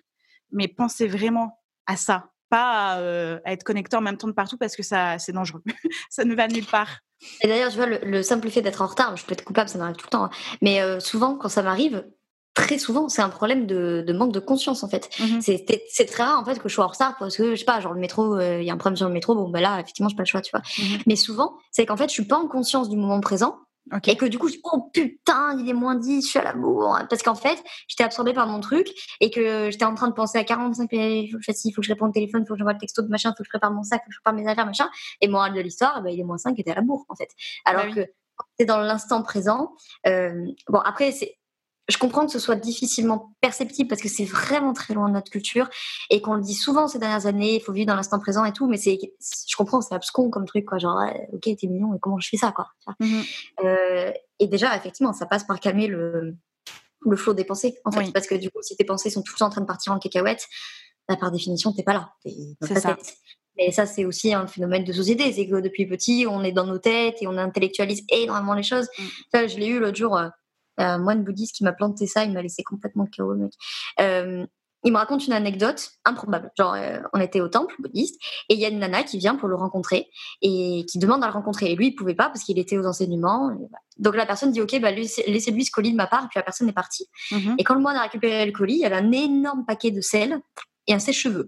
[0.52, 4.58] mais pensez vraiment à ça, pas euh, à être connecté en même temps de partout
[4.58, 5.62] parce que ça c'est dangereux.
[6.10, 7.00] ça ne va nulle part.
[7.42, 9.70] Et d'ailleurs, tu vois, le, le simple fait d'être en retard, je peux être coupable,
[9.70, 10.26] ça m'arrive tout le temps.
[10.26, 10.30] hein.
[10.62, 12.06] Mais euh, souvent, quand ça m'arrive,
[12.54, 15.10] très souvent, c'est un problème de, de manque de conscience, en fait.
[15.20, 15.42] Mhm.
[15.42, 17.66] C'est c'est très rare, en fait, que je sois en retard parce que, je sais
[17.66, 19.62] pas, genre le métro, euh, il y a un problème sur le métro, bon, bah
[19.62, 20.62] là, effectivement, j'ai pas le choix, tu vois.
[20.80, 21.00] Mhm.
[21.08, 23.58] Mais souvent, c'est qu'en fait, je suis pas en conscience du moment présent
[24.08, 26.54] Et que du coup, je oh putain, il est moins 10, je suis à la
[26.54, 27.00] bourre.
[27.10, 28.88] Parce qu'en fait, j'étais absorbée par mon truc
[29.22, 31.72] et que j'étais en train de penser à 45, il faut que je fasse il
[31.72, 33.34] faut que je réponde au téléphone, il faut que j'envoie le texto de machin, il
[33.38, 34.90] faut que je prépare mon sac, il faut que je prépare mes affaires, machin.
[35.22, 37.16] Et moral de l'histoire, bah, il est moins 5 et t'es à la bourre, en
[37.16, 37.30] fait.
[37.66, 37.96] Alors Bah oui.
[37.96, 38.12] que
[38.58, 39.74] t'es dans l'instant présent,
[40.08, 41.38] euh, bon, après, c'est.
[41.88, 45.30] Je comprends que ce soit difficilement perceptible parce que c'est vraiment très loin de notre
[45.30, 45.70] culture
[46.10, 48.54] et qu'on le dit souvent ces dernières années, il faut vivre dans l'instant présent et
[48.54, 50.80] tout, mais c'est, je comprends, c'est abscon comme truc, quoi.
[50.80, 51.00] Genre,
[51.34, 52.68] ok, t'es mignon, et comment je fais ça, quoi.
[53.00, 53.24] Mhm.
[53.64, 56.36] Euh, et déjà, effectivement, ça passe par calmer le,
[57.02, 58.00] le flot des pensées, en fait.
[58.00, 58.12] Oui.
[58.12, 59.94] Parce que du coup, si tes pensées sont tout le temps en train de partir
[59.94, 60.48] en cacahuète,
[61.08, 62.14] bah, par définition, t'es pas là.
[62.24, 62.34] T'es
[62.80, 62.96] ça.
[62.96, 63.16] tête.
[63.58, 65.32] Mais ça, c'est aussi un phénomène de société.
[65.32, 68.88] C'est que depuis petit, on est dans nos têtes et on intellectualise énormément les choses.
[68.98, 69.04] Mm.
[69.34, 70.28] Ça, je l'ai eu l'autre jour, euh,
[70.78, 73.54] un moine bouddhiste qui m'a planté ça, il m'a laissé complètement KO, mec.
[74.00, 74.46] Euh,
[74.88, 76.52] il me raconte une anecdote improbable.
[76.56, 79.36] Genre, euh, on était au temple bouddhiste et il y a une nana qui vient
[79.36, 80.08] pour le rencontrer
[80.44, 81.72] et qui demande à le rencontrer.
[81.72, 83.50] Et lui, il pouvait pas parce qu'il était aux enseignements.
[83.52, 83.68] Et.
[83.98, 86.26] Donc la personne dit Ok, bah, laissez- laissez-lui ce colis de ma part.
[86.26, 87.08] Et puis la personne est partie.
[87.32, 87.56] Mhm.
[87.58, 90.40] Et quand le moine a récupéré le colis, elle a un énorme paquet de sel
[90.86, 91.48] et un sèche-cheveux.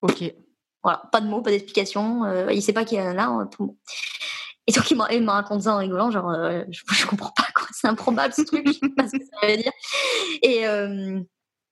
[0.00, 0.24] Ok.
[0.82, 2.24] Voilà, pas de mots, pas d'explication.
[2.24, 3.26] euh, il sait pas qui est la nana.
[3.28, 3.76] hein, tout bon.
[4.66, 7.66] Et donc il me raconte ça en rigolant, genre euh, je, je comprends pas quoi,
[7.72, 9.72] c'est improbable ce truc, je sais pas ce que ça veut dire.
[10.42, 11.20] Et euh,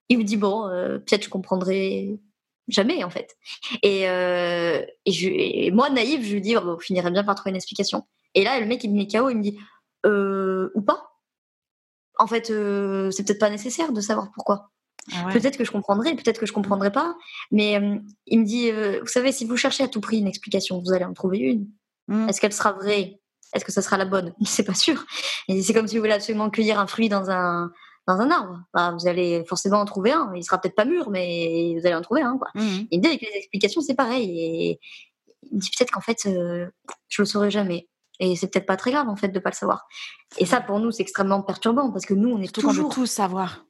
[0.08, 2.20] il me dit bon, euh, peut-être je comprendrai
[2.68, 3.34] jamais en fait.
[3.82, 7.34] Et, et, je, et moi naïve, je lui dis oh, bon, on finirait bien par
[7.34, 8.06] trouver une explication.
[8.34, 9.58] Et là le mec il me met KO, il me dit
[10.04, 11.08] ou pas.
[12.18, 14.70] En fait, c'est peut-être pas nécessaire de savoir pourquoi.
[15.12, 15.32] Ah ouais.
[15.32, 17.16] Peut-être que je comprendrai, peut-être que je comprendrai pas.
[17.50, 17.80] Mais
[18.26, 18.70] il me dit,
[19.00, 21.68] vous savez, si vous cherchez à tout prix une explication, vous allez en trouver une.
[22.08, 22.28] Mhm.
[22.28, 23.18] Est-ce qu'elle sera vraie?
[23.54, 24.32] Est-ce que ça sera la bonne?
[24.44, 25.04] C'est pas sûr.
[25.48, 27.70] Et c'est comme si vous voulez absolument cueillir un fruit dans un
[28.08, 28.58] dans un arbre.
[28.74, 30.32] Bah, vous allez forcément en trouver un.
[30.34, 32.36] Il sera peut-être pas mûr, mais vous allez en trouver un.
[32.36, 32.48] Quoi.
[32.90, 34.28] Il me dit avec les explications, c'est pareil.
[34.40, 34.80] Et
[35.50, 36.66] il me dit peut-être qu'en fait, euh,
[37.08, 37.88] je le saurai jamais.
[38.18, 39.86] Et c'est peut-être pas très grave en fait de pas le savoir.
[40.38, 42.92] Et ça, pour nous, c'est extrêmement perturbant parce que nous, on est Surtout veut toujours.
[42.92, 43.64] tout savoir.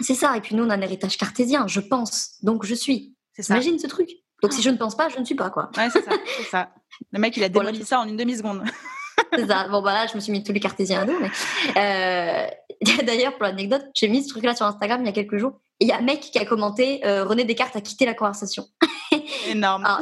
[0.00, 0.36] C'est ça.
[0.36, 1.66] Et puis nous, on a un héritage cartésien.
[1.66, 3.14] Je pense, donc je suis.
[3.34, 3.54] C'est ça.
[3.54, 4.10] Imagine ce truc.
[4.42, 5.70] Donc si je ne pense pas, je ne suis pas quoi.
[5.76, 6.02] Ouais, c'est
[6.50, 6.70] ça.
[7.12, 8.64] Le mec, il a démoli ça en une demi-seconde.
[9.32, 9.68] C'est ça.
[9.68, 11.18] Bon bah là, je me suis mis tous les cartésiens à dos.
[11.20, 11.30] Mais...
[11.76, 12.46] Euh...
[13.06, 15.60] D'ailleurs, pour l'anecdote, j'ai mis ce truc-là sur Instagram il y a quelques jours.
[15.80, 18.66] Il y a un mec qui a commenté euh, René Descartes a quitté la conversation.
[19.48, 19.84] Énorme.
[19.84, 20.00] Alors,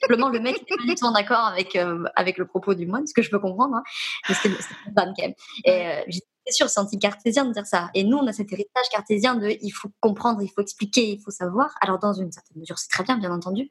[0.00, 2.86] visiblement, le mec n'était pas du tout en accord avec, euh, avec le propos du
[2.86, 3.76] moine, ce que je peux comprendre.
[3.76, 3.82] Hein.
[4.28, 5.34] Mais c'était une quand même.
[5.64, 7.90] Et euh, j'étais sûre, c'est anti-cartésien de dire ça.
[7.94, 11.22] Et nous, on a cet héritage cartésien de il faut comprendre, il faut expliquer, il
[11.22, 11.74] faut savoir.
[11.80, 13.70] Alors, dans une certaine mesure, c'est très bien, bien entendu.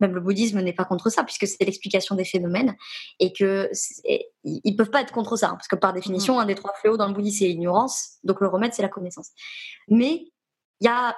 [0.00, 2.76] Même le bouddhisme n'est pas contre ça, puisque c'est l'explication des phénomènes.
[3.18, 5.48] Et que c'est- ils peuvent pas être contre ça.
[5.48, 8.18] hein, parce que par définition, un des trois fléaux dans le bouddhisme, c'est l'ignorance.
[8.24, 9.30] Donc, le remède, c'est la connaissance.
[9.88, 10.30] Mais
[10.80, 11.16] il y a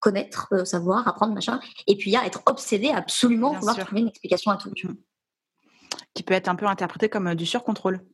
[0.00, 1.60] connaître, euh, savoir, apprendre, machin.
[1.86, 3.86] Et puis il y a être obsédé à absolument Bien vouloir sûr.
[3.86, 4.70] trouver une explication à tout.
[4.82, 4.94] vois.
[6.12, 8.04] Qui peut être un peu interprété comme euh, du surcontrôle.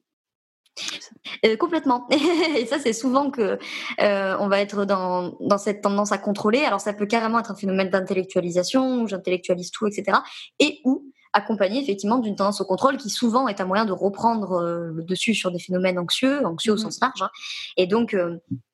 [1.44, 2.08] Euh, complètement.
[2.56, 3.58] et ça, c'est souvent que
[4.00, 6.60] euh, on va être dans, dans cette tendance à contrôler.
[6.60, 10.18] Alors ça peut carrément être un phénomène d'intellectualisation, où j'intellectualise tout, etc.
[10.58, 14.60] Et où accompagné effectivement d'une tendance au contrôle qui souvent est un moyen de reprendre
[14.92, 17.22] le dessus sur des phénomènes anxieux, anxieux au mmh sens large.
[17.22, 17.30] Hein.
[17.76, 18.16] Et donc,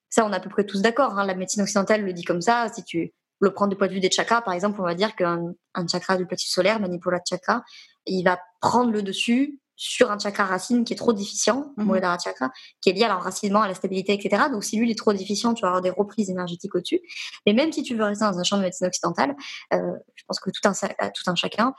[0.09, 1.19] ça, on est à peu près tous d'accord.
[1.19, 1.25] Hein.
[1.25, 2.67] La médecine occidentale le dit comme ça.
[2.73, 5.15] Si tu le prends du point de vue des chakras, par exemple, on va dire
[5.15, 5.53] qu'un
[5.91, 7.63] chakra du plexus solaire, Manipula Chakra,
[8.07, 11.99] il va prendre le dessus sur un chakra racine qui est trop déficient, mmh.
[12.21, 12.49] chakra,
[12.81, 14.45] qui est lié à l'enracinement, à la stabilité, etc.
[14.51, 16.99] Donc, si lui il est trop déficient, tu vas avoir des reprises énergétiques au-dessus.
[17.45, 19.35] Mais même si tu veux rester dans un champ de médecine occidentale,
[19.73, 21.75] euh, je pense que tout un, tout un chacun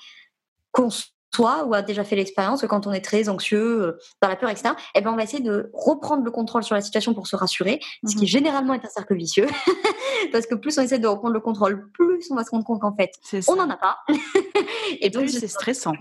[0.71, 4.37] conçoit ou a déjà fait l'expérience que quand on est très anxieux, euh, dans la
[4.37, 7.27] peur, etc., eh ben, on va essayer de reprendre le contrôle sur la situation pour
[7.27, 8.29] se rassurer, ce qui mmh.
[8.29, 9.49] généralement est un cercle vicieux.
[10.33, 12.81] Parce que plus on essaie de reprendre le contrôle, plus on va se rendre compte
[12.81, 13.11] qu'en fait,
[13.49, 13.99] on n'en a pas.
[15.01, 15.93] Et donc, c'est stressant.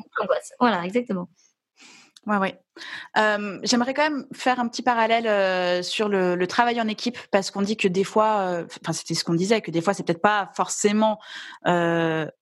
[0.60, 1.28] Voilà, exactement.
[2.28, 2.60] Ouais, ouais.
[3.64, 7.78] J'aimerais quand même faire un petit parallèle sur le, travail en équipe parce qu'on dit
[7.78, 11.20] que des fois, enfin c'était ce qu'on disait, que des fois c'est peut-être pas forcément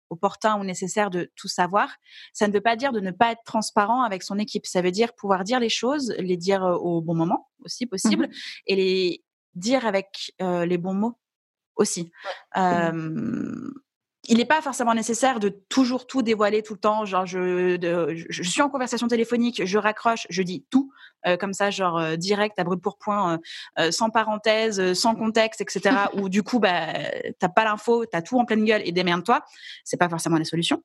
[0.09, 1.89] opportun ou nécessaire de tout savoir.
[2.33, 4.65] Ça ne veut pas dire de ne pas être transparent avec son équipe.
[4.65, 8.31] Ça veut dire pouvoir dire les choses, les dire au bon moment aussi possible, mmh
[8.67, 9.23] et les
[9.53, 11.19] dire avec les bons mots
[11.75, 12.11] aussi
[14.27, 17.05] il n'est pas forcément nécessaire de toujours tout dévoiler tout le temps.
[17.05, 17.77] Genre, je,
[18.29, 20.91] je, suis en conversation téléphonique, je raccroche, je dis tout,
[21.27, 23.39] euh, comme ça, genre euh, direct, à brut pour point,
[23.79, 25.95] euh, sans parenthèse, sans contexte, etc.
[26.13, 26.93] Ou du coup, bah,
[27.39, 29.43] t'as pas l'info, t'as tout en pleine gueule et démerde-toi.
[29.83, 30.83] C'est pas forcément la solution.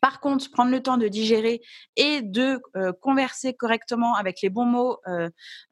[0.00, 1.62] Par contre, prendre le temps de digérer
[1.96, 2.60] et de
[3.00, 4.98] converser correctement avec les bons mots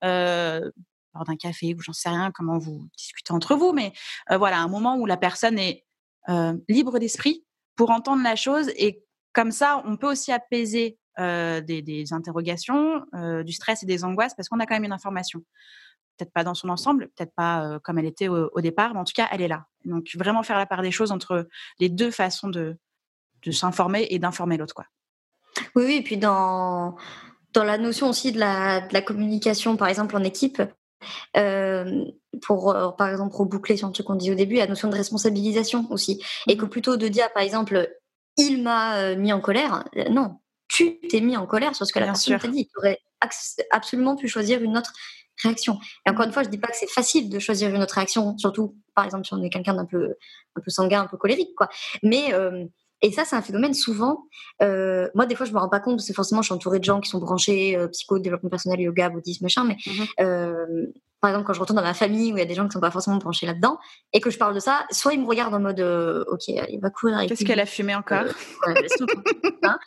[0.01, 3.93] lors d'un café ou j'en sais rien comment vous discutez entre vous, mais
[4.31, 5.85] voilà, un moment où la personne est
[6.69, 7.45] libre d'esprit
[7.77, 9.03] pour entendre la chose et
[9.33, 14.35] comme ça, on peut aussi apaiser euh, des, interrogations, euh, du stress et des angoisses
[14.35, 15.43] parce qu'on a quand même une information.
[16.17, 19.05] Peut-être pas dans son ensemble, peut-être pas euh, comme elle était au, départ, mais en
[19.05, 19.67] tout cas, elle est là.
[19.85, 21.49] Donc vraiment faire la part des choses entre
[21.81, 22.77] les deux façons de,
[23.51, 24.87] s'informer et d'informer l'autre, quoi.
[25.75, 26.97] Oui, oui, et puis dans
[27.53, 30.63] dans la notion aussi de la communication, par exemple en équipe,
[31.37, 32.05] euh,
[32.43, 35.87] pour, euh, par exemple, reboucler sur ce qu'on dit au début, la notion de responsabilisation
[35.91, 36.23] aussi.
[36.49, 37.91] Et que mmh plutôt de dire, par exemple,
[38.39, 40.39] il m'a euh, mis en colère, non,
[40.69, 42.67] tu t'es mis en colère sur ce que la personne t'a dit.
[42.67, 42.99] Tu aurais
[43.71, 44.93] absolument pu choisir une autre
[45.43, 45.79] réaction.
[46.07, 48.39] Et encore une fois, je dis pas que c'est facile de choisir une autre réaction,
[48.39, 50.15] surtout, par exemple, si on est quelqu'un d'un peu,
[50.57, 51.69] un peu sanguin, un peu colérique, quoi.
[52.03, 52.33] Mais
[53.03, 54.27] et ça, c'est un phénomène souvent.
[54.63, 56.79] Euh, moi, des fois, je me rends pas compte parce que forcément, je suis entourée
[56.79, 59.65] de gens qui sont branchés euh, psycho, développement personnel, yoga, bouddhisme, machin.
[59.65, 60.87] Mais mmh euh,
[61.21, 62.73] par exemple, quand je retourne dans ma famille où il y a des gens qui
[62.73, 63.79] sont pas forcément branchés là-dedans
[64.13, 65.79] et que je parle de ça, soit ils me regardent en mode
[66.29, 67.25] OK, il va courir.
[67.29, 68.25] Qu'est-ce qu'elle a fumé encore?
[68.67, 68.75] Ouais,
[69.63, 69.79] hein.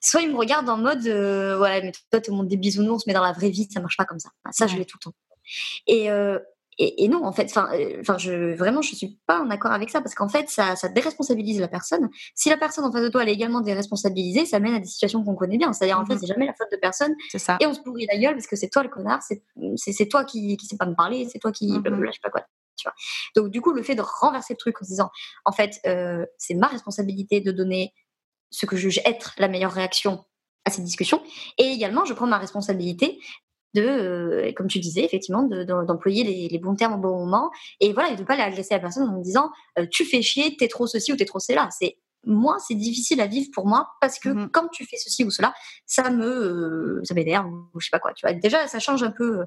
[0.00, 3.12] Soit ils me regardent en mode ouais, mais toi, tout le monde des bisounours, mais
[3.12, 4.30] dans la vraie vie, ça marche pas comme ça.
[4.50, 5.16] Ça, je l'ai tout le temps.
[5.86, 6.08] Et,
[6.78, 9.90] et, non, en fait, enfin, euh, enfin, je vraiment, je suis pas en accord avec
[9.90, 12.08] ça parce qu'en fait, ça, ça déresponsabilise la personne.
[12.34, 14.86] Si la personne en face de toi elle est également déresponsabilisée, ça mène à des
[14.86, 15.72] situations qu'on connaît bien.
[15.74, 17.14] C'est-à-dire, en fait, mmh c'est jamais la faute de personne.
[17.30, 17.58] C'est ça.
[17.60, 20.56] Et on se pourrit la gueule parce que c'est toi le connard, c'est toi qui,
[20.56, 22.42] qui sais pas me parler, c'est toi qui, mmh je sais pas quoi.
[22.76, 22.94] Tu vois.
[23.36, 25.10] Donc, du coup, le fait de renverser le truc en se disant,
[25.44, 27.92] en fait, euh, c'est ma responsabilité de donner
[28.50, 30.24] ce que je juge être la meilleure réaction
[30.64, 31.22] à cette discussion.
[31.58, 33.18] Et également, je prends ma responsabilité
[33.74, 37.50] de, euh, comme tu disais, effectivement, d'employer les, les, bons termes au bon moment.
[37.80, 40.22] Et voilà, et de pas aller agresser la personne en me disant euh, tu fais
[40.22, 41.68] chier, t'es trop ceci ou t'es trop cela.
[41.70, 45.24] C'est moi, c'est difficile à vivre pour moi parce que mmh quand tu fais ceci
[45.24, 45.54] ou cela,
[45.86, 48.12] ça me, euh, ça m'énerve ou je sais pas quoi.
[48.14, 49.44] Tu vois, déjà, ça change un peu,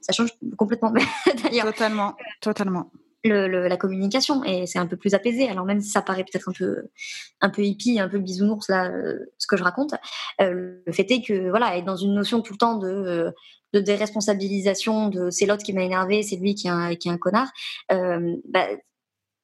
[0.00, 0.92] ça change complètement.
[1.62, 2.90] totalement, totalement.
[3.26, 5.48] Le, le, la communication et c'est un peu plus apaisé.
[5.48, 6.88] Alors même si ça paraît peut-être un peu,
[7.40, 8.92] un peu hippie, un peu bisounours là,
[9.38, 9.94] ce que je raconte,
[10.42, 13.32] euh, le fait est que voilà, être dans une notion tout le temps de
[13.72, 17.10] de déresponsabilisation de c'est l'autre qui m'a énervé, c'est lui qui est un, qui est
[17.10, 17.48] un connard,
[17.92, 18.66] euh, bah,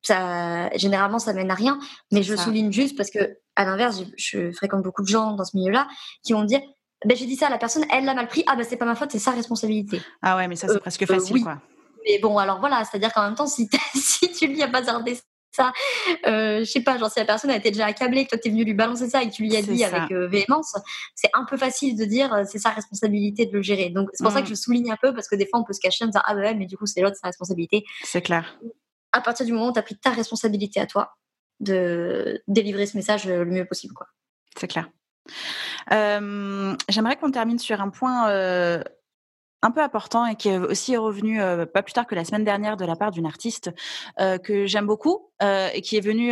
[0.03, 1.79] ça, généralement, ça mène à rien.
[2.11, 5.57] Mais je souligne juste parce que, à l'inverse, je, fréquente beaucoup de gens dans ce
[5.57, 5.89] milieu-là
[6.23, 6.61] qui vont me dire
[7.05, 8.85] ben, j'ai dit ça à la personne, elle l'a mal pris, ah ben c'est pas
[8.85, 10.03] ma faute, c'est sa responsabilité.
[10.21, 11.63] Ah ouais, mais ça c'est euh, presque facile euh, quoi.
[12.05, 15.19] Mais bon, alors voilà, c'est-à-dire qu'en même temps, si, si tu lui as bazardé
[15.53, 15.73] ça.
[16.27, 18.51] Euh, je sais pas, genre si la personne a été déjà accablée, que toi t'es
[18.51, 20.75] venu lui balancer ça et que tu lui as dit avec euh, véhémence,
[21.15, 23.91] c'est un peu facile de dire euh, c'est sa responsabilité de le gérer.
[23.91, 24.51] Donc c'est pour ça que mm.
[24.51, 26.35] je souligne un peu parce que des fois on peut se cacher en disant ah
[26.35, 27.85] bah ouais, mais du coup c'est l'autre sa responsabilité.
[28.05, 28.59] C'est clair.
[29.13, 31.17] À partir du moment où tu as pris ta responsabilité à toi
[31.59, 34.07] de délivrer ce message le mieux possible quoi.
[34.57, 34.89] C'est clair.
[35.91, 38.29] J'aimerais qu'on termine sur un point
[39.63, 42.45] un peu important et qui est aussi revenu euh, pas plus tard que la semaine
[42.45, 43.71] dernière de la part d'une artiste
[44.19, 46.31] euh, que j'aime beaucoup euh, et qui est venue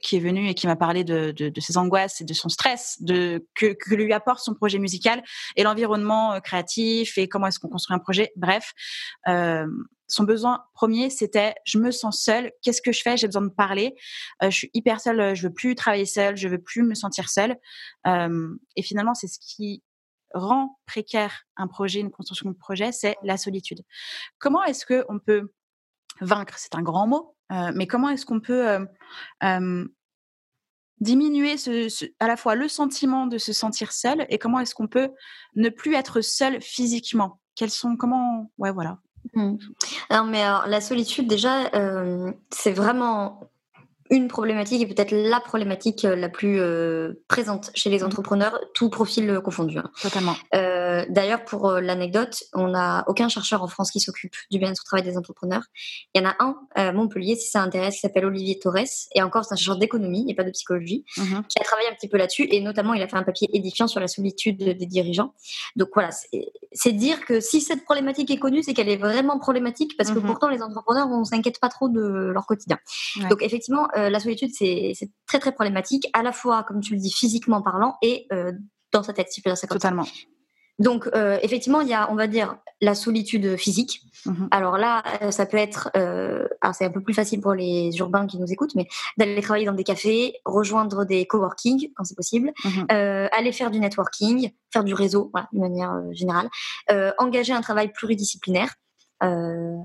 [0.00, 3.46] qui est venue et qui m'a parlé de, ses angoisses et de son stress de
[3.54, 5.22] que, que lui apporte son projet musical
[5.56, 8.72] et l'environnement créatif et comment est-ce qu'on construit un projet bref
[10.10, 12.50] son besoin premier, c'était je me sens seule.
[12.62, 13.18] Qu'est-ce que je fais?
[13.18, 13.94] J'ai besoin de parler.
[14.40, 15.36] je suis hyper seule.
[15.36, 16.34] Je veux plus travailler seule.
[16.34, 17.56] Je veux plus me sentir seule.
[18.06, 19.82] et finalement, c'est ce qui
[20.34, 23.82] rend précaire un projet, une construction de projet, c'est la solitude.
[24.38, 25.52] Comment est-ce que on peut
[26.20, 27.36] vaincre C'est un grand mot,
[27.74, 28.86] mais comment est-ce qu'on peut
[31.00, 34.88] diminuer ce, à la fois le sentiment de se sentir seul et comment est-ce qu'on
[34.88, 35.10] peut
[35.54, 37.40] ne plus être seul physiquement?
[37.54, 38.98] Quels sont comment Ouais, voilà.
[39.34, 39.56] Mmh.
[40.10, 41.70] Non, mais la solitude déjà,
[42.50, 43.50] c'est vraiment
[44.10, 48.06] une problématique et peut-être la problématique euh, la plus euh, présente chez les mmh.
[48.06, 49.78] entrepreneurs, tout profil euh, confondu.
[49.78, 49.90] Hein.
[50.98, 51.14] Totalement.
[51.14, 55.04] D'ailleurs, pour l'anecdote, on n'a aucun chercheur en France qui s'occupe du bien-être au travail
[55.04, 55.64] des entrepreneurs.
[56.14, 58.78] Il y en a un à Montpellier, si ça intéresse, qui s'appelle Olivier Torres,
[59.14, 61.94] et encore c'est un chercheur d'économie et pas de psychologie, mmh qui a travaillé un
[61.94, 64.86] petit peu là-dessus, et notamment il a fait un papier édifiant sur la solitude des
[64.86, 65.34] dirigeants.
[65.76, 66.10] Donc voilà,
[66.72, 70.18] c'est dire que si cette problématique est connue, c'est qu'elle est vraiment problématique, parce que
[70.18, 72.78] mmh pourtant les entrepreneurs, on s'inquiète pas trop de leur quotidien.
[73.30, 74.94] Donc effectivement, euh, la solitude, c'est
[75.26, 78.52] très très problématique, à la fois, comme tu le dis, physiquement parlant et euh,
[78.92, 80.06] dans sa tête, si je peux dire Totalement.
[80.78, 84.02] Donc, euh, effectivement, il y a, on va dire, la solitude physique.
[84.26, 88.26] Mmh alors là, ça peut être, alors c'est un peu plus facile pour les urbains
[88.26, 88.86] qui nous écoutent, mais
[89.16, 93.78] d'aller travailler dans des cafés, rejoindre des coworking quand c'est possible, mmh aller faire du
[93.78, 96.48] networking, faire du réseau, voilà, de manière générale,
[97.18, 98.74] engager un travail pluridisciplinaire.
[99.22, 99.76] Euh,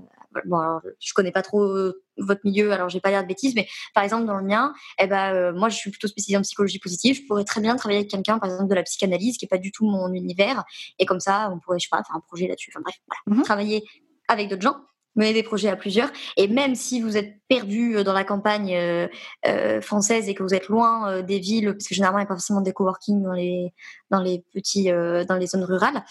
[0.45, 3.55] bon, alors, je connais pas trop euh, votre milieu, alors j'ai pas l'air de bêtises,
[3.55, 6.41] mais par exemple dans le mien, eh ben euh, moi je suis plutôt spécialisée en
[6.41, 7.15] psychologie positive.
[7.15, 9.57] Je pourrais très bien travailler avec quelqu'un, par exemple de la psychanalyse, qui est pas
[9.57, 10.63] du tout mon univers,
[10.99, 12.71] et comme ça on pourrait, je sais pas, faire un projet là-dessus.
[12.73, 13.39] Enfin bref, voilà.
[13.39, 13.83] Mmh travailler
[14.27, 14.77] avec d'autres gens
[15.15, 16.09] mener des projets à plusieurs.
[16.37, 19.07] Et même si vous êtes perdu euh, dans la campagne euh,
[19.45, 22.29] euh, française et que vous êtes loin des villes, parce que généralement il n'y a
[22.29, 23.73] pas forcément des coworking dans les
[24.09, 26.03] dans les petits dans les zones rurales,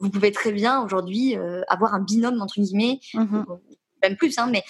[0.00, 1.36] vous pouvez très bien aujourd'hui
[1.68, 3.00] avoir un binôme entre guillemets.
[3.14, 3.44] Mmh
[4.02, 4.62] même plus, hein, mais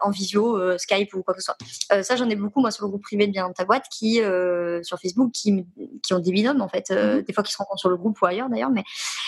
[0.00, 2.02] en visio, Skype ou quoi que ce soit.
[2.02, 4.14] ça, j'en ai beaucoup, moi, sur le groupe privé de Bien ta boîte, qui,
[4.82, 5.66] sur Facebook, qui,
[6.02, 8.18] qui ont des binômes, en fait, mmh des fois qui se rencontrent sur le groupe
[8.22, 8.84] ou ailleurs, d'ailleurs, mais,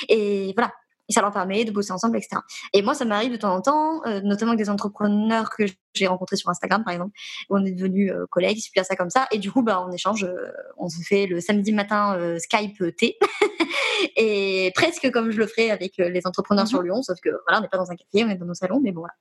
[0.09, 0.73] et voilà,
[1.09, 2.40] et ça leur permet de bosser ensemble, etc.
[2.72, 5.64] Et moi, ça m'arrive de temps en temps, euh, notamment avec des entrepreneurs que
[5.94, 7.12] j'ai rencontrés sur Instagram, par exemple,
[7.51, 9.26] où on est devenus euh, collègues, si ça comme ça.
[9.31, 13.18] Et du coup, bah, on échange, euh, on se fait le samedi matin Skype T,
[14.16, 16.86] et presque comme je le ferais avec les entrepreneurs sur mhm.
[16.86, 18.81] Lyon, sauf que voilà, on n'est pas dans un café, on est dans nos salons,
[18.82, 19.14] mais bon, voilà.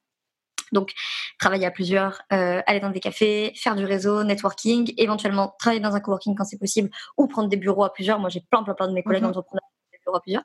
[0.71, 0.91] Donc,
[1.39, 5.99] travailler à plusieurs, aller dans des cafés, faire du réseau, networking, éventuellement travailler dans un
[5.99, 8.19] coworking quand c'est possible, ou prendre des bureaux à plusieurs.
[8.19, 9.29] Moi, j'ai plein, plein, plein de mes collègues mhm.
[9.29, 10.43] entrepreneurs qui ont des bureaux à plusieurs.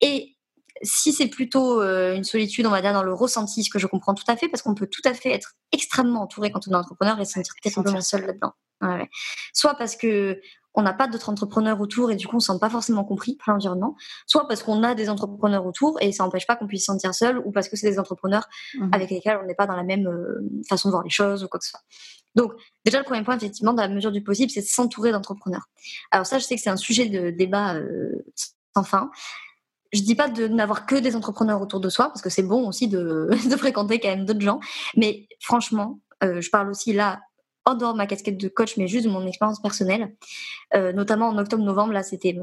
[0.00, 0.36] Et
[0.82, 3.86] si c'est plutôt euh, une solitude, on va dire, dans le ressenti, ce que je
[3.86, 6.72] comprends tout à fait, parce qu'on peut tout à fait être extrêmement entouré quand on
[6.72, 8.52] est entrepreneur et se sentir simplement seul là-dedans.
[9.52, 10.40] Soit parce que
[10.74, 13.36] on n'a pas d'autres entrepreneurs autour et du coup on se sent pas forcément compris
[13.44, 13.96] par l'environnement,
[14.26, 17.12] soit parce qu'on a des entrepreneurs autour et ça n'empêche pas qu'on puisse se sentir
[17.12, 18.48] seul, ou parce que c'est des entrepreneurs
[18.78, 21.44] mmh avec lesquels on n'est pas dans la même euh, façon de voir les choses
[21.44, 21.80] ou quoi que ce soit.
[22.36, 22.52] Donc
[22.84, 25.66] déjà le premier point effectivement dans la mesure du possible c'est de s'entourer d'entrepreneurs.
[26.12, 28.24] Alors ça je sais que c'est un sujet de débat euh,
[28.74, 29.10] sans fin
[29.92, 32.68] je dis pas de n'avoir que des entrepreneurs autour de soi, parce que c'est bon
[32.68, 34.60] aussi de, de, fréquenter quand même d'autres gens.
[34.96, 37.20] Mais franchement, euh, je parle aussi là,
[37.64, 40.14] en dehors de ma casquette de coach, mais juste de mon expérience personnelle.
[40.74, 42.36] Euh, notamment en octobre-novembre, là, c'était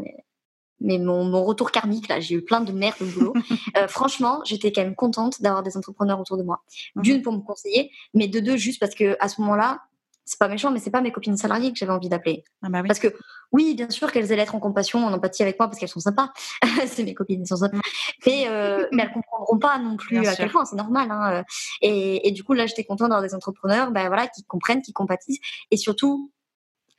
[0.79, 3.33] mais mon, mon, retour karmique, là, j'ai eu plein de merde au boulot.
[3.77, 6.63] euh, franchement, j'étais quand même contente d'avoir des entrepreneurs autour de moi.
[6.95, 9.81] D'une, pour me conseiller, mais de deux, juste parce que à ce moment-là,
[10.25, 12.43] c'est pas méchant, mais c'est pas mes copines salariées que j'avais envie d'appeler.
[12.61, 13.07] Ah bah Parce que
[13.51, 15.99] oui, bien sûr qu'elles allaient être en compassion, en empathie avec moi parce qu'elles sont
[15.99, 16.31] sympas.
[16.87, 17.79] c'est mes copines, elles sont sympas.
[18.25, 21.09] Mais, euh, mais elles comprendront pas non plus à quel point, c'est normal.
[21.11, 21.33] Hein.
[21.33, 21.43] Euh.
[21.81, 24.93] Et, et, du coup, là, j'étais contente d'avoir des entrepreneurs ben, voilà, qui comprennent, qui
[24.93, 25.39] compatissent.
[25.71, 26.31] Et surtout,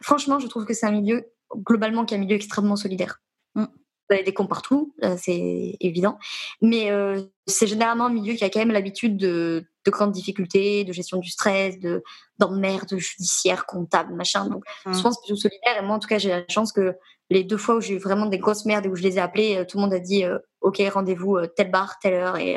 [0.01, 3.21] franchement, je trouve que c'est un milieu, globalement, qui est un milieu extrêmement solidaire.
[3.55, 3.67] Mm.
[4.09, 6.19] Vous avez des cons partout, c'est évident.
[6.63, 10.85] Mais euh, c'est généralement un milieu qui a quand même l'habitude de, de, grandes difficultés,
[10.85, 12.03] de gestion du stress, de
[12.39, 14.49] d'emmerde judiciaire, comptable, machin.
[14.49, 15.03] Donc, je mmh.
[15.03, 15.79] pense plutôt solidaire.
[15.79, 16.95] Et moi, en tout cas, j'ai la chance que
[17.31, 19.21] les deux fois où j'ai eu vraiment des grosses merdes et où je les ai
[19.21, 22.37] appelés, euh, tout le monde a dit euh, OK, rendez-vous telle barre, telle heure.
[22.37, 22.57] Et,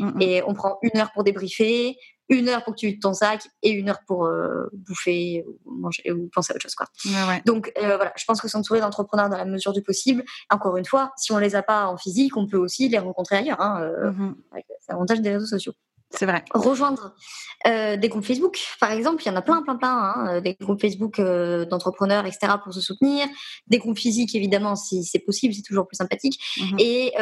[0.00, 1.96] mmh, et on prend une heure pour débriefer
[2.28, 5.70] une heure pour que tu vides ton sac et une heure pour euh, bouffer ou
[5.70, 6.86] manger ou penser à autre chose quoi.
[7.44, 10.24] Donc euh, voilà, je pense que s'entourer d'entrepreneurs dans la mesure du possible.
[10.50, 13.36] Encore une fois, si on les a pas en physique, on peut aussi les rencontrer
[13.36, 13.60] ailleurs.
[13.60, 14.36] Hein, euh, mmh
[14.80, 15.72] C'est l'avantage des réseaux sociaux.
[16.10, 16.44] C'est vrai.
[16.54, 17.14] Rejoindre
[17.66, 20.40] euh, des groupes Facebook, par exemple, il y en a plein, plein, plein, hein, euh,
[20.40, 23.26] des groupes Facebook euh, d'entrepreneurs, etc., pour se soutenir.
[23.66, 26.38] Des groupes physiques, évidemment, si c'est possible, c'est toujours plus sympathique.
[26.58, 26.76] Mhm.
[26.78, 27.12] Et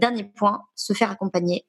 [0.00, 1.66] dernier point, se faire accompagner.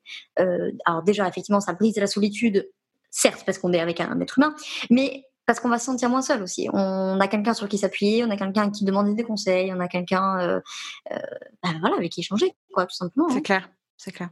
[0.86, 2.70] alors déjà, effectivement, ça brise la solitude,
[3.10, 4.56] certes, parce qu'on est avec un être humain,
[4.90, 6.70] mais parce qu'on va se sentir moins seul aussi.
[6.72, 9.90] On a quelqu'un sur qui s'appuyer, on a quelqu'un qui demande des conseils, on a
[9.90, 10.62] quelqu'un,
[11.10, 13.28] bah, voilà, avec qui échanger, quoi, tout simplement.
[13.30, 13.42] C'est hein.
[13.42, 13.70] clair.
[13.98, 14.30] C'est clair.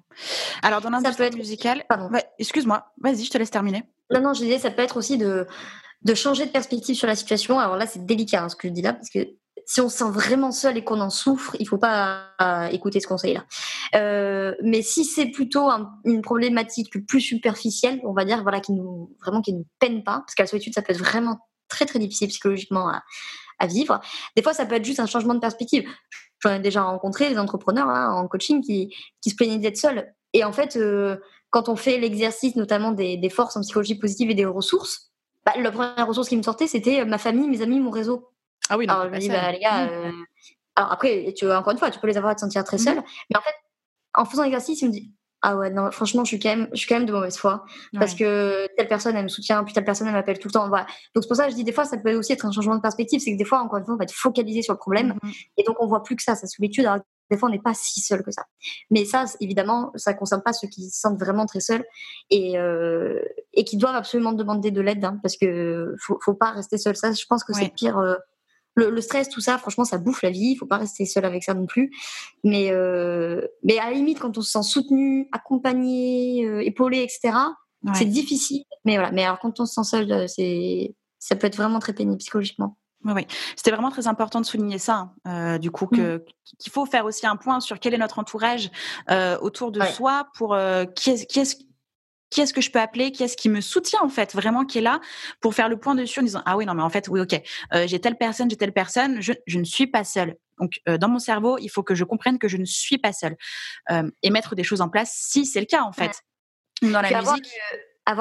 [0.63, 1.37] Alors, dans l'industrie être...
[1.37, 1.85] musicale,
[2.39, 3.83] excuse-moi, vas-y, je te laisse terminer.
[4.11, 5.47] Non, non, je disais, ça peut être aussi de,
[6.03, 7.59] de changer de perspective sur la situation.
[7.59, 9.19] Alors là, c'est délicat hein, ce que je dis là, parce que
[9.65, 12.99] si on se sent vraiment seul et qu'on en souffre, il faut pas euh, écouter
[12.99, 13.45] ce conseil-là.
[13.95, 15.69] Euh, mais si c'est plutôt
[16.03, 20.19] une problématique plus superficielle, on va dire, voilà, qui nous vraiment qui nous peine pas,
[20.19, 21.39] parce qu'à la solitude, ça peut être vraiment
[21.69, 23.03] très très difficile psychologiquement à,
[23.59, 24.01] à, vivre.
[24.35, 25.87] Des fois, ça peut être juste un changement de perspective.
[26.41, 30.13] J'en ai déjà rencontré des entrepreneurs hein, en coaching qui, qui se plaignaient d'être seuls.
[30.33, 31.17] Et en fait, euh,
[31.49, 35.11] quand on fait l'exercice notamment des, des, forces en psychologie positive et des ressources,
[35.45, 38.29] bah, la première ressource qui me sortait, c'était ma famille, mes amis, mon réseau.
[38.69, 39.89] Ah oui, alors je me dis, bah, les gars, mmh.
[39.89, 40.11] euh...
[40.75, 42.79] alors après, tu, encore une fois, tu peux les avoir à te sentir très mmh.
[42.79, 42.95] seul,
[43.29, 43.55] mais en fait,
[44.13, 45.11] en faisant l'exercice, il me dit,
[45.43, 47.65] ah ouais, non, franchement, je suis quand même, je suis quand même de mauvaise foi.
[47.97, 50.67] Parce que telle personne, elle me soutient, puis telle personne, elle m'appelle tout le temps.
[50.67, 50.85] Voilà.
[51.15, 52.75] Donc, c'est pour ça que je dis, des fois, ça peut aussi être un changement
[52.75, 53.19] de perspective.
[53.19, 55.15] C'est que des fois, encore une fois, on va être focalisé sur le problème.
[55.23, 56.85] Mmh et donc, on voit plus que ça, sa solitude.
[56.85, 56.99] Alors,
[57.31, 58.45] des fois, on n'est pas si seul que ça.
[58.89, 61.83] Mais ça, évidemment, ça ne concerne pas ceux qui se sentent vraiment très seuls
[62.29, 63.21] et, euh,
[63.53, 65.03] et qui doivent absolument demander de l'aide.
[65.03, 66.95] Hein, parce que faut, faut pas rester seul.
[66.95, 67.97] Ça, je pense que c'est pire.
[67.97, 68.15] Euh,
[68.75, 70.51] le, stress, tout ça, franchement, ça bouffe la vie.
[70.51, 71.91] Il faut pas rester seul avec ça non plus.
[72.43, 77.37] Mais, euh, mais à la limite, quand on se sent soutenu, accompagné, euh, épaulé, etc.,
[77.93, 78.63] c'est difficile.
[78.85, 79.11] Mais voilà.
[79.11, 82.17] Mais alors, quand on se sent seul, euh, c'est, ça peut être vraiment très pénible
[82.17, 82.77] psychologiquement.
[83.03, 83.27] Oui, oui.
[83.55, 86.21] C'était vraiment très important de souligner ça, hein, du coup, que, mmh.
[86.59, 88.69] qu'il faut faire aussi un point sur quel est notre entourage
[89.41, 90.55] autour de soi pour
[90.95, 91.65] qui est, qui est
[92.31, 94.79] qui est-ce que je peux appeler, qui est-ce qui me soutient en fait, vraiment qui
[94.79, 94.99] est là
[95.39, 97.39] pour faire le point dessus en disant ah oui non mais en fait oui ok
[97.73, 100.35] euh, j'ai telle personne, j'ai telle personne, je, je ne suis pas seule.
[100.59, 103.13] Donc euh, dans mon cerveau il faut que je comprenne que je ne suis pas
[103.13, 103.35] seule
[103.91, 106.23] euh, et mettre des choses en place si c'est le cas en fait.
[106.81, 107.37] Dans la musique avoir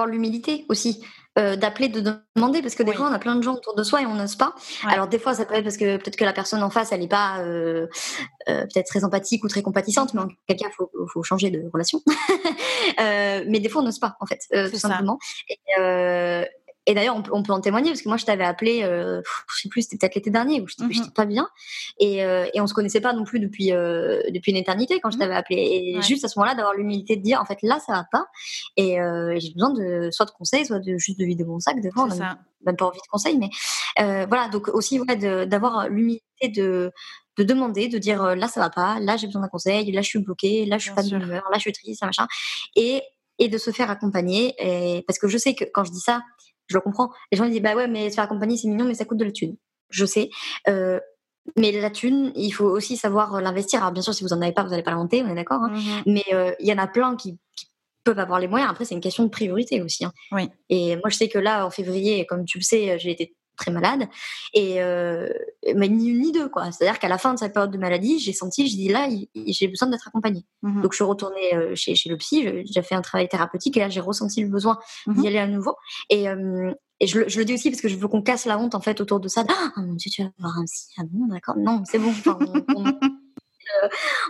[0.07, 1.03] l'humilité aussi
[1.39, 2.01] euh, d'appeler, de
[2.35, 4.15] demander, parce que des fois on a plein de gens autour de soi et on
[4.15, 4.55] n'ose pas.
[4.89, 7.01] Alors des fois ça peut être parce que peut-être que la personne en face elle
[7.01, 7.87] n'est pas euh,
[8.49, 11.63] euh, peut-être très empathique ou très compatissante, mais en quelqu'un il faut, faut, changer de
[11.73, 12.01] relation.
[12.99, 14.41] mais des fois on n'ose pas en fait,
[14.71, 15.19] tout simplement.
[15.49, 15.57] Et,
[16.87, 19.21] et d'ailleurs, on, peut en témoigner parce que moi, je t'avais appelé, euh,
[19.55, 21.47] je sais plus, c'était peut-être l'été dernier où je n'étais mmh pas bien.
[21.99, 25.11] Et, euh, et on se connaissait pas non plus depuis, euh, depuis une éternité quand
[25.11, 25.21] je mmh.
[25.21, 25.57] t'avais appelé.
[25.59, 28.27] Et juste à ce moment-là, d'avoir l'humilité de dire, en fait, là, ça va pas.
[28.77, 31.77] Et euh, j'ai besoin de soit de conseils, soit de juste de vider mon sac.
[31.97, 33.37] On n'a même pas envie de conseils.
[33.37, 33.51] Mais
[34.01, 36.91] euh, voilà, donc aussi, ouais, d'avoir l'humilité de,
[37.37, 40.09] de demander, de dire, là, ça va pas, là, j'ai besoin d'un conseil, là, je
[40.09, 42.27] suis bloquée, là, je suis pas de humeur, là, je suis triste, machin.
[42.75, 43.03] Et,
[43.39, 44.55] et de se faire accompagner.
[44.59, 46.23] Et, parce que je sais que quand je dis ça,
[46.71, 47.11] je le comprends.
[47.33, 49.19] Les gens ils disent bah ouais, mais se faire accompagner c'est mignon, mais ça coûte
[49.19, 49.57] de la thune.
[49.91, 50.31] Je sais.
[50.69, 51.01] Euh,
[51.57, 53.81] mais la thune, il faut aussi savoir l'investir.
[53.81, 55.63] Alors bien sûr, si vous en avez pas, vous n'allez pas l'inventer, on est d'accord.
[55.63, 55.73] Hein.
[55.73, 57.39] Mmh mais euh, il y en a plein qui,
[58.03, 58.71] peuvent avoir les moyens.
[58.71, 60.07] Après, c'est une question de priorité aussi.
[60.07, 60.13] Hein.
[60.33, 60.49] Oui.
[60.71, 63.71] Et moi, je sais que là, en février, comme tu le sais, j'ai été très
[63.71, 64.09] malade.
[64.55, 65.29] Et euh,
[65.77, 66.73] mais ni une ni deux, quoi.
[66.73, 69.09] C'est-à-dire qu'à la fin de cette période de maladie, j'ai senti, j'ai dit là,
[69.47, 70.45] j'ai besoin d'être accompagnée.
[70.63, 73.77] Mmh Donc je suis retournée euh, chez, chez le psy, j'ai fait un travail thérapeutique
[73.77, 75.75] et là j'ai ressenti le besoin d'y aller à nouveau.
[76.09, 78.59] Et, euh, et je, je, le dis aussi parce que je veux qu'on casse la
[78.59, 79.45] honte en fait autour de ça.
[79.49, 80.89] Ah mon dieu, tu vas voir un psy.
[80.99, 81.57] Ah bon, d'accord.
[81.57, 82.13] Non, c'est bon.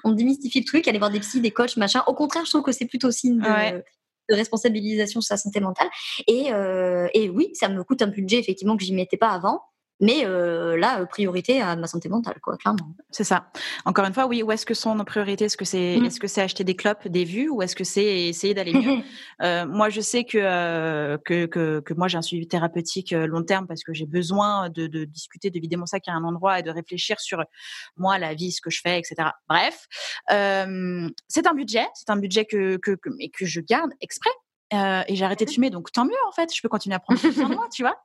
[0.05, 2.03] on, démystifie le truc, aller voir des psys, des coachs, machin.
[2.07, 3.83] Au contraire, je trouve que c'est plutôt signe de,
[4.31, 5.89] de responsabilisation sur sa santé mentale.
[6.27, 9.61] Et, euh, et oui, ça me coûte un budget effectivement que j'y mettais pas avant.
[10.01, 12.95] Mais euh, là, priorité à ma santé mentale, quoi, clairement.
[13.11, 13.51] C'est ça.
[13.85, 15.45] Encore une fois, oui, où est-ce que sont nos priorités?
[15.45, 16.05] Est-ce que c'est mmh.
[16.07, 19.03] est-ce que c'est acheter des clopes, des vues, ou est-ce que c'est essayer d'aller mieux?
[19.43, 23.27] Euh, Moi, je sais que, euh, que, que, que moi j'ai un suivi thérapeutique euh,
[23.27, 26.25] long terme parce que j'ai besoin de, de, discuter, de vider mon sac à un
[26.25, 27.43] endroit et de réfléchir sur
[27.97, 29.31] moi, la vie, ce que je fais, etc.
[29.49, 29.87] Bref,
[30.31, 34.31] euh, c'est un budget, c'est un budget que que, que, mais que je garde exprès.
[34.73, 36.55] et j'ai arrêté de fumer, donc tant mieux en fait.
[36.55, 37.97] Je peux continuer à prendre soin de moi, tu vois?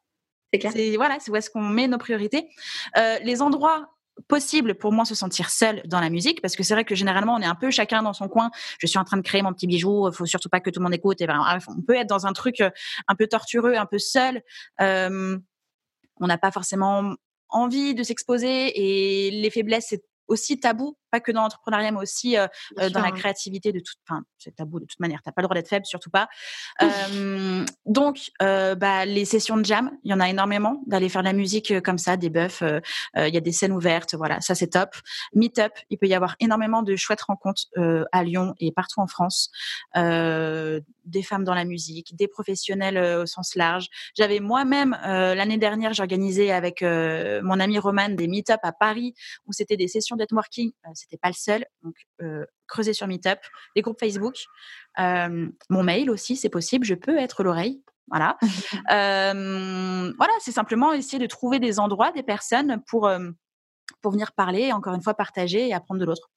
[0.61, 2.49] C'est voilà, c'est où est-ce qu'on met nos priorités.
[2.98, 3.90] Euh, les endroits
[4.27, 7.36] possibles pour moi se sentir seul dans la musique parce que c'est vrai que généralement
[7.36, 8.49] on est un peu chacun dans son coin.
[8.80, 10.86] Je suis en train de créer mon petit bijou faut surtout pas que tout le
[10.86, 12.69] monde écoute ben, on peut être dans un truc euh,
[13.07, 14.41] un peu tortureux un peu seul.
[14.82, 15.38] Euh,
[16.22, 17.14] on n'a pas forcément
[17.49, 18.72] envie de s'exposer
[19.27, 22.48] et les faiblesses c'est aussi tabou, pas que dans l'entrepreneuriat, mais aussi euh,
[22.80, 23.98] euh dans la créativité de toute.
[24.08, 25.22] Enfin, c'est tabou de toute manière.
[25.24, 26.28] T'as pas le droit d'être faible, surtout pas.
[26.82, 30.84] euh, donc, bah, les sessions de jam, il y en a énormément.
[30.88, 32.64] D'aller faire de la musique comme ça, des buffs.
[33.16, 34.96] Il y a des scènes ouvertes, voilà, ça c'est top.
[35.34, 37.66] Meet-up, il peut y avoir énormément de chouettes rencontres
[38.12, 39.52] à Lyon et partout en France.
[39.96, 43.88] des femmes dans la musique, des professionnels au sens large.
[44.18, 49.14] J'avais moi-même l'année dernière, j'ai organisé avec mon ami Roman des meet-up à Paris
[49.46, 51.65] où c'était des sessions networking, euh, c'était pas le seul.
[51.84, 53.40] Donc, euh, creuser sur Meetup,
[53.76, 54.36] les groupes Facebook,
[54.99, 56.86] euh, mon mail aussi, c'est possible.
[56.86, 57.84] Je peux être l'oreille.
[58.10, 58.38] Voilà.
[58.90, 63.10] voilà, c'est simplement essayer de trouver des endroits, des personnes pour
[64.02, 66.30] pour venir parler, encore une fois partager et apprendre de l'autre.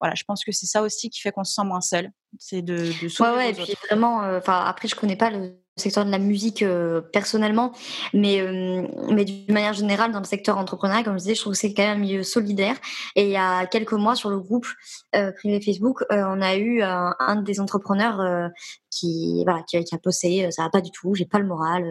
[0.00, 2.10] Voilà, je pense que c'est ça aussi qui fait qu'on se sent moins seul.
[2.38, 6.06] C'est de, de ouais, ouais, et puis vraiment, enfin après je connais pas le secteur
[6.06, 7.72] de la musique euh, personnellement,
[8.14, 11.52] mais, euh, mais d'une manière générale, dans le secteur entrepreneurial, comme je disais, je trouve
[11.52, 12.76] que c'est quand même un milieu solidaire.
[13.14, 14.66] Et il y a quelques mois, sur le groupe
[15.14, 18.50] euh, privé Facebook, on a eu un, des entrepreneurs
[18.90, 21.82] qui, voilà, qui, qui, a posté ça va pas du tout, j'ai pas le moral,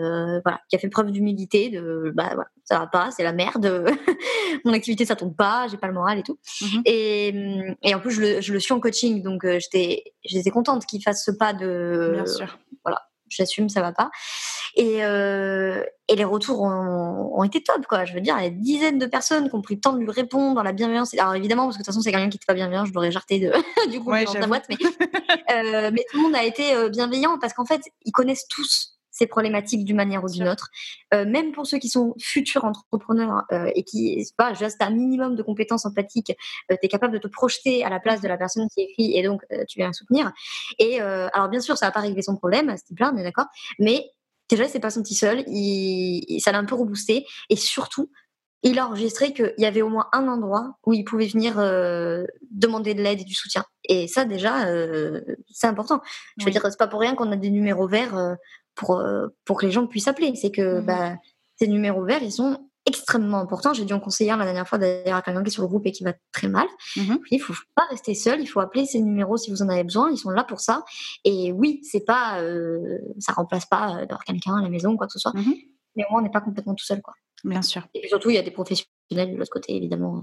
[0.44, 3.86] voilà, qui a fait preuve d'humilité, de bah voilà, ça va pas, c'est la merde,
[4.66, 6.40] mon activité ça tombe pas, j'ai pas le moral et tout.
[6.62, 10.50] Mmh et, et en plus, je le, je le suis en coaching, donc j'étais j'étais
[10.50, 12.12] contente qu'il fasse ce pas de.
[12.16, 12.58] Bien sûr.
[12.84, 13.02] Voilà,
[13.36, 14.10] j'assume, ça va pas.
[14.76, 18.06] Et, euh, et les retours ont, ont, été top, quoi.
[18.06, 19.94] Je veux dire, il y a des dizaines de personnes qui ont pris le temps
[19.94, 21.14] de lui répondre dans la bienveillance.
[21.18, 23.12] Alors évidemment, parce que de toute façon, c'est quelqu'un qui n'était pas bienveillant, je l'aurais
[23.12, 23.52] jarté de,
[23.92, 24.66] du coup dans ta boîte.
[24.70, 28.48] Mais, euh, mais tout le monde a été euh, bienveillant parce qu'en fait, ils connaissent
[28.48, 30.70] tous ces problématiques d'une manière ou d'une autre.
[31.14, 35.36] Euh, même pour ceux qui sont futurs entrepreneurs euh, et qui, pas, juste un minimum
[35.36, 36.34] de compétences empathiques,
[36.72, 39.18] euh, tu es capable de te projeter à la place de la personne qui écrit
[39.18, 40.32] et donc tu viens soutenir.
[40.80, 43.46] Et alors bien sûr, ça va pas régler son problème, c'est plein, on est d'accord,
[43.80, 44.10] mais
[44.50, 48.12] déjà, c'est pas senti seul, il, ça l'a un peu reboosté et surtout,
[48.64, 51.56] il a enregistré qu'il y avait au moins un endroit où il pouvait venir
[52.52, 53.64] demander de l'aide et du soutien.
[53.88, 54.68] Et ça, déjà,
[55.52, 56.02] c'est important.
[56.38, 58.36] Je veux dire, c'est pas pour rien qu'on a des numéros verts euh,
[58.76, 60.34] pour que les gens puissent appeler.
[60.36, 61.16] C'est que mmh bah,
[61.58, 63.74] ces numéros verts, ils sont extrêmement importants.
[63.74, 65.86] J'ai dû en conseiller la dernière fois d'ailleurs à quelqu'un qui est sur le groupe
[65.88, 66.68] et qui va très mal.
[66.96, 69.84] Mmh il faut pas rester seul, il faut appeler ces numéros si vous en avez
[69.84, 70.12] besoin.
[70.12, 70.84] Ils sont là pour ça.
[71.24, 74.98] Et oui, c'est pas, euh, ça remplace pas euh, d'avoir quelqu'un à la maison ou
[74.98, 75.34] quoi que ce soit.
[75.34, 75.54] Mmh
[75.96, 77.14] Mais au moins, on n'est pas complètement tout seul, quoi.
[77.44, 77.88] Bien sûr.
[77.94, 80.22] Et surtout, il y a des professionnels de l'autre côté, évidemment,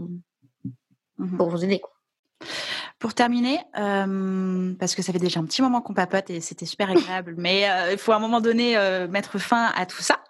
[1.37, 1.81] pour vous aider.
[1.81, 1.93] Quoi.
[3.03, 6.67] Pour terminer, euh, parce que ça fait déjà un petit moment qu'on papote et c'était
[6.67, 10.03] super agréable, mais euh, il faut à un moment donné euh, mettre fin à tout
[10.03, 10.23] ça.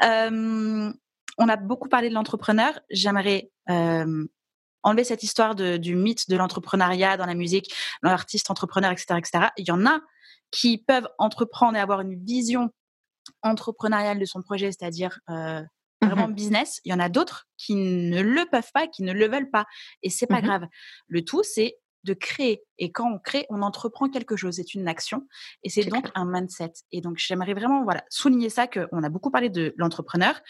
[0.00, 0.94] on
[1.36, 2.80] a beaucoup parlé de l'entrepreneur.
[2.88, 9.48] J'aimerais enlever cette histoire du mythe de l'entrepreneuriat dans la musique, l'artiste entrepreneur, etc., etc.
[9.58, 10.00] Il y en a
[10.50, 12.70] qui peuvent entreprendre et avoir une vision
[13.42, 15.20] entrepreneuriale de son projet, c'est-à-dire
[16.00, 16.80] vraiment mmh business.
[16.86, 19.66] Il y en a d'autres qui ne le peuvent pas, qui ne le veulent pas,
[20.02, 20.66] et c'est pas mmh grave.
[21.08, 22.62] Le tout, c'est de créer.
[22.78, 24.56] Et quand on crée, on entreprend quelque chose.
[24.56, 25.26] C'est une action
[25.62, 26.72] et c'est donc un mindset.
[26.92, 30.40] Et donc, j'aimerais vraiment voilà, souligner ça, qu'on a beaucoup parlé de l'entrepreneur,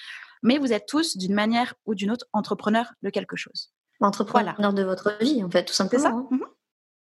[0.43, 3.73] mais vous êtes tous, d'une manière ou d'une autre, entrepreneur de quelque chose.
[4.01, 6.03] Entrepreneur de votre vie, en fait, tout simplement.
[6.03, 6.11] Ça.
[6.11, 6.29] Hein.
[6.31, 6.41] Mmh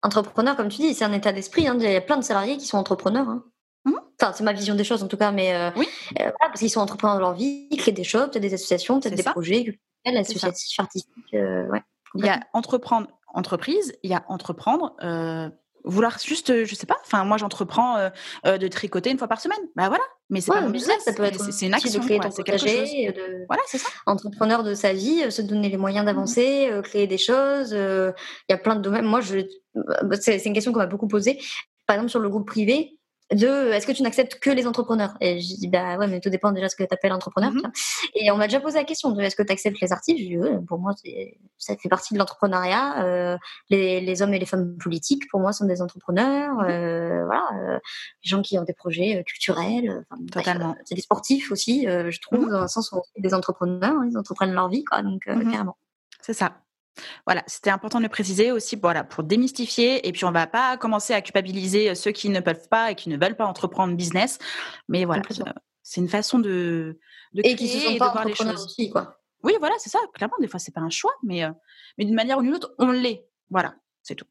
[0.03, 1.65] entrepreneur, comme tu dis, c'est un état d'esprit.
[1.65, 1.77] Hein.
[1.79, 3.29] Il y a plein de salariés qui sont entrepreneurs.
[3.29, 3.45] Hein.
[3.85, 5.87] Mmh enfin, c'est ma vision des choses en tout cas, mais euh, oui.
[6.19, 8.99] Euh, parce qu'ils sont entrepreneurs de leur vie, ils créent des choses, peut-être des associations,
[8.99, 11.33] peut-être des projets, associatifs, artistiques.
[11.33, 11.81] Euh, ouais,
[12.15, 14.95] il y a entreprendre entreprise, il y a entreprendre.
[15.03, 15.49] Euh,
[15.85, 19.41] vouloir juste, euh, je sais pas, enfin moi j'entreprends euh, de tricoter une fois par
[19.41, 22.05] semaine, bah voilà, mais c'est pas mon business, ça peut être c'est une action, de
[22.05, 23.45] créer ton potager, de...
[23.49, 23.89] voilà c'est ça.
[24.05, 28.53] Entrepreneur de sa vie, se donner les moyens d'avancer, mmh créer des choses, il y
[28.53, 29.03] a plein de domaines.
[29.03, 29.39] Moi je,
[30.21, 31.37] c'est une question qu'on m'a beaucoup posée.
[31.85, 32.97] Par exemple sur le groupe privé,
[33.31, 35.15] de est-ce que tu n'acceptes que les entrepreneurs?
[35.21, 37.51] Et je dis bah ouais, mais tout dépend déjà de ce que tu appelles entrepreneur.
[37.51, 37.71] Mhm.
[38.15, 40.19] Et on m'a déjà posé la question de est-ce que tu acceptes les artistes?
[40.19, 40.93] Je dis pour moi
[41.57, 43.03] ça fait partie de l'entrepreneuriat.
[43.03, 43.37] Euh,
[43.69, 46.55] les, hommes et les femmes politiques pour moi sont des entrepreneurs.
[46.55, 46.69] Mhm.
[46.69, 47.79] Euh, voilà, euh,
[48.23, 50.05] les gens qui ont des projets culturels.
[50.31, 50.75] Totalement.
[50.85, 52.51] c'est des sportifs aussi, je trouve, mhm.
[52.51, 55.01] dans un sens où des entrepreneurs, hein, ils entreprennent leur vie, quoi.
[55.01, 55.77] Donc carrément.
[56.21, 56.62] C'est ça.
[57.25, 60.07] Voilà, c'était important de le préciser aussi voilà, pour démystifier.
[60.07, 62.95] Et puis, on ne va pas commencer à culpabiliser ceux qui ne peuvent pas et
[62.95, 64.37] qui ne veulent pas entreprendre business.
[64.87, 65.23] Mais voilà,
[65.81, 66.99] c'est une façon de,
[67.33, 68.65] de et qui se sont pas de les choses.
[68.65, 69.19] Aussi, quoi.
[69.43, 69.99] Oui, voilà, c'est ça.
[70.13, 71.51] Clairement, des fois, c'est pas un choix, mais, euh,
[71.97, 73.27] mais d'une manière ou d'une autre, on l'est.
[73.49, 74.25] Voilà, c'est tout.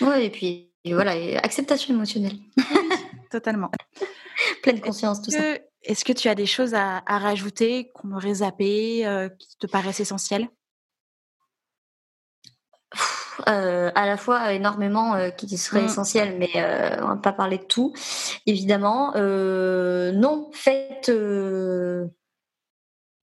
[0.00, 2.36] Oui, et puis voilà, acceptation émotionnelle.
[3.30, 3.70] Totalement.
[4.62, 5.58] Pleine conscience, tout ça.
[5.82, 10.00] Est-ce que tu as des choses à, rajouter qu'on aurait zappé, euh, qui te paraissent
[10.00, 10.48] essentielles?
[13.48, 15.86] Euh, à la fois énormément euh, qui serait mmh.
[15.86, 17.92] essentiel, mais euh, on va pas parler de tout,
[18.46, 19.12] évidemment.
[19.14, 21.10] non, faites.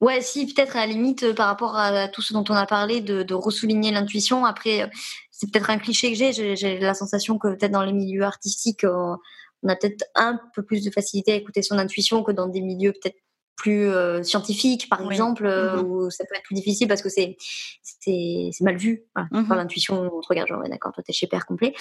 [0.01, 3.01] Ouais, si, peut-être à la limite, par rapport à, tout ce dont on a parlé,
[3.01, 4.45] de, de ressouligner l'intuition.
[4.45, 4.89] Après,
[5.29, 6.55] c'est peut-être un cliché que j'ai.
[6.55, 10.83] J'ai la sensation que peut-être dans les milieux artistiques, on a peut-être un peu plus
[10.83, 13.17] de facilité à écouter son intuition que dans des milieux peut-être
[13.61, 17.09] plus euh, scientifique, par exemple, euh, mmh où ça peut être plus difficile parce que
[17.09, 17.37] c'est
[17.83, 19.03] c'est mal vu.
[19.13, 19.29] Voilà.
[19.31, 21.75] Mmh l'intuition, on te regarde, genre, ouais, d'accord, toi, t'es chez père complet.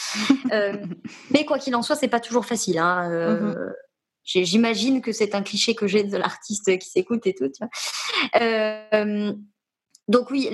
[0.53, 0.75] euh,
[1.31, 2.79] mais quoi qu'il en soit, c'est pas toujours facile.
[2.79, 3.11] Hein.
[3.11, 3.71] Euh,
[4.23, 7.49] J'imagine que c'est un cliché que j'ai de l'artiste qui s'écoute et tout.
[7.49, 9.05] Tu vois.
[10.07, 10.51] donc oui,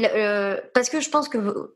[0.74, 1.74] parce que je pense que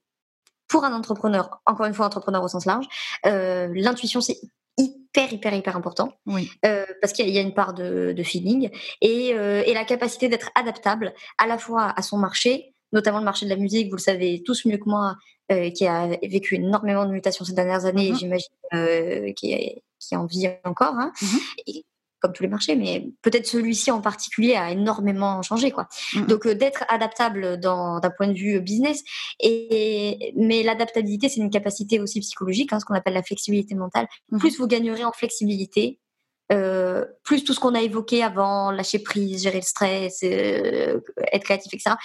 [0.69, 2.87] pour un entrepreneur, encore une fois, entrepreneur au sens large,
[3.25, 4.39] l'intuition, c'est
[5.15, 6.13] hyper, hyper, hyper important.
[6.27, 6.51] Oui.
[6.65, 8.71] Euh, parce qu'il y, a une part de, feeling
[9.01, 13.25] et, euh, et, la capacité d'être adaptable à la fois à son marché, notamment le
[13.25, 15.17] marché de la musique, vous le savez tous mieux que moi,
[15.75, 20.49] qui a vécu énormément de mutations ces dernières années, mmh j'imagine qui, qui en vit
[20.65, 20.95] encore.
[20.95, 21.13] Hein.
[21.21, 21.85] Mmh et
[22.21, 25.89] comme tous les marchés, mais peut-être celui-ci en particulier a énormément changé, quoi.
[26.15, 26.27] Mmh.
[26.27, 29.03] Donc euh, d'être adaptable d'un point de vue business,
[29.41, 34.07] et mais l'adaptabilité c'est une capacité aussi psychologique, hein, ce qu'on appelle la flexibilité mentale.
[34.31, 34.39] Mmh.
[34.39, 35.99] Plus vous gagnerez en flexibilité,
[36.53, 41.01] euh, plus tout ce qu'on a évoqué avant, lâcher prise, gérer le stress, euh,
[41.33, 41.97] être créatif, etc.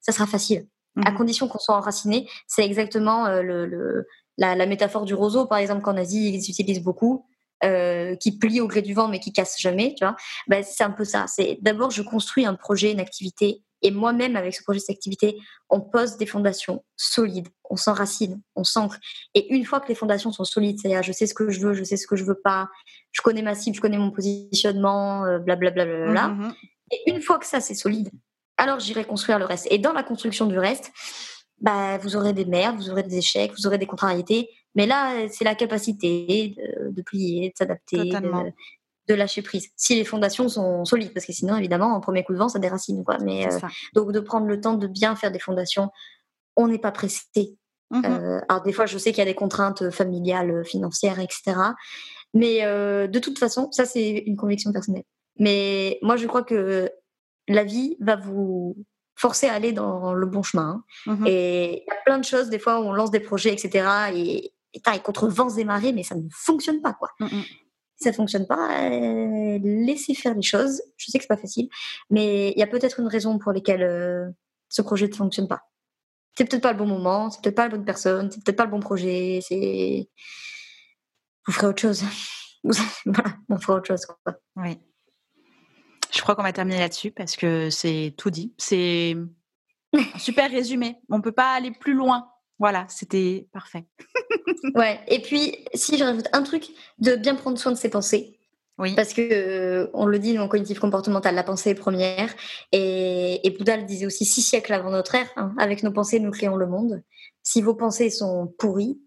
[0.00, 0.66] Ça sera facile,
[1.04, 1.14] à mmh.
[1.16, 2.28] condition qu'on soit enraciné.
[2.46, 7.26] C'est exactement le, la, la, métaphore du roseau, par exemple, qu'en Asie ils utilisent beaucoup
[7.64, 10.16] euh, qui plie au gré du vent mais qui casse jamais, tu vois.
[10.48, 11.26] Bah, c'est un peu ça.
[11.28, 15.38] C'est d'abord je construis un projet, une activité, et moi-même avec ce projet, cette activité,
[15.68, 18.96] on pose des fondations solides, on s'enracine, on s'ancre.
[19.34, 21.74] Et une fois que les fondations sont solides, c'est-à-dire je sais ce que je veux,
[21.74, 22.68] je sais ce que je veux pas,
[23.10, 25.82] je connais ma cible, je connais mon positionnement, blablabla.
[25.84, 26.54] Euh, bla, bla, mmh
[26.92, 28.10] Et une fois que ça c'est solide,
[28.56, 29.66] alors j'irai construire le reste.
[29.70, 30.92] Et dans la construction du reste,
[31.62, 35.28] bah, vous aurez des merdes, vous aurez des échecs, vous aurez des contrariétés, mais là,
[35.30, 36.56] c'est la capacité
[36.90, 38.10] de, plier, de s'adapter,
[39.08, 39.68] de, lâcher prise.
[39.76, 42.58] Si les fondations sont solides, parce que sinon, évidemment, en premier coup de vent, ça
[42.58, 43.04] déracine.
[43.04, 43.18] Quoi.
[43.18, 43.58] Mais, euh,
[43.94, 45.90] donc, de prendre le temps de bien faire des fondations,
[46.56, 47.56] on n'est pas pressé.
[47.90, 51.54] Mmh euh, alors, des fois, je sais qu'il y a des contraintes familiales, financières, etc.
[52.34, 55.04] Mais euh, de toute façon, ça, c'est une conviction personnelle.
[55.38, 56.90] Mais moi, je crois que
[57.48, 58.76] la vie va vous
[59.14, 60.84] forcer à aller dans le bon chemin.
[61.06, 63.52] Mmh et il y a plein de choses, des fois, où on lance des projets,
[63.52, 64.12] etc.
[64.14, 67.10] Et, et contre vents et marées, mais ça ne fonctionne pas, quoi.
[67.18, 67.42] Ça mm,
[67.96, 70.82] Si ça fonctionne pas, euh, laissez faire les choses.
[70.96, 71.68] Je sais que c'est pas facile,
[72.10, 74.28] mais il y a peut-être une raison pour laquelle euh,
[74.68, 75.62] ce projet ne fonctionne pas.
[76.36, 78.64] C'est peut-être pas le bon moment, c'est peut-être pas la bonne personne, c'est peut-être pas
[78.64, 79.40] le bon projet.
[79.46, 80.08] C'est
[81.46, 82.04] vous ferez autre chose.
[83.04, 84.06] voilà, on fera autre chose.
[84.06, 84.34] Quoi.
[84.56, 84.78] Oui.
[86.12, 88.52] Je crois qu'on va terminer là-dessus parce que c'est tout dit.
[88.58, 89.16] C'est
[89.94, 90.98] un super résumé.
[91.08, 92.28] On peut pas aller plus loin.
[92.58, 93.86] Voilà, c'était parfait.
[94.74, 95.00] ouais.
[95.08, 96.68] Et puis, si je rajoute un truc,
[96.98, 98.38] de bien prendre soin de ses pensées.
[98.78, 98.94] Oui.
[98.94, 102.32] Parce que euh, on le dit dans cognitif comportemental, la pensée est première.
[102.72, 105.28] Et, et Bouddha le disait aussi six siècles avant notre ère.
[105.36, 107.02] Hein, avec nos pensées, nous créons le monde.
[107.42, 109.00] Si vos pensées sont pourries,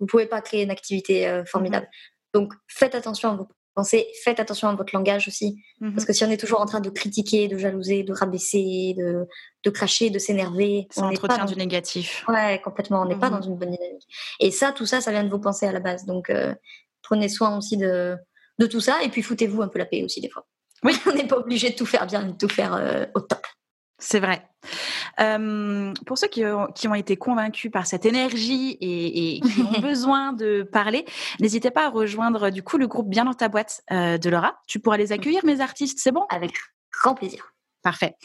[0.00, 1.86] vous pouvez pas créer une activité euh, formidable.
[1.86, 3.48] Mmh Donc, faites attention à vos
[3.84, 5.62] faites attention à votre langage aussi.
[5.80, 6.04] Parce mhm.
[6.04, 9.26] que si on est toujours en train de critiquer, de jalouser, de rabaisser, de,
[9.64, 10.86] de cracher, de s'énerver.
[10.90, 12.24] Ça entretient du négatif.
[12.28, 13.02] Ouais, complètement.
[13.02, 13.40] On n'est pas mhm.
[13.40, 14.06] dans une bonne dynamique.
[14.40, 16.04] Et ça, tout ça, ça vient de vos pensées à la base.
[16.06, 16.54] Donc, euh,
[17.02, 18.16] prenez soin aussi de,
[18.58, 19.02] de tout ça.
[19.02, 20.46] Et puis, foutez-vous un peu la paix aussi, des fois.
[20.82, 20.94] Oui.
[21.06, 23.46] on n'est pas obligé de tout faire bien, de tout faire euh, au top.
[23.98, 24.48] C'est vrai.
[26.06, 31.04] pour ceux qui ont, été convaincus par cette énergie et, qui ont besoin de parler,
[31.40, 34.60] n'hésitez pas à rejoindre du coup le groupe Bien dans ta boîte euh, de Laura.
[34.66, 36.26] Tu pourras les accueillir, mes artistes, c'est bon?
[36.30, 36.52] Avec
[36.92, 37.52] grand plaisir.
[37.88, 38.16] Parfait.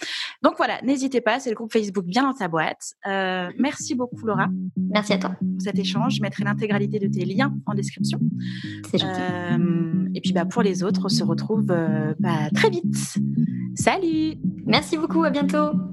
[0.41, 2.95] Donc voilà, n'hésitez pas, c'est le groupe Facebook Bien dans ta boîte.
[3.07, 4.47] Euh, merci beaucoup Laura.
[4.75, 5.35] Merci à toi.
[5.39, 8.19] Pour cet échange, je mettrai l'intégralité de tes liens en description.
[8.91, 9.21] C'est gentil.
[9.21, 11.63] Euh, et puis bah, pour les autres, on se retrouve
[12.19, 13.17] bah, très vite.
[13.75, 14.35] Salut
[14.65, 15.92] Merci beaucoup, à bientôt